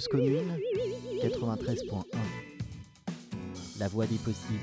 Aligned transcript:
Commune 0.00 0.56
93.1 1.22 2.02
La 3.78 3.88
voix 3.88 4.06
des 4.06 4.16
possibles. 4.16 4.58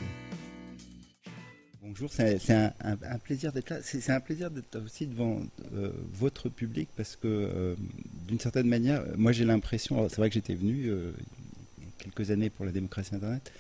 Bonjour, 1.83 2.09
c'est 2.11 2.51
un, 2.51 3.19
plaisir 3.23 3.51
d'être 3.51 3.69
là. 3.69 3.77
C'est 3.83 4.09
un 4.09 4.19
plaisir 4.21 4.49
d'être 4.49 4.83
aussi 4.83 5.05
devant 5.05 5.39
euh, 5.75 5.91
votre 6.13 6.49
public 6.49 6.89
parce 6.97 7.15
que 7.15 7.27
euh, 7.27 7.75
d'une 8.27 8.39
certaine 8.39 8.67
manière, 8.67 9.03
moi 9.17 9.31
j'ai 9.31 9.45
l'impression, 9.45 10.09
c'est 10.09 10.17
vrai 10.17 10.29
que 10.29 10.33
j'étais 10.33 10.55
venu 10.55 10.87
euh, 10.87 11.11
quelques 11.99 12.31
années 12.31 12.49
pour 12.49 12.65
la 12.65 12.71
démocratie 12.71 13.13
Internet, 13.13 13.51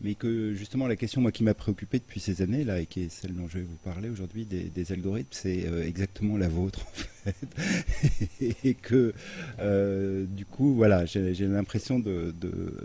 mais 0.00 0.14
que 0.14 0.54
justement 0.54 0.86
la 0.86 0.96
question 0.96 1.20
moi 1.20 1.32
qui 1.32 1.44
m'a 1.44 1.54
préoccupé 1.54 1.98
depuis 1.98 2.20
ces 2.20 2.42
années 2.42 2.64
là 2.64 2.80
et 2.80 2.86
qui 2.86 3.02
est 3.02 3.08
celle 3.10 3.34
dont 3.34 3.48
je 3.48 3.58
vais 3.58 3.64
vous 3.64 3.76
parler 3.76 4.08
aujourd'hui 4.08 4.46
des, 4.46 4.92
algorithmes 4.92 5.28
c'est 5.30 5.66
euh, 5.66 5.86
exactement 5.86 6.36
la 6.36 6.48
vôtre 6.48 6.80
en 7.26 7.30
fait. 7.30 8.56
Et 8.64 8.74
que 8.74 9.12
euh, 9.60 10.24
du 10.24 10.46
coup 10.46 10.74
voilà 10.74 11.04
j'ai 11.04 11.46
l'impression 11.46 11.98
de, 11.98 12.34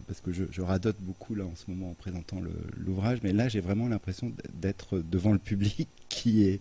parce 0.07 0.20
que 0.21 0.31
je, 0.31 0.61
radote 0.61 0.97
beaucoup 0.99 1.35
là 1.35 1.45
en 1.45 1.55
ce 1.55 1.70
moment 1.70 1.91
en 1.91 1.93
présentant 1.93 2.41
l'ouvrage 2.77 3.20
mais 3.23 3.34
là 3.34 3.47
j'ai 3.47 3.61
vraiment 3.61 3.87
l'impression 3.87 4.31
d'être 4.53 4.99
devant 4.99 5.31
le 5.31 5.39
public 5.39 5.87
qui 6.09 6.43
est 6.43 6.59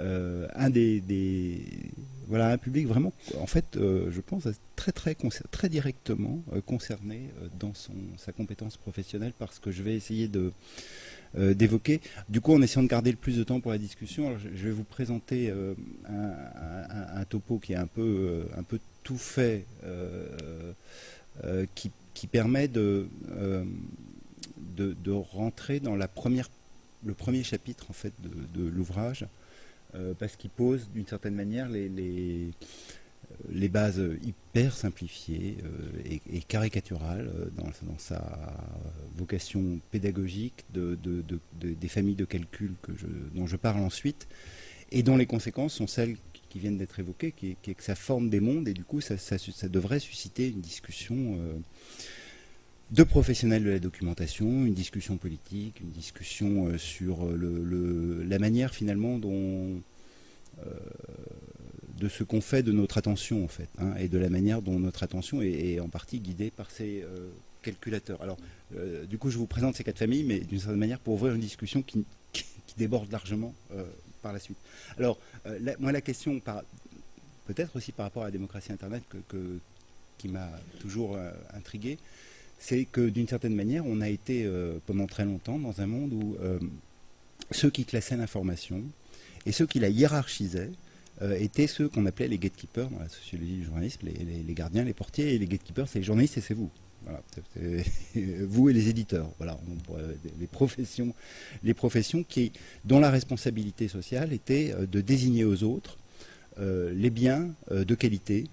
euh, 0.00 0.46
un 0.54 0.70
des, 0.70 1.02
voilà 2.28 2.50
un 2.50 2.58
public 2.58 2.86
vraiment 2.86 3.12
en 3.40 3.46
fait 3.46 3.64
je 3.74 4.20
pense 4.20 4.46
très 4.76 4.92
très 4.92 5.16
très 5.50 5.68
directement 5.68 6.42
concerné 6.66 7.30
dans 7.58 7.74
son 7.74 7.94
sa 8.16 8.32
compétence 8.32 8.76
professionnelle 8.76 9.32
parce 9.38 9.58
que 9.58 9.70
je 9.70 9.82
vais 9.82 9.94
essayer 9.94 10.28
de 10.28 10.52
euh, 11.36 11.52
d'évoquer. 11.52 12.00
Du 12.30 12.40
coup, 12.40 12.54
en 12.54 12.62
essayant 12.62 12.82
de 12.82 12.88
garder 12.88 13.10
le 13.10 13.18
plus 13.18 13.36
de 13.36 13.44
temps 13.44 13.60
pour 13.60 13.70
la 13.70 13.76
discussion, 13.76 14.38
je, 14.38 14.48
vais 14.48 14.70
vous 14.70 14.84
présenter 14.84 15.50
euh, 15.50 15.74
un, 16.08 17.24
topo 17.26 17.58
qui 17.58 17.74
est 17.74 17.76
un 17.76 17.86
peu, 17.86 18.00
euh, 18.00 18.44
un 18.58 18.62
peu 18.62 18.78
tout 19.02 19.18
fait, 19.18 19.66
qui, 21.74 21.90
qui, 22.14 22.26
permet 22.28 22.66
de, 22.66 23.08
de, 24.76 25.10
rentrer 25.10 25.80
dans 25.80 25.96
la 25.96 26.08
première, 26.08 26.48
le 27.04 27.12
premier 27.12 27.42
chapitre 27.42 27.90
en 27.90 27.94
fait 27.94 28.14
de, 28.22 28.66
l'ouvrage, 28.66 29.26
parce 30.18 30.36
qu'il 30.36 30.50
pose 30.50 30.90
d'une 30.90 31.06
certaine 31.06 31.34
manière 31.34 31.68
les 31.68 32.50
les 33.50 33.68
bases 33.68 34.02
hyper 34.22 34.76
simplifiées 34.76 35.58
euh, 35.64 36.18
et, 36.30 36.40
caricaturales 36.40 37.30
euh, 37.34 37.50
dans, 37.56 37.98
sa 37.98 38.22
vocation 39.16 39.80
pédagogique 39.90 40.64
de, 40.72 40.98
des 41.54 41.88
familles 41.88 42.14
de 42.14 42.24
calcul 42.24 42.74
dont 43.34 43.46
je 43.46 43.56
parle 43.56 43.80
ensuite, 43.80 44.28
et 44.90 45.02
dont 45.02 45.16
les 45.16 45.26
conséquences 45.26 45.74
sont 45.74 45.86
celles 45.86 46.16
qui 46.48 46.58
viennent 46.58 46.78
d'être 46.78 46.98
évoquées, 46.98 47.32
qui 47.32 47.56
est, 47.62 47.74
que 47.74 47.82
ça 47.82 47.94
forme 47.94 48.30
des 48.30 48.40
mondes, 48.40 48.68
et 48.68 48.74
du 48.74 48.84
coup 48.84 49.00
ça, 49.00 49.16
devrait 49.68 50.00
susciter 50.00 50.48
une 50.48 50.60
discussion 50.60 51.36
euh, 51.38 51.58
de 52.90 53.02
professionnels 53.02 53.64
de 53.64 53.70
la 53.70 53.78
documentation, 53.78 54.46
une 54.64 54.74
discussion 54.74 55.16
politique, 55.16 55.80
une 55.80 55.90
discussion 55.90 56.78
sur 56.78 57.26
le, 57.26 58.22
la 58.24 58.38
manière 58.38 58.74
finalement 58.74 59.18
dont 59.18 59.82
de 61.98 62.08
ce 62.08 62.24
qu'on 62.24 62.40
fait 62.40 62.62
de 62.62 62.72
notre 62.72 62.98
attention 62.98 63.44
en 63.44 63.48
fait, 63.48 63.68
hein, 63.78 63.94
et 63.98 64.08
de 64.08 64.18
la 64.18 64.30
manière 64.30 64.62
dont 64.62 64.78
notre 64.78 65.02
attention 65.02 65.42
est, 65.42 65.80
en 65.80 65.88
partie 65.88 66.20
guidée 66.20 66.50
par 66.50 66.70
ces 66.70 67.02
euh, 67.02 67.30
calculateurs. 67.62 68.22
Alors, 68.22 68.38
euh, 68.76 69.04
du 69.06 69.18
coup, 69.18 69.30
je 69.30 69.38
vous 69.38 69.46
présente 69.46 69.74
ces 69.76 69.84
quatre 69.84 69.98
familles, 69.98 70.24
mais 70.24 70.40
d'une 70.40 70.60
certaine 70.60 70.78
manière 70.78 71.00
pour 71.00 71.14
ouvrir 71.14 71.34
une 71.34 71.40
discussion 71.40 71.82
qui, 71.82 72.04
déborde 72.76 73.10
largement 73.10 73.54
euh, 73.72 73.82
par 74.22 74.32
la 74.32 74.38
suite. 74.38 74.58
Alors, 74.98 75.18
moi, 75.80 75.90
la 75.90 76.00
question, 76.00 76.40
peut-être 77.46 77.74
aussi 77.74 77.90
par 77.90 78.06
rapport 78.06 78.22
à 78.22 78.26
la 78.26 78.30
démocratie 78.30 78.70
Internet 78.70 79.02
qui 80.16 80.28
m'a 80.28 80.48
toujours 80.78 81.18
intrigué, 81.54 81.98
c'est 82.58 82.84
que 82.84 83.08
d'une 83.08 83.28
certaine 83.28 83.54
manière, 83.54 83.86
on 83.86 84.00
a 84.00 84.08
été 84.08 84.50
pendant 84.86 85.06
très 85.06 85.24
longtemps 85.24 85.58
dans 85.58 85.80
un 85.80 85.86
monde 85.86 86.12
où 86.12 86.36
ceux 87.50 87.70
qui 87.70 87.84
classaient 87.84 88.16
l'information 88.16 88.82
et 89.46 89.52
ceux 89.52 89.66
qui 89.66 89.78
la 89.78 89.88
hiérarchisaient 89.88 90.70
euh, 91.22 91.36
étaient 91.36 91.66
ceux 91.66 91.88
qu'on 91.88 92.06
appelait 92.06 92.28
les 92.28 92.38
gatekeepers 92.38 92.88
dans 92.90 93.00
la 93.00 93.08
sociologie 93.08 93.56
du 93.56 93.64
journalisme, 93.64 94.06
les, 94.06 94.54
gardiens, 94.54 94.84
les 94.84 94.94
portiers, 94.94 95.34
et 95.34 95.38
les 95.38 95.46
gatekeepers, 95.46 95.88
c'est 95.88 95.98
les 95.98 96.04
journalistes 96.04 96.38
et 96.38 96.40
c'est 96.40 96.54
vous. 96.54 96.70
vous 98.14 98.68
et 98.68 98.72
les 98.72 98.88
éditeurs, 98.88 99.30
voilà, 99.38 99.58
les 100.38 100.46
professions, 100.46 101.14
les 101.64 101.72
professions 101.72 102.22
qui, 102.22 102.52
dont 102.84 103.00
la 103.00 103.10
responsabilité 103.10 103.88
sociale 103.88 104.32
était 104.32 104.72
euh, 104.74 104.86
de 104.86 105.00
désigner 105.00 105.44
aux 105.44 105.62
autres 105.62 105.98
euh, 106.58 106.92
les 106.92 107.10
biens 107.10 107.50
de 107.70 107.94
qualité 107.94 108.44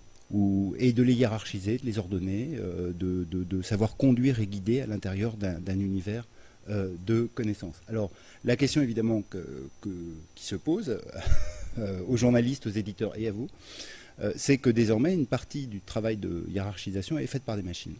et 0.77 0.93
de 0.93 1.03
les 1.03 1.13
hiérarchiser, 1.13 1.77
de 1.77 1.85
les 1.85 1.99
ordonner, 1.99 2.57
de, 2.99 3.61
savoir 3.61 3.95
conduire 3.95 4.39
et 4.39 4.47
guider 4.47 4.81
à 4.81 4.87
l'intérieur 4.87 5.37
d'un 5.37 5.79
univers 5.79 6.25
de 6.67 7.29
connaissances. 7.33 7.79
Alors, 7.87 8.11
la 8.45 8.55
question 8.55 8.81
évidemment 8.81 9.23
qui 10.35 10.43
se 10.43 10.55
pose 10.55 10.99
euh, 11.77 11.99
aux 12.07 12.15
journalistes, 12.15 12.67
aux 12.67 12.71
éditeurs 12.71 13.17
et 13.19 13.27
à 13.27 13.31
vous, 13.31 13.49
euh, 14.21 14.31
c'est 14.37 14.57
que 14.57 14.69
désormais 14.69 15.13
une 15.13 15.25
partie 15.25 15.67
du 15.67 15.81
travail 15.81 16.15
de 16.15 16.45
hiérarchisation 16.49 17.17
est 17.17 17.27
faite 17.27 17.43
par 17.43 17.57
des 17.57 17.63
machines. 17.63 17.95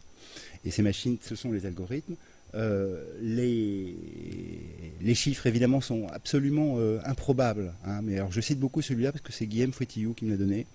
Et 0.64 0.70
ces 0.70 0.82
machines, 0.82 1.18
ce 1.20 1.34
sont 1.34 1.52
les 1.52 1.66
algorithmes. 1.66 2.14
Euh, 2.54 3.04
les, 3.20 3.94
chiffres, 5.14 5.46
évidemment, 5.46 5.80
sont 5.80 6.06
absolument 6.08 6.78
improbables. 7.04 7.74
Hein. 7.84 8.00
mais 8.02 8.16
alors, 8.16 8.32
je 8.32 8.40
cite 8.40 8.58
beaucoup 8.58 8.82
celui-là 8.82 9.12
parce 9.12 9.22
que 9.22 9.32
c'est 9.32 9.46
Guillaume 9.46 9.72
Fouettillou 9.72 10.14
qui 10.14 10.24
me 10.24 10.30
l'a 10.30 10.36
donné, 10.36 10.66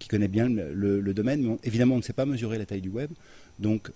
qui 0.00 0.08
connaît 0.08 0.26
bien 0.26 0.48
le, 0.48 1.14
domaine. 1.14 1.42
Mais 1.42 1.56
évidemment, 1.62 1.94
on 1.94 1.98
ne 1.98 2.02
sait 2.02 2.12
pas 2.12 2.26
mesurer 2.26 2.58
la 2.58 2.66
taille 2.66 2.80
du 2.80 2.88
web. 2.88 3.10
Donc, 3.60 3.92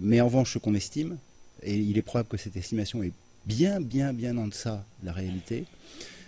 mais 0.00 0.20
en 0.20 0.26
revanche, 0.26 0.52
ce 0.52 0.58
qu'on 0.58 0.74
estime, 0.74 1.16
et 1.62 1.74
il 1.74 1.98
est 1.98 2.02
probable 2.02 2.28
que 2.28 2.36
cette 2.36 2.56
estimation 2.56 3.02
est 3.02 3.12
bien, 3.46 3.80
bien, 3.80 4.12
bien 4.12 4.36
en 4.36 4.46
deçà 4.46 4.84
de 5.00 5.06
la 5.06 5.12
réalité, 5.12 5.64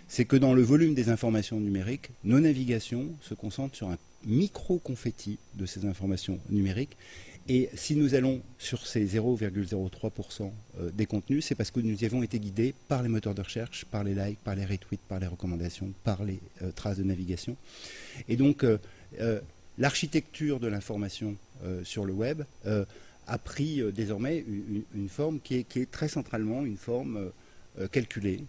c'est 0.08 0.24
que 0.24 0.36
dans 0.36 0.54
le 0.54 0.62
volume 0.62 0.94
des 0.94 1.10
informations 1.10 1.60
numériques, 1.60 2.10
nos 2.24 2.40
navigations 2.40 3.10
se 3.20 3.34
concentrent 3.34 3.76
sur 3.76 3.90
un 3.90 3.98
micro-confetti 4.24 5.38
de 5.54 5.66
ces 5.66 5.84
informations 5.84 6.40
numériques. 6.48 6.96
Et 7.50 7.70
si 7.74 7.96
nous 7.96 8.14
allons 8.14 8.42
sur 8.58 8.86
ces 8.86 9.06
0,03% 9.06 10.50
euh, 10.80 10.90
des 10.90 11.06
contenus, 11.06 11.46
c'est 11.46 11.54
parce 11.54 11.70
que 11.70 11.80
nous 11.80 12.02
y 12.02 12.04
avons 12.04 12.22
été 12.22 12.38
guidés 12.38 12.74
par 12.88 13.02
les 13.02 13.08
moteurs 13.08 13.34
de 13.34 13.40
recherche, 13.40 13.86
par 13.86 14.04
les 14.04 14.14
likes, 14.14 14.38
par 14.44 14.54
les 14.54 14.66
retweets, 14.66 15.00
par 15.08 15.18
les 15.18 15.26
recommandations, 15.26 15.92
par 16.04 16.24
les 16.24 16.40
euh, 16.62 16.70
traces 16.72 16.98
de 16.98 17.04
navigation. 17.04 17.56
Et 18.28 18.36
donc, 18.36 18.64
euh, 18.64 18.76
l'architecture 19.78 20.60
de 20.60 20.68
l'information 20.68 21.36
sur 21.84 22.04
le 22.04 22.12
web 22.12 22.42
a 23.26 23.38
pris 23.38 23.82
désormais 23.92 24.44
une, 24.94 25.08
forme 25.08 25.40
qui 25.40 25.56
est, 25.56 25.90
très 25.90 26.08
centralement 26.08 26.64
une 26.64 26.76
forme 26.76 27.30
calculée, 27.92 28.44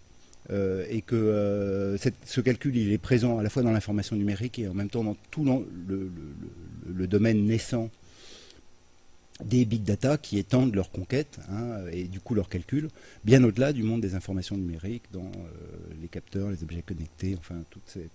euh, 0.50 0.84
et 0.88 1.02
que 1.02 1.14
euh, 1.14 1.98
ce 1.98 2.40
calcul 2.40 2.74
il 2.74 2.92
est 2.92 2.98
présent 2.98 3.38
à 3.38 3.42
la 3.42 3.50
fois 3.50 3.62
dans 3.62 3.70
l'information 3.72 4.16
numérique 4.16 4.58
et 4.58 4.66
en 4.66 4.74
même 4.74 4.88
temps 4.88 5.04
dans 5.04 5.16
tout 5.30 5.44
le, 5.44 7.06
domaine 7.06 7.44
naissant 7.44 7.90
des 9.44 9.64
big 9.66 9.84
data 9.84 10.16
qui 10.16 10.38
étendent 10.38 10.74
leur 10.74 10.90
conquête 10.90 11.38
hein, 11.50 11.84
et 11.92 12.04
du 12.04 12.20
coup 12.20 12.34
leur 12.34 12.48
calcul 12.48 12.88
bien 13.22 13.44
au-delà 13.44 13.72
du 13.72 13.82
monde 13.82 14.00
des 14.00 14.14
informations 14.14 14.56
numériques 14.56 15.04
dans 15.12 15.20
euh, 15.20 15.94
les 16.00 16.08
capteurs, 16.08 16.50
les 16.50 16.62
objets 16.62 16.82
connectés, 16.82 17.36
enfin 17.38 17.56
toutes 17.68 17.86
ces, 17.86 18.08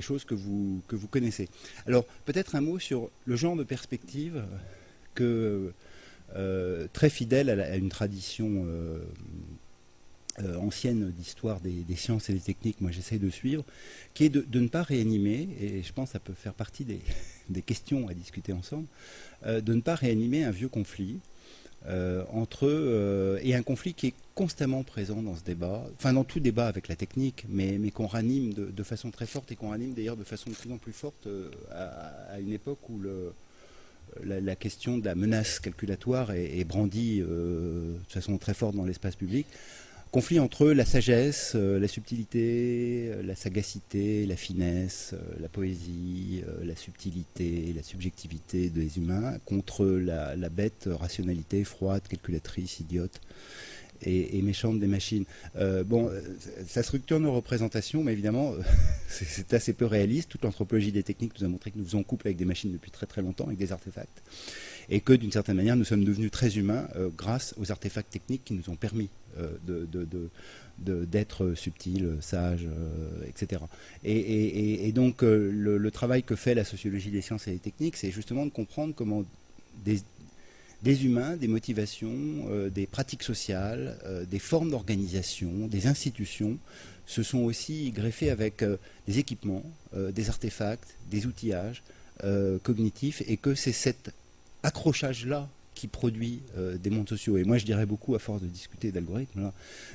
choses 0.00 0.24
que 0.24 0.34
vous, 0.34 0.82
que 0.88 0.96
vous 0.96 1.08
connaissez. 1.08 1.48
Alors 1.86 2.04
peut-être 2.24 2.54
un 2.54 2.60
mot 2.60 2.78
sur 2.78 3.10
le 3.24 3.36
genre 3.36 3.56
de 3.56 3.64
perspective 3.64 4.44
que 5.14 5.72
très 6.94 7.10
fidèle 7.10 7.50
à, 7.50 7.76
une 7.76 7.90
tradition 7.90 8.64
euh, 10.40 10.56
ancienne 10.56 11.10
d'histoire 11.10 11.60
des, 11.60 11.84
sciences 11.94 12.30
et 12.30 12.32
des 12.32 12.40
techniques, 12.40 12.80
moi 12.80 12.90
j'essaie 12.90 13.18
de 13.18 13.28
suivre, 13.28 13.66
qui 14.14 14.24
est 14.24 14.28
de, 14.30 14.58
ne 14.58 14.66
pas 14.66 14.82
réanimer, 14.82 15.46
et 15.60 15.82
je 15.82 15.92
pense 15.92 16.08
que 16.08 16.12
ça 16.14 16.20
peut 16.20 16.32
faire 16.32 16.54
partie 16.54 16.86
des, 16.86 17.60
questions 17.66 18.08
à 18.08 18.14
discuter 18.14 18.54
ensemble, 18.54 18.86
euh, 19.44 19.60
de 19.60 19.74
ne 19.74 19.82
pas 19.82 19.94
réanimer 19.94 20.44
un 20.44 20.50
vieux 20.50 20.70
conflit 20.70 21.18
euh, 21.88 22.24
entre 22.32 22.66
eux, 22.66 23.38
et 23.42 23.54
un 23.54 23.62
conflit 23.62 23.94
qui 23.94 24.08
est 24.08 24.14
constamment 24.34 24.82
présent 24.82 25.22
dans 25.22 25.36
ce 25.36 25.42
débat, 25.42 25.84
enfin 25.94 26.12
dans 26.12 26.24
tout 26.24 26.40
débat 26.40 26.66
avec 26.66 26.88
la 26.88 26.96
technique, 26.96 27.44
mais, 27.48 27.78
qu'on 27.90 28.06
ranime 28.06 28.54
de, 28.54 28.82
façon 28.82 29.10
très 29.10 29.26
forte 29.26 29.52
et 29.52 29.56
qu'on 29.56 29.70
ranime 29.70 29.92
d'ailleurs 29.92 30.16
de 30.16 30.24
façon 30.24 30.50
de 30.50 30.54
plus 30.54 30.72
en 30.72 30.78
plus 30.78 30.92
forte 30.92 31.28
à, 31.70 32.40
une 32.40 32.52
époque 32.52 32.88
où 32.88 33.00
la, 34.22 34.56
question 34.56 34.98
de 34.98 35.04
la 35.04 35.14
menace 35.14 35.60
calculatoire 35.60 36.30
est, 36.32 36.58
est 36.58 36.64
brandie 36.64 37.20
de 37.20 37.96
façon 38.08 38.38
très 38.38 38.54
forte 38.54 38.74
dans 38.74 38.84
l'espace 38.84 39.16
public 39.16 39.46
conflit 40.12 40.38
entre 40.38 40.68
la 40.68 40.84
sagesse, 40.84 41.54
euh, 41.54 41.80
la 41.80 41.88
subtilité, 41.88 43.08
euh, 43.08 43.22
la 43.22 43.34
sagacité, 43.34 44.26
la 44.26 44.36
finesse, 44.36 45.14
euh, 45.14 45.40
la 45.40 45.48
poésie, 45.48 46.42
la 46.62 46.76
subtilité, 46.76 47.72
la 47.74 47.82
subjectivité 47.82 48.68
des 48.68 48.98
humains, 48.98 49.38
contre 49.46 49.86
la, 49.86 50.36
bête 50.50 50.86
rationalité 50.92 51.64
froide, 51.64 52.02
calculatrice, 52.06 52.80
idiote, 52.80 53.20
et, 54.02 54.42
méchante 54.42 54.80
des 54.80 54.88
machines. 54.88 55.24
Bon, 55.86 56.10
ça 56.66 56.82
structure 56.82 57.20
nos 57.20 57.32
représentations, 57.32 58.02
mais 58.02 58.12
évidemment, 58.12 58.52
c'est 59.08 59.54
assez 59.54 59.72
peu 59.72 59.86
réaliste. 59.86 60.28
Toute 60.28 60.42
l'anthropologie 60.42 60.92
des 60.92 61.04
techniques 61.04 61.32
nous 61.38 61.46
a 61.46 61.48
montré 61.48 61.70
que 61.70 61.78
nous 61.78 61.84
faisons 61.84 62.02
couple 62.02 62.26
avec 62.26 62.36
des 62.36 62.44
machines 62.44 62.72
depuis 62.72 62.90
très 62.90 63.06
très 63.06 63.22
longtemps, 63.22 63.46
avec 63.46 63.58
des 63.58 63.72
artefacts, 63.72 64.22
et 64.90 65.00
que 65.00 65.12
d'une 65.12 65.32
certaine 65.32 65.56
manière, 65.56 65.76
nous 65.76 65.84
sommes 65.84 66.04
devenus 66.04 66.32
très 66.32 66.58
humains 66.58 66.88
grâce 67.16 67.54
aux 67.56 67.70
artefacts 67.70 68.10
techniques 68.10 68.44
qui 68.44 68.54
nous 68.54 68.68
ont 68.68 68.76
permis 68.76 69.08
de, 69.66 71.04
d'être 71.04 71.54
subtil, 71.54 72.16
sage, 72.20 72.66
etc. 73.26 73.62
Et, 74.04 74.92
donc 74.92 75.22
le, 75.22 75.50
le, 75.78 75.90
travail 75.90 76.22
que 76.22 76.36
fait 76.36 76.54
la 76.54 76.64
sociologie 76.64 77.10
des 77.10 77.22
sciences 77.22 77.46
et 77.48 77.52
des 77.52 77.58
techniques, 77.58 77.96
c'est 77.96 78.10
justement 78.10 78.44
de 78.46 78.50
comprendre 78.50 78.94
comment 78.94 79.24
des, 79.84 81.04
humains, 81.04 81.36
des 81.36 81.48
motivations, 81.48 82.46
euh, 82.50 82.70
des 82.70 82.86
pratiques 82.86 83.22
sociales, 83.22 83.98
euh, 84.04 84.24
des 84.24 84.38
formes 84.38 84.70
d'organisation, 84.70 85.68
des 85.68 85.86
institutions 85.86 86.58
se 87.06 87.22
sont 87.22 87.40
aussi 87.40 87.90
greffés 87.90 88.30
avec 88.30 88.62
euh, 88.62 88.76
des 89.06 89.18
équipements, 89.18 89.64
des 89.94 90.30
artefacts, 90.30 90.96
des 91.10 91.26
outillages 91.26 91.82
cognitifs, 92.62 93.22
et 93.26 93.36
que 93.36 93.54
c'est 93.54 93.72
cet 93.72 94.12
accrochage-là 94.62 95.48
qui 95.74 95.88
produit 95.88 96.42
des 96.80 96.90
mondes 96.90 97.08
sociaux. 97.08 97.36
Et 97.36 97.44
moi, 97.44 97.58
je 97.58 97.64
dirais 97.64 97.86
beaucoup, 97.86 98.14
à 98.14 98.18
force 98.18 98.42
de 98.42 98.46
discuter 98.46 98.92
d'algorithmes, 98.92 99.52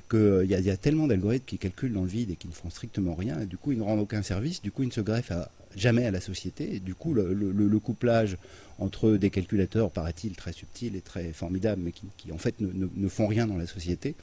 qu'il 0.10 0.46
y, 0.46 0.54
y, 0.54 0.70
a 0.70 0.78
tellement 0.78 1.08
d'algorithmes 1.08 1.46
qui 1.46 1.58
calculent 1.58 1.94
dans 1.94 2.02
le 2.02 2.08
vide 2.08 2.32
et 2.32 2.36
qui 2.36 2.48
ne 2.48 2.54
font 2.54 2.70
strictement 2.70 3.16
rien, 3.16 3.40
et 3.40 3.46
du 3.46 3.58
coup, 3.58 3.72
ils 3.72 3.78
ne 3.78 3.84
rendent 3.84 4.00
aucun 4.00 4.24
service, 4.24 4.62
du 4.62 4.72
coup, 4.72 4.84
ils 4.84 4.88
ne 4.88 4.92
se 4.92 5.02
greffent 5.02 5.32
à, 5.32 5.52
jamais 5.76 6.06
à 6.06 6.12
la 6.12 6.22
société. 6.22 6.80
Du 6.80 6.96
coup, 6.96 7.14
le, 7.14 7.80
couplage 7.80 8.38
entre 8.80 9.12
des 9.12 9.30
calculateurs, 9.30 9.92
paraît-il, 9.92 10.36
très 10.36 10.52
subtils 10.52 10.96
et 10.96 11.02
très 11.02 11.34
formidables, 11.34 11.82
mais 11.82 11.92
qui, 11.92 12.32
en 12.32 12.38
fait 12.38 12.56
ne, 12.60 13.08
font 13.08 13.28
rien 13.28 13.48
dans 13.48 13.58
la 13.58 13.68
société, 13.68 14.16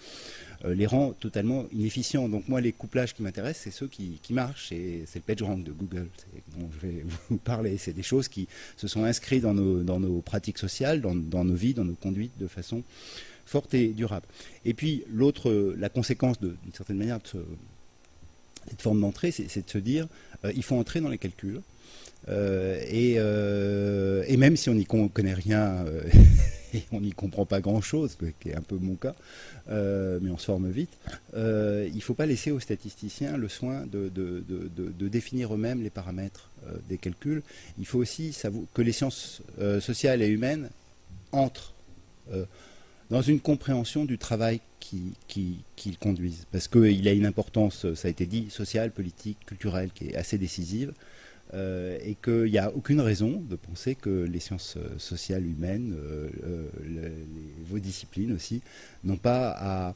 euh, 0.64 0.74
les 0.74 0.86
rend 0.86 1.12
totalement 1.12 1.66
inefficients. 1.72 2.28
Donc 2.28 2.48
moi, 2.48 2.60
les 2.60 2.72
couplages 2.72 3.14
qui 3.14 3.22
m'intéressent, 3.22 3.64
c'est 3.64 3.70
ceux 3.70 3.88
qui, 3.88 4.20
marchent, 4.30 4.72
et 4.72 5.04
c'est 5.06 5.18
le 5.18 5.24
PageRank 5.24 5.64
de 5.64 5.72
Google 5.72 6.08
dont 6.56 6.68
je 6.72 6.86
vais 6.86 7.04
vous 7.28 7.36
parler. 7.38 7.78
C'est 7.78 7.92
des 7.92 8.02
choses 8.02 8.28
qui 8.28 8.48
se 8.76 8.88
sont 8.88 9.04
inscrites 9.04 9.42
dans 9.42 9.54
nos, 9.54 10.20
pratiques 10.20 10.58
sociales, 10.58 11.00
dans, 11.00 11.14
nos 11.44 11.54
vies, 11.54 11.74
dans 11.74 11.84
nos 11.84 11.94
conduites 11.94 12.36
de 12.38 12.46
façon 12.46 12.82
forte 13.46 13.74
et 13.74 13.88
durable. 13.88 14.26
Et 14.64 14.72
puis 14.74 15.04
l'autre, 15.12 15.52
la 15.76 15.88
conséquence 15.88 16.40
d'une 16.40 16.56
certaine 16.72 16.96
manière 16.96 17.18
de 17.18 17.44
cette 18.68 18.82
forme 18.82 19.00
d'entrée, 19.00 19.30
c'est 19.30 19.64
de 19.64 19.70
se 19.70 19.78
dire, 19.78 20.08
il 20.54 20.62
faut 20.62 20.76
entrer 20.76 21.00
dans 21.00 21.08
les 21.08 21.18
calculs. 21.18 21.60
Euh, 22.28 22.80
euh, 22.92 24.24
et, 24.26 24.36
même 24.36 24.56
si 24.56 24.70
on 24.70 24.74
n'y 24.74 24.86
connaît 24.86 25.34
rien 25.34 25.84
et 26.74 26.82
on 26.92 27.00
n'y 27.00 27.12
comprend 27.12 27.46
pas 27.46 27.60
grand-chose, 27.60 28.16
qui 28.40 28.50
est 28.50 28.56
un 28.56 28.62
peu 28.62 28.76
mon 28.76 28.96
cas, 28.96 29.14
mais 29.68 30.30
on 30.30 30.38
se 30.38 30.46
forme 30.46 30.70
vite, 30.70 30.96
il 31.34 31.94
ne 31.94 32.00
faut 32.00 32.14
pas 32.14 32.26
laisser 32.26 32.50
aux 32.50 32.60
statisticiens 32.60 33.36
le 33.36 33.48
soin 33.48 33.84
de 33.86 35.08
définir 35.08 35.54
eux-mêmes 35.54 35.82
les 35.82 35.90
paramètres 35.90 36.50
des 36.88 36.98
calculs. 36.98 37.42
Il 37.78 37.86
faut 37.86 37.98
aussi 37.98 38.36
que 38.72 38.82
les 38.82 38.92
sciences 38.92 39.42
sociales 39.80 40.22
et 40.22 40.28
humaines 40.28 40.70
entrent 41.32 41.74
dans 43.14 43.22
une 43.22 43.38
compréhension 43.38 44.04
du 44.04 44.18
travail 44.18 44.60
qu'ils 44.80 45.98
conduisent. 46.00 46.46
Parce 46.50 46.66
qu'il 46.66 47.06
a 47.06 47.12
une 47.12 47.26
importance, 47.26 47.86
ça 47.94 48.08
a 48.08 48.10
été 48.10 48.26
dit, 48.26 48.50
sociale, 48.50 48.90
politique, 48.90 49.38
culturelle, 49.46 49.90
qui 49.94 50.08
est 50.08 50.16
assez 50.16 50.36
décisive. 50.36 50.92
Euh, 51.52 51.98
et 52.02 52.16
qu'il 52.16 52.50
n'y 52.50 52.58
a 52.58 52.74
aucune 52.74 53.00
raison 53.00 53.40
de 53.48 53.54
penser 53.54 53.94
que 53.94 54.24
les 54.24 54.40
sciences 54.40 54.76
euh, 54.76 54.98
sociales 54.98 55.46
humaines, 55.46 55.94
euh, 55.96 56.68
vos 57.66 57.78
disciplines 57.78 58.32
aussi, 58.32 58.60
n'ont 59.04 59.18
pas 59.18 59.50
à, 59.50 59.92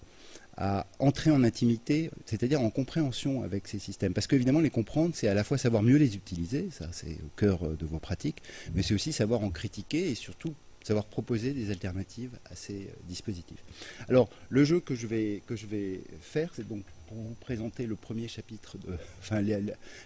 à, 0.56 0.86
entrer 1.00 1.32
en 1.32 1.42
intimité, 1.42 2.10
c'est-à-dire 2.26 2.60
en 2.60 2.70
compréhension 2.70 3.42
avec 3.42 3.66
ces 3.66 3.80
systèmes. 3.80 4.12
Parce 4.12 4.28
qu'évidemment, 4.28 4.60
les 4.60 4.70
comprendre, 4.70 5.16
c'est 5.16 5.26
à 5.26 5.34
la 5.34 5.42
fois 5.42 5.58
savoir 5.58 5.82
mieux 5.82 5.96
les 5.96 6.14
utiliser, 6.14 6.68
ça 6.70 6.86
c'est 6.92 7.18
au 7.26 7.30
cœur 7.36 7.60
de 7.76 7.86
vos 7.86 7.98
pratiques, 7.98 8.42
mais 8.74 8.82
c'est 8.82 8.94
aussi 8.94 9.12
savoir 9.12 9.42
en 9.42 9.50
critiquer 9.50 10.10
et 10.10 10.14
surtout 10.14 10.54
savoir 10.88 11.04
proposer 11.04 11.52
des 11.52 11.70
alternatives 11.70 12.30
à 12.50 12.56
ces 12.56 12.72
euh, 12.72 12.92
dispositifs. 13.08 13.62
Alors, 14.08 14.28
le 14.48 14.64
jeu 14.64 14.80
que 14.80 14.94
je 14.94 15.06
vais, 15.06 15.42
que 15.46 15.54
je 15.54 15.66
vais 15.66 16.00
faire, 16.20 16.50
c'est 16.54 16.66
donc 16.66 16.82
pour 17.08 17.18
vous 17.18 17.36
présenter 17.40 17.86
le 17.86 17.94
premier 17.94 18.26
chapitre, 18.26 18.76
enfin, 19.20 19.42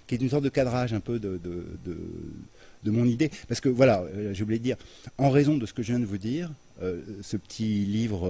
qui 0.06 0.14
est 0.14 0.20
une 0.20 0.30
sorte 0.30 0.44
de 0.44 0.48
cadrage 0.48 0.92
un 0.92 1.00
peu 1.00 1.18
de, 1.18 1.40
de, 1.40 2.90
mon 2.90 3.04
idée. 3.04 3.30
Parce 3.48 3.60
que 3.60 3.68
voilà, 3.68 4.02
euh, 4.02 4.34
j'ai 4.34 4.42
oublié 4.42 4.58
de 4.58 4.64
dire, 4.64 4.76
en 5.18 5.30
raison 5.30 5.56
de 5.56 5.66
ce 5.66 5.72
que 5.72 5.82
je 5.82 5.92
viens 5.92 6.00
de 6.00 6.04
vous 6.04 6.18
dire, 6.18 6.50
euh, 6.82 7.00
ce 7.22 7.36
petit 7.36 7.84
livre 7.84 8.28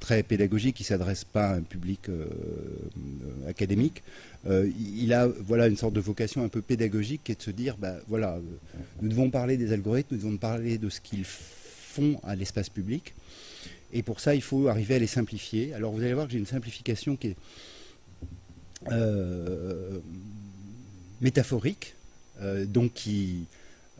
très 0.00 0.22
pédagogique 0.22 0.76
qui 0.76 0.84
ne 0.84 0.86
s'adresse 0.86 1.24
pas 1.24 1.48
à 1.48 1.54
un 1.56 1.62
public 1.62 2.02
académique, 3.48 4.04
il 4.46 5.12
a 5.12 5.26
voilà 5.26 5.66
une 5.66 5.76
sorte 5.76 5.94
de 5.94 6.00
vocation 6.00 6.44
un 6.44 6.48
peu 6.48 6.62
pédagogique 6.62 7.22
qui 7.24 7.32
est 7.32 7.36
de 7.36 7.42
se 7.42 7.50
dire, 7.50 7.76
bah, 7.76 7.96
voilà, 8.06 8.38
nous 9.00 9.08
devons 9.08 9.30
parler 9.30 9.56
des 9.56 9.72
algorithmes, 9.72 10.14
nous 10.14 10.22
devons 10.22 10.36
parler 10.36 10.78
de 10.78 10.88
ce 10.88 11.00
qu'ils 11.00 11.24
font 11.24 11.61
font 11.92 12.18
à 12.24 12.34
l'espace 12.34 12.70
public. 12.70 13.14
Et 13.92 14.02
pour 14.02 14.20
ça, 14.20 14.34
il 14.34 14.42
faut 14.42 14.68
arriver 14.68 14.94
à 14.94 14.98
les 14.98 15.06
simplifier. 15.06 15.74
Alors 15.74 15.92
vous 15.92 16.00
allez 16.00 16.14
voir 16.14 16.26
que 16.26 16.32
j'ai 16.32 16.38
une 16.38 16.46
simplification 16.46 17.16
qui 17.16 17.28
est 17.28 17.36
euh, 18.90 20.00
métaphorique, 21.20 21.94
euh, 22.40 22.64
donc 22.64 22.94
qui 22.94 23.44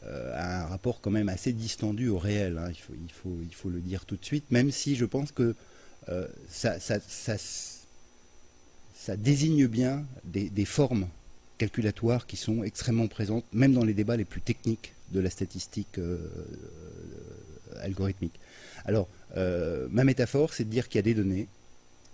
euh, 0.05 0.33
a 0.35 0.62
un 0.62 0.67
rapport 0.67 1.00
quand 1.00 1.11
même 1.11 1.29
assez 1.29 1.53
distendu 1.53 2.09
au 2.09 2.19
réel. 2.19 2.59
Hein. 2.59 2.71
Il, 2.71 2.81
faut, 2.81 2.94
il, 2.94 3.12
faut, 3.12 3.39
il, 3.43 3.55
faut, 3.55 3.69
le 3.69 3.81
dire 3.81 4.06
tout 4.06 4.17
de 4.17 4.25
suite, 4.25 4.50
même 4.50 4.71
si 4.71 4.97
je 4.97 5.05
pense 5.05 5.31
que 5.31 5.55
ça, 6.49 6.81
ça, 6.81 6.99
ça, 6.99 7.37
désigne 9.17 9.69
bien 9.69 10.05
des, 10.25 10.50
des, 10.50 10.65
formes 10.65 11.06
calculatoires 11.59 12.27
qui 12.27 12.37
sont 12.37 12.65
extrêmement 12.65 13.06
présentes, 13.06 13.44
même 13.53 13.73
dans 13.73 13.85
les 13.85 13.94
débats 13.94 14.17
les 14.17 14.25
plus 14.25 14.41
techniques 14.41 14.94
de 15.12 15.21
la 15.21 15.31
statistique 15.31 16.00
algorithmique. 17.80 18.38
Alors, 18.84 19.08
euh, 19.36 19.86
ma 19.90 20.04
métaphore, 20.04 20.52
c'est 20.52 20.64
de 20.64 20.70
dire 20.70 20.88
qu'il 20.88 20.98
y 20.98 21.00
a 21.00 21.02
des 21.02 21.14
données, 21.14 21.48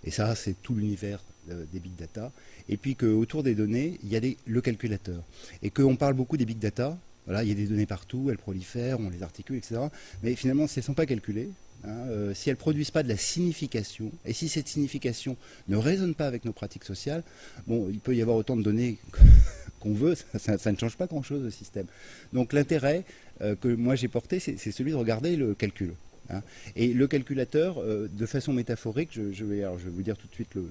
et 0.03 0.11
ça, 0.11 0.35
c'est 0.35 0.55
tout 0.61 0.75
l'univers 0.75 1.21
euh, 1.51 1.65
des 1.73 1.79
big 1.79 1.95
data, 1.95 2.31
et 2.69 2.77
puis 2.77 2.95
qu'autour 2.95 3.43
des 3.43 3.55
données, 3.55 3.99
il 4.03 4.09
y 4.09 4.15
a 4.15 4.21
le 4.45 4.61
calculateur. 4.61 5.23
Et 5.63 5.69
qu'on 5.69 5.95
parle 5.95 6.13
beaucoup 6.13 6.37
des 6.37 6.45
big 6.45 6.59
data, 6.59 6.97
voilà, 7.25 7.43
il 7.43 7.49
y 7.49 7.51
a 7.51 7.55
des 7.55 7.67
données 7.67 7.85
partout, 7.85 8.29
elles 8.29 8.37
prolifèrent, 8.37 8.99
on 8.99 9.09
les 9.09 9.23
articule, 9.23 9.57
etc. 9.57 9.81
Mais 10.23 10.35
finalement, 10.35 10.67
si 10.67 10.79
elles 10.79 10.83
ne 10.83 10.85
sont 10.87 10.93
pas 10.93 11.05
calculées, 11.05 11.49
hein, 11.83 11.89
euh, 12.09 12.33
si 12.33 12.49
elles 12.49 12.55
ne 12.55 12.59
produisent 12.59 12.91
pas 12.91 13.03
de 13.03 13.09
la 13.09 13.17
signification, 13.17 14.11
et 14.25 14.33
si 14.33 14.49
cette 14.49 14.67
signification 14.67 15.37
ne 15.67 15.77
résonne 15.77 16.15
pas 16.15 16.27
avec 16.27 16.45
nos 16.45 16.53
pratiques 16.53 16.85
sociales, 16.85 17.23
bon, 17.67 17.87
il 17.89 17.99
peut 17.99 18.15
y 18.15 18.21
avoir 18.21 18.37
autant 18.37 18.57
de 18.57 18.63
données 18.63 18.97
qu'on 19.79 19.93
veut, 19.93 20.15
ça, 20.15 20.71
ne 20.71 20.77
change 20.77 20.97
pas 20.97 21.07
grand-chose 21.07 21.45
au 21.45 21.49
système. 21.49 21.85
Donc 22.33 22.53
l'intérêt 22.53 22.97
euh, 22.97 23.03
que 23.39 23.67
moi 23.67 23.95
j'ai 23.95 24.07
porté, 24.07 24.39
c'est 24.39 24.57
celui 24.71 24.91
de 24.91 24.97
regarder 24.97 25.35
le 25.35 25.53
calcul. 25.53 25.93
Hein. 26.29 26.41
Et 26.75 26.93
le 26.93 27.07
calculateur, 27.07 27.79
euh, 27.79 28.07
de 28.11 28.25
façon 28.25 28.53
métaphorique, 28.53 29.09
je, 29.11 29.21
vais, 29.21 29.61
je, 29.61 29.85
vais, 29.85 29.89
vous 29.89 30.01
dire 30.03 30.17
tout 30.17 30.27
de 30.27 30.33
suite 30.33 30.53
le, 30.55 30.67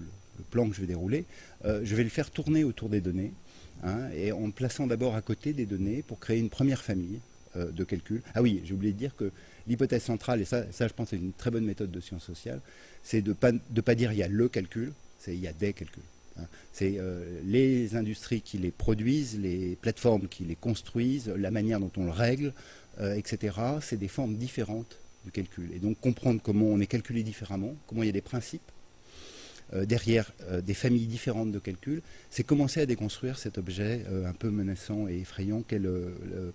plan 0.50 0.69
que 0.69 0.76
je 0.76 0.81
vais 0.81 0.87
dérouler, 0.87 1.25
euh, 1.64 1.81
je 1.83 1.97
vais 1.97 2.04
le 2.04 2.09
faire 2.09 2.31
tourner 2.31 2.62
autour 2.62 2.88
des 2.88 3.00
données, 3.00 3.33
hein, 3.83 4.09
et 4.14 4.31
en 4.31 4.50
plaçant 4.52 4.87
d'abord 4.87 5.16
à 5.16 5.23
côté 5.23 5.52
des 5.52 5.66
données 5.66 6.02
pour 6.02 6.21
créer 6.21 6.38
une 6.38 6.50
première 6.50 6.83
famille 6.83 7.21
de 7.57 7.83
calcul. 7.83 8.23
Ah 8.35 8.43
oui, 8.43 8.61
j'ai 8.64 8.73
oublié 8.73 8.93
de 8.93 8.99
dire 8.99 9.16
que 9.16 9.33
l'hypothèse 9.66 10.02
centrale, 10.02 10.40
et 10.40 10.45
ça, 10.45 10.71
ça 10.71 10.87
je 10.87 10.93
pense 10.93 11.09
c'est 11.09 11.16
une 11.16 11.33
très 11.33 11.50
bonne 11.50 11.64
méthode 11.64 11.90
de 11.90 11.99
sciences 11.99 12.23
sociales, 12.23 12.61
c'est 13.02 13.21
de 13.21 13.35
ne 13.75 13.81
pas 13.81 13.95
dire 13.97 14.12
il 14.12 14.19
y 14.19 14.23
a 14.23 14.28
le 14.28 14.49
calcul, 14.49 14.93
c'est 15.19 15.35
il 15.35 15.40
y 15.40 15.49
a 15.49 15.52
des 15.52 15.73
calculs. 15.73 16.02
Hein. 16.38 16.47
C'est 16.73 16.95
euh, 16.99 17.40
les 17.45 17.97
industries 17.97 18.40
qui 18.40 18.59
les 18.59 18.71
produisent, 18.71 19.38
les 19.38 19.76
plateformes 19.76 20.28
qui 20.28 20.45
les 20.45 20.57
construisent, 20.57 21.33
la 21.37 21.50
manière 21.50 21.80
dont 21.80 21.90
on 21.97 22.04
le 22.04 22.11
règle, 22.11 22.52
euh, 23.00 23.14
etc. 23.14 23.57
C'est 23.80 23.97
des 23.97 24.09
formes 24.09 24.37
différentes 24.37 24.99
du 25.25 25.30
calcul. 25.30 25.71
Et 25.75 25.78
donc 25.78 26.00
comprendre 26.00 26.40
comment 26.42 26.66
on 26.66 26.80
est 26.80 26.87
calculé 26.87 27.23
différemment, 27.23 27.75
comment 27.87 28.02
il 28.02 28.07
y 28.07 28.11
a 28.11 28.12
des 28.12 28.21
principes 28.21 28.62
euh, 29.75 29.85
derrière 29.85 30.33
des 30.62 30.75
familles 30.75 31.07
différentes 31.07 31.52
de 31.52 31.59
calcul, 31.59 32.02
c'est 32.30 32.45
commencer 32.45 32.80
à 32.80 32.87
déconstruire 32.87 33.38
cet 33.38 33.59
objet 33.59 34.04
un 34.25 34.33
peu 34.33 34.50
menaçant 34.50 35.09
et 35.09 35.18
effrayant 35.18 35.62
qu'est 35.62 35.78
le, 35.78 36.14
le 36.25 36.54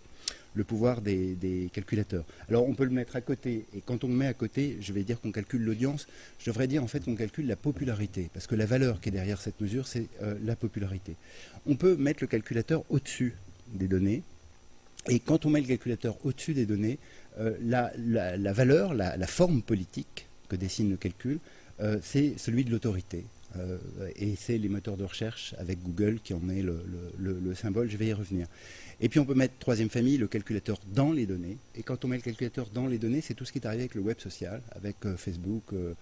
pouvoir 0.62 1.02
des, 1.02 1.70
calculateurs. 1.74 2.26
Alors 2.50 2.68
on 2.68 2.76
peut 2.76 2.84
le 2.84 2.92
mettre 2.92 3.16
à 3.16 3.22
côté, 3.22 3.66
et 3.76 3.82
quand 3.82 4.04
on 4.04 4.08
le 4.08 4.14
met 4.14 4.28
à 4.28 4.34
côté, 4.34 4.78
je 4.80 4.94
vais 4.94 5.04
dire 5.04 5.20
qu'on 5.20 5.32
calcule 5.32 5.64
l'audience, 5.64 6.08
je 6.40 6.46
devrais 6.50 6.68
dire 6.68 6.84
en 6.84 6.88
fait 6.88 7.04
qu'on 7.04 7.16
calcule 7.16 7.48
la 7.48 7.56
popularité, 7.56 8.30
parce 8.34 8.48
que 8.48 8.56
la 8.56 8.66
valeur 8.66 9.02
qui 9.02 9.10
est 9.10 9.12
derrière 9.12 9.42
cette 9.42 9.60
mesure, 9.60 9.88
c'est 9.88 10.08
euh, 10.22 10.36
la 10.44 10.56
popularité. 10.56 11.16
On 11.66 11.76
peut 11.76 11.96
mettre 11.96 12.20
le 12.22 12.28
calculateur 12.28 12.84
au-dessus 12.90 13.36
des 13.74 13.88
données, 13.88 14.22
et 15.10 15.20
quand 15.20 15.46
on 15.46 15.50
met 15.50 15.62
le 15.62 15.68
calculateur 15.68 16.18
au-dessus 16.24 16.54
des 16.54 16.66
données, 16.66 17.00
euh, 17.40 17.58
la, 17.62 17.92
valeur, 18.54 18.94
la, 18.94 19.28
forme 19.28 19.62
politique 19.64 20.28
que 20.50 20.56
dessine 20.56 20.92
le 20.92 20.98
calcul, 20.98 21.40
euh, 21.82 21.98
c'est 22.04 22.38
celui 22.38 22.64
de 22.64 22.70
l'autorité. 22.72 23.26
et 24.16 24.36
c'est 24.36 24.58
les 24.58 24.70
moteurs 24.70 24.98
de 24.98 25.04
recherche 25.04 25.54
avec 25.60 25.78
Google 25.84 26.20
qui 26.24 26.34
en 26.34 26.48
est 26.50 26.64
le 26.64 27.56
symbole, 27.56 27.90
je 27.90 27.98
vais 27.98 28.08
y 28.08 28.14
revenir. 28.14 28.48
Et 29.02 29.10
puis 29.10 29.20
on 29.20 29.26
peut 29.26 29.34
mettre 29.34 29.58
troisième 29.60 29.90
famille, 29.90 30.18
le 30.18 30.28
calculateur 30.28 30.80
dans 30.94 31.12
les 31.12 31.26
données. 31.26 31.58
Et 31.76 31.84
quand 31.84 32.06
on 32.06 32.08
met 32.08 32.18
le 32.18 32.22
calculateur 32.22 32.68
dans 32.74 32.88
les 32.88 32.98
données, 32.98 33.22
c'est 33.22 33.34
tout 33.34 33.46
ce 33.46 33.52
qui 33.52 33.60
est 33.60 33.66
arrivé 33.66 33.84
avec 33.84 33.96
le 33.96 34.02
web 34.02 34.20
social, 34.20 34.62
avec 34.72 34.96
euh, 35.06 35.18
Facebook, 35.18 35.64
euh, 35.74 35.94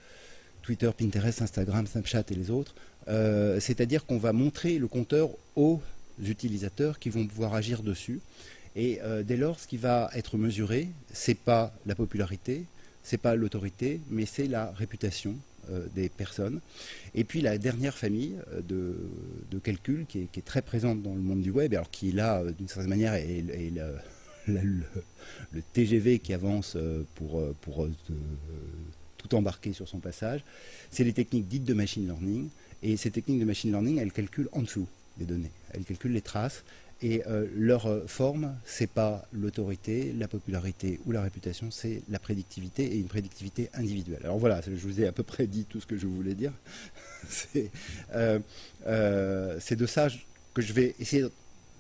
Twitter, 0.61 0.89
Pinterest, 0.95 1.41
Instagram, 1.41 1.87
Snapchat 1.87 2.23
et 2.29 2.35
les 2.35 2.51
autres. 2.51 2.75
C'est-à-dire 3.07 4.05
qu'on 4.05 4.19
va 4.19 4.31
montrer 4.31 4.77
le 4.77 4.87
compteur 4.87 5.31
aux 5.55 5.81
utilisateurs 6.23 6.99
qui 6.99 7.09
vont 7.09 7.25
pouvoir 7.25 7.55
agir 7.55 7.81
dessus. 7.81 8.19
Et 8.75 8.99
dès 9.25 9.37
lors, 9.37 9.59
ce 9.59 9.65
qui 9.65 9.77
va 9.77 10.11
être 10.13 10.37
mesuré, 10.37 10.87
c'est 11.11 11.33
pas 11.33 11.73
la 11.87 11.95
popularité, 11.95 12.65
c'est 13.01 13.17
pas 13.17 13.35
l'autorité, 13.35 14.01
mais 14.11 14.27
c'est 14.27 14.45
la 14.45 14.71
réputation 14.71 15.31
euh, 15.31 15.50
des 15.95 16.09
personnes. 16.09 16.59
Et 17.13 17.23
puis 17.23 17.41
la 17.41 17.57
dernière 17.57 17.97
famille 17.97 18.35
euh, 18.53 18.61
de, 18.61 19.59
calcul 19.59 20.05
qui 20.07 20.27
est, 20.33 20.45
très 20.45 20.61
présente 20.61 21.01
dans 21.01 21.13
le 21.13 21.21
monde 21.21 21.41
du 21.41 21.51
web, 21.51 21.73
alors 21.73 21.91
qui 21.91 22.11
là 22.11 22.39
euh, 22.39 22.51
d'une 22.51 22.67
certaine 22.67 22.89
manière 22.89 23.13
est, 23.13 23.43
le, 24.47 24.83
TGV 25.73 26.19
qui 26.19 26.33
avance 26.33 26.75
pour, 27.15 27.41
pour 27.61 27.87
tout 29.17 29.35
embarquer 29.35 29.73
sur 29.73 29.87
son 29.87 29.99
passage, 29.99 30.43
c'est 30.89 31.03
les 31.03 31.13
techniques 31.13 31.47
dites 31.47 31.63
de 31.63 31.73
machine 31.73 32.05
learning. 32.05 32.49
Et 32.83 32.97
ces 32.97 33.11
techniques 33.11 33.39
de 33.39 33.45
machine 33.45 33.69
learning, 33.69 33.99
elles 33.99 34.11
calculent 34.11 34.49
en 34.53 34.63
dessous 34.63 34.87
les 35.19 35.25
données. 35.25 35.51
Elles 35.73 35.83
calculent 35.83 36.13
les 36.13 36.21
traces 36.21 36.63
et 37.03 37.23
euh, 37.27 37.47
leur 37.55 37.87
euh, 37.87 38.03
forme, 38.05 38.55
c'est 38.63 38.89
pas 38.89 39.25
l'autorité, 39.33 40.13
la 40.17 40.27
popularité 40.27 40.99
ou 41.05 41.11
la 41.11 41.21
réputation, 41.21 41.71
c'est 41.71 42.03
la 42.09 42.19
prédictivité 42.19 42.83
et 42.85 42.97
une 42.97 43.07
prédictivité 43.07 43.69
individuelle. 43.73 44.21
Alors 44.23 44.37
voilà, 44.37 44.61
je 44.61 44.71
vous 44.71 45.01
ai 45.01 45.07
à 45.07 45.11
peu 45.11 45.23
près 45.23 45.47
dit 45.47 45.65
tout 45.65 45.81
ce 45.81 45.87
que 45.87 45.97
je 45.97 46.07
voulais 46.07 46.35
dire. 46.35 46.53
Euh, 48.87 49.57
c'est 49.59 49.75
de 49.75 49.85
ça 49.85 50.07
que 50.55 50.61
je 50.61 50.73
vais 50.73 50.95
essayer 50.99 51.23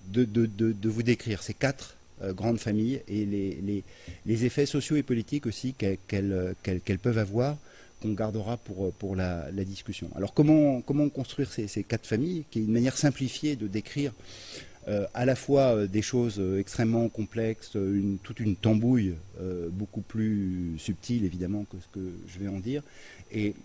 de, 0.07 0.87
vous 0.87 1.03
décrire 1.03 1.41
ces 1.41 1.55
quatre 1.55 1.97
grandes 2.21 2.59
familles 2.59 3.01
et 3.07 3.25
les, 3.25 4.45
effets 4.45 4.67
sociaux 4.67 4.95
et 4.95 5.03
politiques 5.03 5.47
aussi 5.47 5.73
qu'elles 5.73 6.99
peuvent 7.01 7.17
avoir 7.17 7.57
qu'on 8.01 8.13
gardera 8.13 8.57
pour, 8.57 9.15
la, 9.15 9.51
discussion. 9.51 10.09
Alors 10.15 10.33
comment, 10.33 10.81
comment 10.81 11.09
construire 11.09 11.51
ces, 11.51 11.67
ces, 11.67 11.83
quatre 11.83 12.05
familles, 12.05 12.45
qui 12.51 12.59
est 12.59 12.63
une 12.63 12.71
manière 12.71 12.97
simplifiée 12.97 13.55
de 13.55 13.67
décrire 13.67 14.13
euh, 14.87 15.05
à 15.13 15.25
la 15.25 15.35
fois 15.35 15.75
euh, 15.75 15.87
des 15.87 16.01
choses 16.01 16.37
euh, 16.39 16.59
extrêmement 16.59 17.07
complexes, 17.07 17.77
toute 18.23 18.39
une 18.39 18.55
tambouille 18.55 19.13
beaucoup 19.71 20.01
plus 20.01 20.75
subtile 20.77 21.25
évidemment 21.25 21.65
que 21.65 21.77
ce 21.79 21.87
que 21.99 22.11
je 22.27 22.39
vais 22.39 22.47
en 22.47 22.59
dire, 22.59 22.83
et 23.31 23.55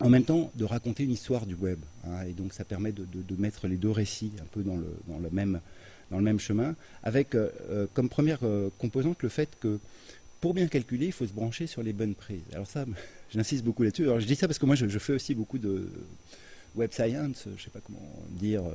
en 0.00 0.08
même 0.08 0.24
temps 0.24 0.50
de 0.56 0.64
raconter 0.64 1.04
une 1.04 1.12
histoire 1.12 1.46
du 1.46 1.54
web. 1.54 1.78
Hein, 2.04 2.24
et 2.28 2.32
donc 2.32 2.52
ça 2.52 2.64
permet 2.64 2.92
de, 2.92 3.06
mettre 3.38 3.68
les 3.68 3.76
deux 3.76 3.90
récits 3.90 4.32
un 4.40 4.46
peu 4.52 4.62
dans 4.62 4.76
le, 4.76 5.30
même, 5.30 5.60
dans 6.10 6.18
le 6.18 6.24
même 6.24 6.40
chemin, 6.40 6.74
avec 7.04 7.36
comme 7.94 8.08
première 8.08 8.40
composante 8.78 9.22
le 9.22 9.28
fait 9.28 9.48
que 9.60 9.78
pour 10.40 10.54
bien 10.54 10.66
calculer, 10.66 11.06
il 11.06 11.12
faut 11.12 11.26
se 11.26 11.32
brancher 11.32 11.66
sur 11.68 11.82
les 11.82 11.92
bonnes 11.92 12.14
prises. 12.14 12.42
Alors 12.52 12.66
ça, 12.66 12.84
j'insiste 13.30 13.64
beaucoup 13.64 13.84
là-dessus. 13.84 14.04
Alors 14.04 14.18
je 14.18 14.26
dis 14.26 14.36
ça 14.36 14.48
parce 14.48 14.58
que 14.58 14.66
moi 14.66 14.74
je 14.74 14.98
fais 14.98 15.12
aussi 15.12 15.34
beaucoup 15.34 15.58
de 15.58 15.88
web 16.76 16.92
science, 16.92 17.44
je 17.44 17.50
ne 17.50 17.58
sais 17.58 17.70
pas 17.70 17.80
comment 17.84 17.98
dire, 18.30 18.62
euh, 18.64 18.72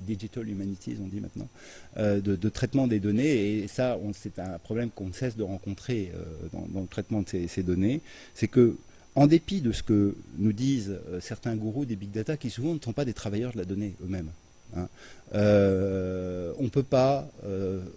digital 0.00 0.48
humanities 0.48 0.96
on 1.02 1.06
dit 1.06 1.20
maintenant, 1.20 1.48
euh, 1.96 2.20
de, 2.20 2.48
traitement 2.48 2.86
des 2.86 3.00
données. 3.00 3.58
Et 3.58 3.68
ça, 3.68 3.98
c'est 4.12 4.38
un 4.38 4.58
problème 4.58 4.90
qu'on 4.90 5.12
cesse 5.12 5.36
de 5.36 5.42
rencontrer 5.42 6.12
euh, 6.14 6.24
dans, 6.52 6.80
le 6.80 6.86
traitement 6.86 7.22
de 7.22 7.46
ces, 7.46 7.62
données. 7.62 8.00
C'est 8.34 8.48
que, 8.48 8.76
en 9.14 9.26
dépit 9.26 9.60
de 9.60 9.72
ce 9.72 9.82
que 9.82 10.16
nous 10.38 10.52
disent 10.52 10.98
certains 11.20 11.56
gourous 11.56 11.86
des 11.86 11.96
big 11.96 12.10
data, 12.10 12.36
qui 12.36 12.50
souvent 12.50 12.74
ne 12.74 12.80
sont 12.80 12.92
pas 12.92 13.04
des 13.04 13.14
travailleurs 13.14 13.52
de 13.52 13.58
la 13.58 13.64
donnée 13.64 13.94
eux-mêmes, 14.04 14.30
hein, 14.76 14.88
on 15.32 16.62
ne 16.64 16.68
peut 16.68 16.82
pas 16.82 17.28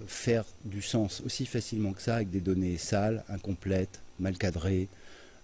faire 0.08 0.46
du 0.64 0.82
sens 0.82 1.22
aussi 1.26 1.46
facilement 1.46 1.92
que 1.92 2.02
ça 2.02 2.16
avec 2.16 2.30
des 2.30 2.40
données 2.40 2.78
sales, 2.78 3.24
incomplètes, 3.28 4.00
mal 4.20 4.38
cadrées, 4.38 4.88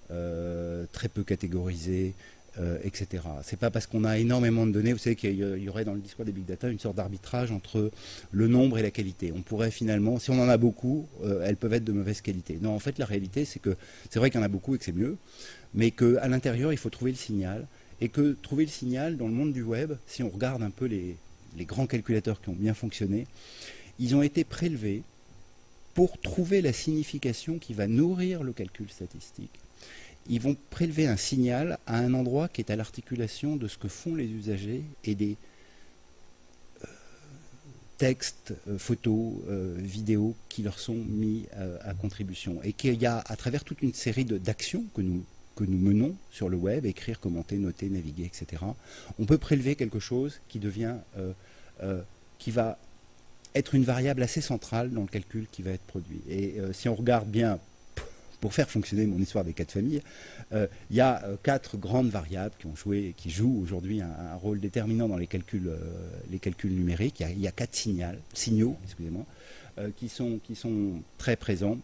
très 0.08 1.10
peu 1.10 1.24
catégorisées, 1.24 2.14
euh, 2.60 2.78
etc. 2.84 3.24
C'est 3.44 3.60
pas 3.60 3.70
parce 3.70 3.86
qu'on 3.86 4.06
a 4.06 4.18
énormément 4.18 4.66
de 4.66 4.72
données, 4.72 4.94
vous 4.94 5.00
savez 5.00 5.18
qu'il 5.18 5.36
y 5.36 5.70
aurait 5.70 5.84
dans 5.84 5.94
le 5.94 6.00
discours 6.00 6.24
des 6.24 6.32
big 6.32 6.46
data 6.46 6.70
une 6.70 6.80
sorte 6.80 6.96
d'arbitrage 6.96 7.52
entre 7.52 7.92
le 8.32 8.48
nombre 8.48 8.78
et 8.78 8.82
la 8.82 8.92
qualité. 8.92 9.34
On 9.36 9.42
pourrait 9.42 9.72
finalement, 9.72 10.20
si 10.20 10.32
on 10.32 10.42
en 10.42 10.48
a 10.48 10.58
beaucoup, 10.58 11.06
euh, 11.24 11.44
elles 11.44 11.58
peuvent 11.58 11.74
être 11.74 11.84
de 11.84 11.92
mauvaise 11.92 12.22
qualité. 12.22 12.58
Non, 12.62 12.74
en 12.74 12.80
fait, 12.80 12.98
la 12.98 13.06
réalité, 13.06 13.44
c'est 13.44 13.60
que 13.60 13.76
c'est 14.10 14.20
vrai 14.20 14.30
qu'il 14.30 14.40
y 14.40 14.44
en 14.44 14.46
a 14.46 14.50
beaucoup 14.50 14.74
et 14.74 14.78
que 14.78 14.86
c'est 14.86 14.96
mieux, 14.96 15.18
mais 15.74 15.92
qu'à 15.92 16.28
l'intérieur, 16.30 16.72
il 16.72 16.78
faut 16.78 16.90
trouver 16.90 17.12
le 17.12 17.18
signal. 17.18 17.68
Et 18.02 18.10
que 18.10 18.38
trouver 18.42 18.66
le 18.66 18.72
signal 18.72 19.16
dans 19.16 19.28
le 19.28 19.34
monde 19.34 19.54
du 19.54 19.62
web, 19.62 19.94
si 20.06 20.22
on 20.22 20.30
regarde 20.30 20.62
un 20.64 20.70
peu 20.70 20.86
les, 20.86 21.16
les 21.58 21.66
grands 21.66 21.88
calculateurs 21.88 22.42
qui 22.42 22.50
ont 22.50 22.56
bien 22.58 22.74
fonctionné, 22.74 23.26
ils 24.00 24.16
ont 24.16 24.22
été 24.22 24.44
prélevés 24.44 25.04
pour 25.94 26.20
trouver 26.20 26.62
la 26.62 26.74
signification 26.74 27.58
qui 27.58 27.74
va 27.74 27.88
nourrir 27.88 28.44
le 28.44 28.52
calcul 28.52 28.90
statistique 28.90 29.60
ils 30.28 30.42
vont 30.42 30.56
prélever 30.70 31.08
un 31.08 31.18
signal 31.18 31.78
à 31.86 31.98
un 31.98 32.14
endroit 32.14 32.48
qui 32.48 32.62
est 32.62 32.72
à 32.72 32.76
l'articulation 32.76 33.56
de 33.56 33.68
ce 33.68 33.78
que 33.78 33.88
font 33.88 34.16
les 34.16 34.26
usagers 34.26 34.84
et 35.04 35.16
des 35.16 35.38
euh, 36.84 36.88
textes, 37.98 38.54
euh, 38.68 38.78
photos, 38.78 39.34
euh, 39.48 39.76
vidéos 39.78 40.36
qui 40.50 40.64
leur 40.64 40.80
sont 40.80 40.96
mis 40.96 41.46
à 41.82 41.94
contribution. 41.94 42.62
Et 42.64 42.74
qu'il 42.74 43.00
y 43.00 43.06
a 43.06 43.20
à 43.20 43.36
travers 43.36 43.64
toute 43.64 43.82
une 43.82 43.94
série 43.94 44.26
d'actions 44.26 44.84
que 44.96 45.02
nous, 45.02 45.24
que 45.56 45.64
nous 45.64 45.78
menons 45.78 46.16
sur 46.32 46.50
le 46.50 46.58
web, 46.58 46.86
écrire, 46.86 47.20
commenter, 47.20 47.58
noter, 47.58 47.90
naviguer, 47.90 48.26
etc., 48.26 48.64
on 49.20 49.26
peut 49.26 49.38
prélever 49.38 49.76
quelque 49.76 50.00
chose 50.00 50.42
qui 50.50 50.60
devient, 50.60 50.96
qui 52.40 52.52
va 52.52 52.78
être 53.54 53.76
une 53.76 53.84
variable 53.84 54.22
assez 54.24 54.42
centrale 54.42 54.92
dans 54.92 55.02
le 55.02 55.08
calcul 55.08 55.48
qui 55.50 55.62
va 55.62 55.72
être 55.72 55.84
produit. 55.84 56.22
Et 56.28 56.56
si 56.74 56.90
on 56.90 56.96
regarde 56.96 57.30
bien 57.30 57.60
pour 58.46 58.54
faire 58.54 58.70
fonctionner 58.70 59.08
mon 59.08 59.18
histoire 59.18 59.44
des 59.44 59.54
quatre 59.54 59.72
familles, 59.72 60.04
euh, 60.54 60.68
il 60.92 60.98
y 60.98 61.02
a 61.02 61.24
euh, 61.24 61.36
quatre 61.42 61.78
grandes 61.78 62.10
variables 62.10 62.54
qui 62.60 62.68
ont 62.68 62.76
joué, 62.76 63.16
qui 63.18 63.32
jouent 63.32 63.60
aujourd'hui 63.60 64.02
un, 64.02 64.36
rôle 64.36 64.60
déterminant 64.60 65.08
dans 65.08 65.18
les 65.18 65.26
calculs, 65.26 65.68
euh, 65.68 65.80
les 66.30 66.38
calculs 66.38 66.72
numériques. 66.72 67.22
Il 67.22 67.40
y, 67.40 67.48
a, 67.48 67.52
quatre 67.52 67.74
signaux, 67.74 68.78
excusez-moi, 68.84 69.26
qui, 69.98 70.10
sont, 70.10 71.02
très 71.18 71.36
présents. 71.38 71.80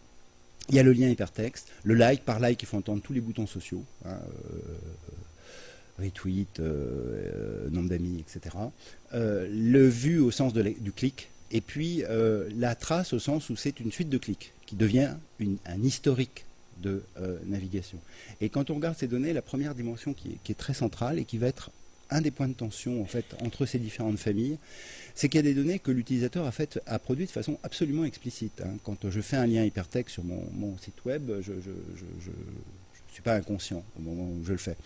Il 0.68 0.76
y 0.76 0.78
a 0.78 0.84
le 0.84 0.92
lien 0.92 1.08
hypertexte, 1.08 1.66
le 1.82 1.94
like, 1.94 2.24
par 2.24 2.38
like, 2.38 2.62
il 2.62 2.66
faut 2.66 2.76
entendre 2.76 3.02
tous 3.02 3.12
les 3.12 3.20
boutons 3.20 3.48
sociaux, 3.48 3.82
hein, 4.04 4.20
retweet, 5.98 6.60
nombre 7.72 7.88
d'amis, 7.88 8.20
etc. 8.20 8.56
le 9.12 9.88
vu 9.88 10.20
au 10.20 10.30
sens 10.30 10.52
du 10.52 10.92
clic, 10.92 11.28
et 11.50 11.60
puis 11.60 12.04
la 12.56 12.76
trace 12.76 13.12
au 13.14 13.18
sens 13.18 13.50
où 13.50 13.56
c'est 13.56 13.80
une 13.80 13.90
suite 13.90 14.10
de 14.10 14.18
clics 14.18 14.52
qui 14.64 14.76
devient 14.76 15.14
un 15.66 15.82
historique 15.82 16.44
de 16.78 17.02
euh, 17.18 17.38
navigation. 17.46 17.98
Et 18.40 18.48
quand 18.48 18.70
on 18.70 18.74
regarde 18.74 18.96
ces 18.96 19.08
données, 19.08 19.32
la 19.32 19.42
première 19.42 19.74
dimension 19.74 20.14
qui 20.14 20.38
est, 20.48 20.54
très 20.54 20.74
centrale 20.74 21.18
et 21.18 21.24
qui 21.24 21.38
va 21.38 21.48
être 21.48 21.70
un 22.10 22.20
des 22.20 22.30
points 22.30 22.48
de 22.48 22.52
tension 22.52 23.00
en 23.00 23.06
fait 23.06 23.24
entre 23.42 23.64
ces 23.64 23.78
différentes 23.78 24.18
familles, 24.18 24.58
c'est 25.14 25.28
qu'il 25.28 25.38
y 25.38 25.40
a 25.40 25.42
des 25.42 25.54
données 25.54 25.78
que 25.78 25.90
l'utilisateur 25.90 26.44
a, 26.46 26.52
fait, 26.52 26.78
a 26.86 26.98
produites 26.98 27.28
de 27.28 27.32
façon 27.32 27.58
absolument 27.62 28.04
explicite. 28.04 28.60
Hein. 28.60 28.76
Quand 28.84 29.08
je 29.08 29.20
fais 29.20 29.36
un 29.36 29.46
lien 29.46 29.64
hypertexte 29.64 30.14
sur 30.14 30.24
mon, 30.24 30.76
site 30.78 31.04
web, 31.04 31.30
je 31.40 31.52
ne 33.12 33.14
suis 33.14 33.22
pas 33.22 33.34
inconscient 33.34 33.84
au 33.98 34.02
moment 34.02 34.24
où 34.24 34.44
je 34.44 34.52
le 34.52 34.58
fais. 34.58 34.76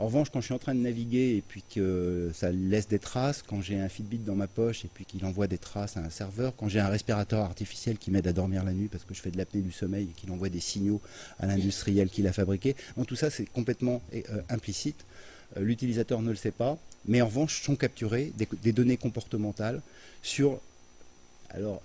En 0.00 0.06
revanche, 0.06 0.30
quand 0.30 0.40
je 0.40 0.46
suis 0.46 0.54
en 0.54 0.58
train 0.58 0.74
de 0.74 0.80
naviguer 0.80 1.36
et 1.36 1.42
puis 1.46 1.62
que 1.62 2.30
ça 2.32 2.52
laisse 2.52 2.86
des 2.86 3.00
traces, 3.00 3.42
quand 3.42 3.60
j'ai 3.60 3.80
un 3.80 3.88
Fitbit 3.88 4.18
dans 4.18 4.36
ma 4.36 4.46
poche 4.46 4.84
et 4.84 4.88
puis 4.92 5.04
qu'il 5.04 5.24
envoie 5.24 5.48
des 5.48 5.58
traces 5.58 5.96
à 5.96 6.00
un 6.00 6.10
serveur, 6.10 6.54
quand 6.56 6.68
j'ai 6.68 6.78
un 6.78 6.88
respirateur 6.88 7.40
artificiel 7.40 7.98
qui 7.98 8.12
m'aide 8.12 8.26
à 8.28 8.32
dormir 8.32 8.64
la 8.64 8.72
nuit 8.72 8.88
parce 8.88 9.02
que 9.02 9.12
je 9.14 9.20
fais 9.20 9.30
de 9.30 9.38
l'apnée 9.38 9.60
du 9.60 9.72
sommeil 9.72 10.04
et 10.10 10.20
qu'il 10.20 10.30
envoie 10.30 10.50
des 10.50 10.60
signaux 10.60 11.00
à 11.40 11.46
l'industriel 11.46 12.10
qui 12.10 12.22
l'a 12.22 12.32
fabriqué, 12.32 12.76
tout 13.06 13.16
ça 13.16 13.30
c'est 13.30 13.46
complètement 13.46 14.02
euh, 14.14 14.20
implicite. 14.50 15.04
Euh, 15.56 15.60
l'utilisateur 15.60 16.22
ne 16.22 16.30
le 16.30 16.36
sait 16.36 16.50
pas, 16.50 16.78
mais 17.06 17.22
en 17.22 17.26
revanche 17.26 17.62
sont 17.62 17.76
capturées 17.76 18.32
des, 18.36 18.72
données 18.72 18.96
comportementales 18.96 19.80
sur. 20.22 20.60
Alors, 21.50 21.82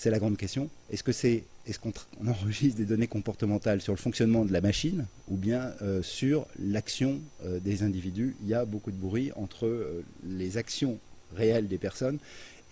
c'est 0.00 0.08
la 0.08 0.18
grande 0.18 0.38
question. 0.38 0.70
Est-ce 0.90 1.02
que 1.02 1.12
c'est 1.12 1.44
est-ce 1.66 1.78
qu'on 1.78 1.92
enregistre 2.26 2.78
des 2.78 2.86
données 2.86 3.06
comportementales 3.06 3.82
sur 3.82 3.92
le 3.92 3.98
fonctionnement 3.98 4.46
de 4.46 4.52
la 4.52 4.62
machine 4.62 5.04
ou 5.28 5.36
bien 5.36 5.74
euh, 5.82 6.02
sur 6.02 6.46
l'action 6.58 7.20
euh, 7.44 7.60
des 7.60 7.82
individus? 7.82 8.34
Il 8.40 8.48
y 8.48 8.54
a 8.54 8.64
beaucoup 8.64 8.92
de 8.92 8.96
bruit 8.96 9.30
entre 9.36 9.66
euh, 9.66 10.02
les 10.26 10.56
actions 10.56 10.98
réelles 11.36 11.68
des 11.68 11.76
personnes 11.76 12.18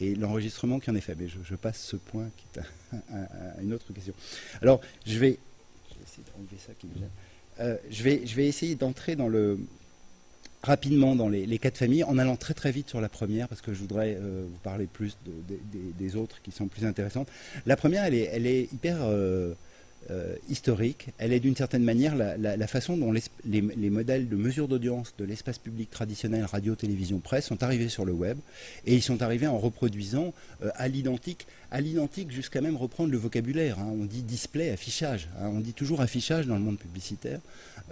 et 0.00 0.14
l'enregistrement 0.14 0.80
qui 0.80 0.90
en 0.90 0.94
est 0.94 1.02
fait. 1.02 1.16
Mais 1.20 1.28
je, 1.28 1.54
passe 1.54 1.82
ce 1.82 1.96
point 1.96 2.30
qui 2.34 2.60
est 2.60 3.62
une 3.62 3.74
autre 3.74 3.92
question. 3.92 4.14
Alors, 4.62 4.80
je 5.04 5.18
vais 5.18 5.38
essayer 8.48 8.74
d'entrer 8.74 9.16
dans 9.16 9.28
le, 9.28 9.58
rapidement 10.62 11.14
dans 11.14 11.28
les, 11.28 11.58
quatre 11.58 11.78
familles, 11.78 12.04
en 12.04 12.18
allant 12.18 12.36
très 12.36 12.54
très 12.54 12.72
vite 12.72 12.88
sur 12.88 13.00
la 13.00 13.08
première, 13.08 13.48
parce 13.48 13.60
que 13.60 13.72
je 13.72 13.78
voudrais 13.78 14.16
euh, 14.20 14.44
vous 14.50 14.58
parler 14.58 14.86
plus 14.86 15.16
des 15.98 16.16
autres 16.16 16.42
qui 16.42 16.50
sont 16.50 16.68
plus 16.68 16.84
intéressantes. 16.84 17.28
La 17.66 17.76
première, 17.76 18.04
elle 18.04 18.14
est, 18.14 18.30
elle 18.32 18.46
est 18.46 18.72
hyper, 18.72 18.98
euh, 19.02 19.54
euh, 20.10 20.36
historique, 20.48 21.08
elle 21.18 21.34
est 21.34 21.40
d'une 21.40 21.56
certaine 21.56 21.84
manière 21.84 22.16
la, 22.16 22.66
façon 22.66 22.96
dont 22.96 23.12
les, 23.12 23.90
modèles 23.90 24.28
de 24.28 24.36
mesure 24.36 24.66
d'audience 24.66 25.14
de 25.18 25.24
l'espace 25.24 25.58
public 25.58 25.90
traditionnel, 25.90 26.44
radio, 26.44 26.74
télévision, 26.74 27.18
presse, 27.18 27.46
sont 27.46 27.62
arrivés 27.62 27.90
sur 27.90 28.06
le 28.06 28.12
web, 28.12 28.38
et 28.86 28.94
ils 28.94 29.02
sont 29.02 29.20
arrivés 29.20 29.46
en 29.46 29.58
reproduisant 29.58 30.32
euh, 30.62 30.70
à 30.76 30.88
l'identique, 30.88 31.46
à 31.70 31.82
l'identique 31.82 32.30
jusqu'à 32.30 32.62
même 32.62 32.76
reprendre 32.76 33.10
le 33.10 33.18
vocabulaire. 33.18 33.78
Hein. 33.78 33.92
On 33.92 34.04
dit 34.04 34.22
display, 34.22 34.70
affichage, 34.70 35.28
hein. 35.38 35.50
on 35.52 35.60
dit 35.60 35.74
toujours 35.74 36.00
affichage 36.00 36.46
dans 36.46 36.54
le 36.54 36.62
monde 36.62 36.78
publicitaire, 36.78 37.40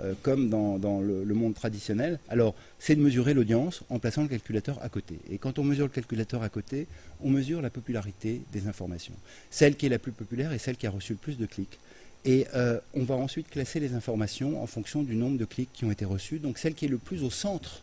euh, 0.00 0.14
comme 0.22 0.48
dans, 0.48 1.00
le, 1.00 1.22
le, 1.22 1.34
monde 1.34 1.54
traditionnel. 1.54 2.18
Alors, 2.30 2.54
c'est 2.78 2.96
de 2.96 3.00
mesurer 3.02 3.34
l'audience 3.34 3.82
en 3.90 3.98
plaçant 3.98 4.22
le 4.22 4.28
calculateur 4.28 4.78
à 4.82 4.88
côté. 4.88 5.18
Et 5.30 5.36
quand 5.36 5.58
on 5.58 5.64
mesure 5.64 5.84
le 5.84 5.92
calculateur 5.92 6.42
à 6.42 6.48
côté, 6.48 6.86
on 7.20 7.28
mesure 7.28 7.60
la 7.60 7.70
popularité 7.70 8.40
des 8.52 8.68
informations. 8.68 9.14
Celle 9.50 9.76
qui 9.76 9.84
est 9.86 9.90
la 9.90 9.98
plus 9.98 10.12
populaire 10.12 10.52
est 10.52 10.58
celle 10.58 10.76
qui 10.76 10.86
a 10.86 10.90
reçu 10.90 11.12
le 11.12 11.18
plus 11.18 11.36
de 11.36 11.46
clics. 11.46 11.78
Et 12.26 12.48
euh, 12.54 12.80
on 12.92 13.04
va 13.04 13.14
ensuite 13.14 13.48
classer 13.48 13.78
les 13.78 13.94
informations 13.94 14.60
en 14.60 14.66
fonction 14.66 15.04
du 15.04 15.14
nombre 15.14 15.38
de 15.38 15.44
clics 15.44 15.72
qui 15.72 15.84
ont 15.84 15.92
été 15.92 16.04
reçus. 16.04 16.40
Donc 16.40 16.58
celle 16.58 16.74
qui 16.74 16.84
est 16.84 16.88
le 16.88 16.98
plus 16.98 17.22
au 17.22 17.30
centre 17.30 17.82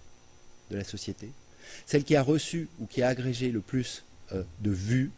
de 0.69 0.75
la 0.75 0.83
société, 0.83 1.29
celle 1.85 2.03
qui 2.03 2.17
a 2.17 2.21
reçu 2.21 2.67
ou 2.79 2.85
qui 2.85 3.01
a 3.01 3.07
agrégé 3.07 3.51
le 3.51 3.61
plus 3.61 4.03
euh, 4.33 4.43
de 4.59 4.69
vues, 4.69 5.11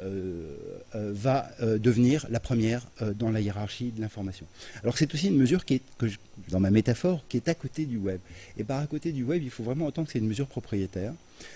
va 0.00 1.50
devenir 1.60 2.26
la 2.30 2.40
première 2.40 2.86
dans 3.16 3.30
la 3.30 3.40
hiérarchie 3.40 3.92
de 3.92 4.00
l'information. 4.00 4.46
Alors 4.82 4.98
c'est 4.98 5.12
aussi 5.14 5.28
une 5.28 5.36
mesure 5.36 5.64
qui 5.64 5.74
est, 5.74 5.82
que 5.98 6.06
dans 6.48 6.60
ma 6.60 6.70
métaphore, 6.70 7.24
qui 7.28 7.36
est 7.36 7.48
à 7.48 7.54
côté 7.54 7.86
du 7.86 7.96
web. 7.96 8.20
Et 8.56 8.64
par 8.64 8.80
à 8.80 8.86
côté 8.86 9.12
du 9.12 9.22
web, 9.22 9.42
il 9.42 9.50
faut 9.50 9.62
vraiment 9.62 9.86
entendre 9.86 10.06
que 10.06 10.12
c'est 10.12 10.18
une 10.18 10.28
mesure 10.28 10.46
propriétaire. 10.46 11.12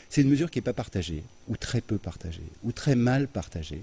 C'est 0.09 0.23
une 0.23 0.30
mesure 0.30 0.50
qui 0.50 0.59
n'est 0.59 0.62
pas 0.62 0.73
partagée, 0.73 1.23
ou 1.49 1.57
très 1.57 1.80
peu 1.80 1.99
partagée, 1.99 2.42
ou 2.64 2.73
très 2.73 2.95
mal 2.95 3.28
partagée. 3.28 3.83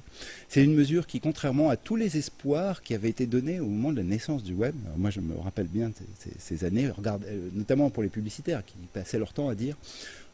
C'est 0.50 0.64
une 0.64 0.74
mesure 0.74 1.08
qui, 1.08 1.20
contrairement 1.20 1.70
à 1.70 1.78
tous 1.78 1.96
les 1.96 2.18
espoirs 2.18 2.82
qui 2.82 2.94
avaient 2.94 3.10
été 3.10 3.26
donnés 3.28 3.60
au 3.60 3.68
moment 3.68 3.92
de 3.92 3.98
la 3.98 4.04
naissance 4.04 4.44
du 4.44 4.54
web, 4.54 4.76
moi 4.98 5.10
je 5.10 5.20
me 5.20 5.38
rappelle 5.38 5.68
bien 5.68 5.92
ces, 6.40 6.66
années, 6.66 6.88
euh, 6.88 7.50
notamment 7.54 7.90
pour 7.90 8.04
les 8.04 8.10
publicitaires 8.10 8.64
qui 8.66 8.76
passaient 8.94 9.20
leur 9.20 9.34
temps 9.34 9.50
à 9.50 9.56
dire 9.56 9.78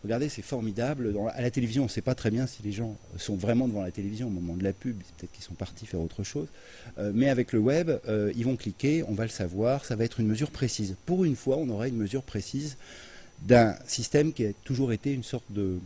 Regardez, 0.03 0.29
c'est 0.29 0.41
formidable. 0.41 1.13
à 1.33 1.41
la 1.41 1.51
télévision, 1.51 1.83
on 1.83 1.85
ne 1.85 1.91
sait 1.91 2.01
pas 2.01 2.15
très 2.15 2.31
bien 2.31 2.47
si 2.47 2.63
les 2.63 2.71
gens 2.71 2.97
sont 3.17 3.35
vraiment 3.35 3.67
devant 3.67 3.83
la 3.83 3.91
télévision 3.91 4.27
au 4.27 4.31
moment 4.31 4.55
de 4.55 4.63
la 4.63 4.73
pub. 4.73 4.97
Peut-être 5.17 5.31
qu'ils 5.31 5.43
sont 5.43 5.53
partis 5.53 5.85
faire 5.85 6.01
autre 6.01 6.23
chose. 6.23 6.47
Euh, 6.97 7.11
mais 7.13 7.29
avec 7.29 7.53
le 7.53 7.59
web, 7.59 7.91
euh, 8.07 8.31
ils 8.35 8.45
vont 8.45 8.55
cliquer, 8.55 9.03
on 9.07 9.13
va 9.13 9.23
le 9.23 9.29
savoir. 9.29 9.85
Ça 9.85 9.95
va 9.95 10.03
être 10.03 10.19
une 10.19 10.27
mesure 10.27 10.49
précise. 10.49 10.95
Pour 11.05 11.23
une 11.23 11.35
fois, 11.35 11.57
on 11.57 11.69
aura 11.69 11.87
une 11.87 11.97
mesure 11.97 12.23
précise 12.23 12.77
d'un 13.43 13.75
système 13.85 14.33
qui 14.33 14.45
a 14.45 14.53
toujours 14.63 14.91
été 14.91 15.13
une 15.13 15.23
sorte 15.23 15.51
de 15.51 15.77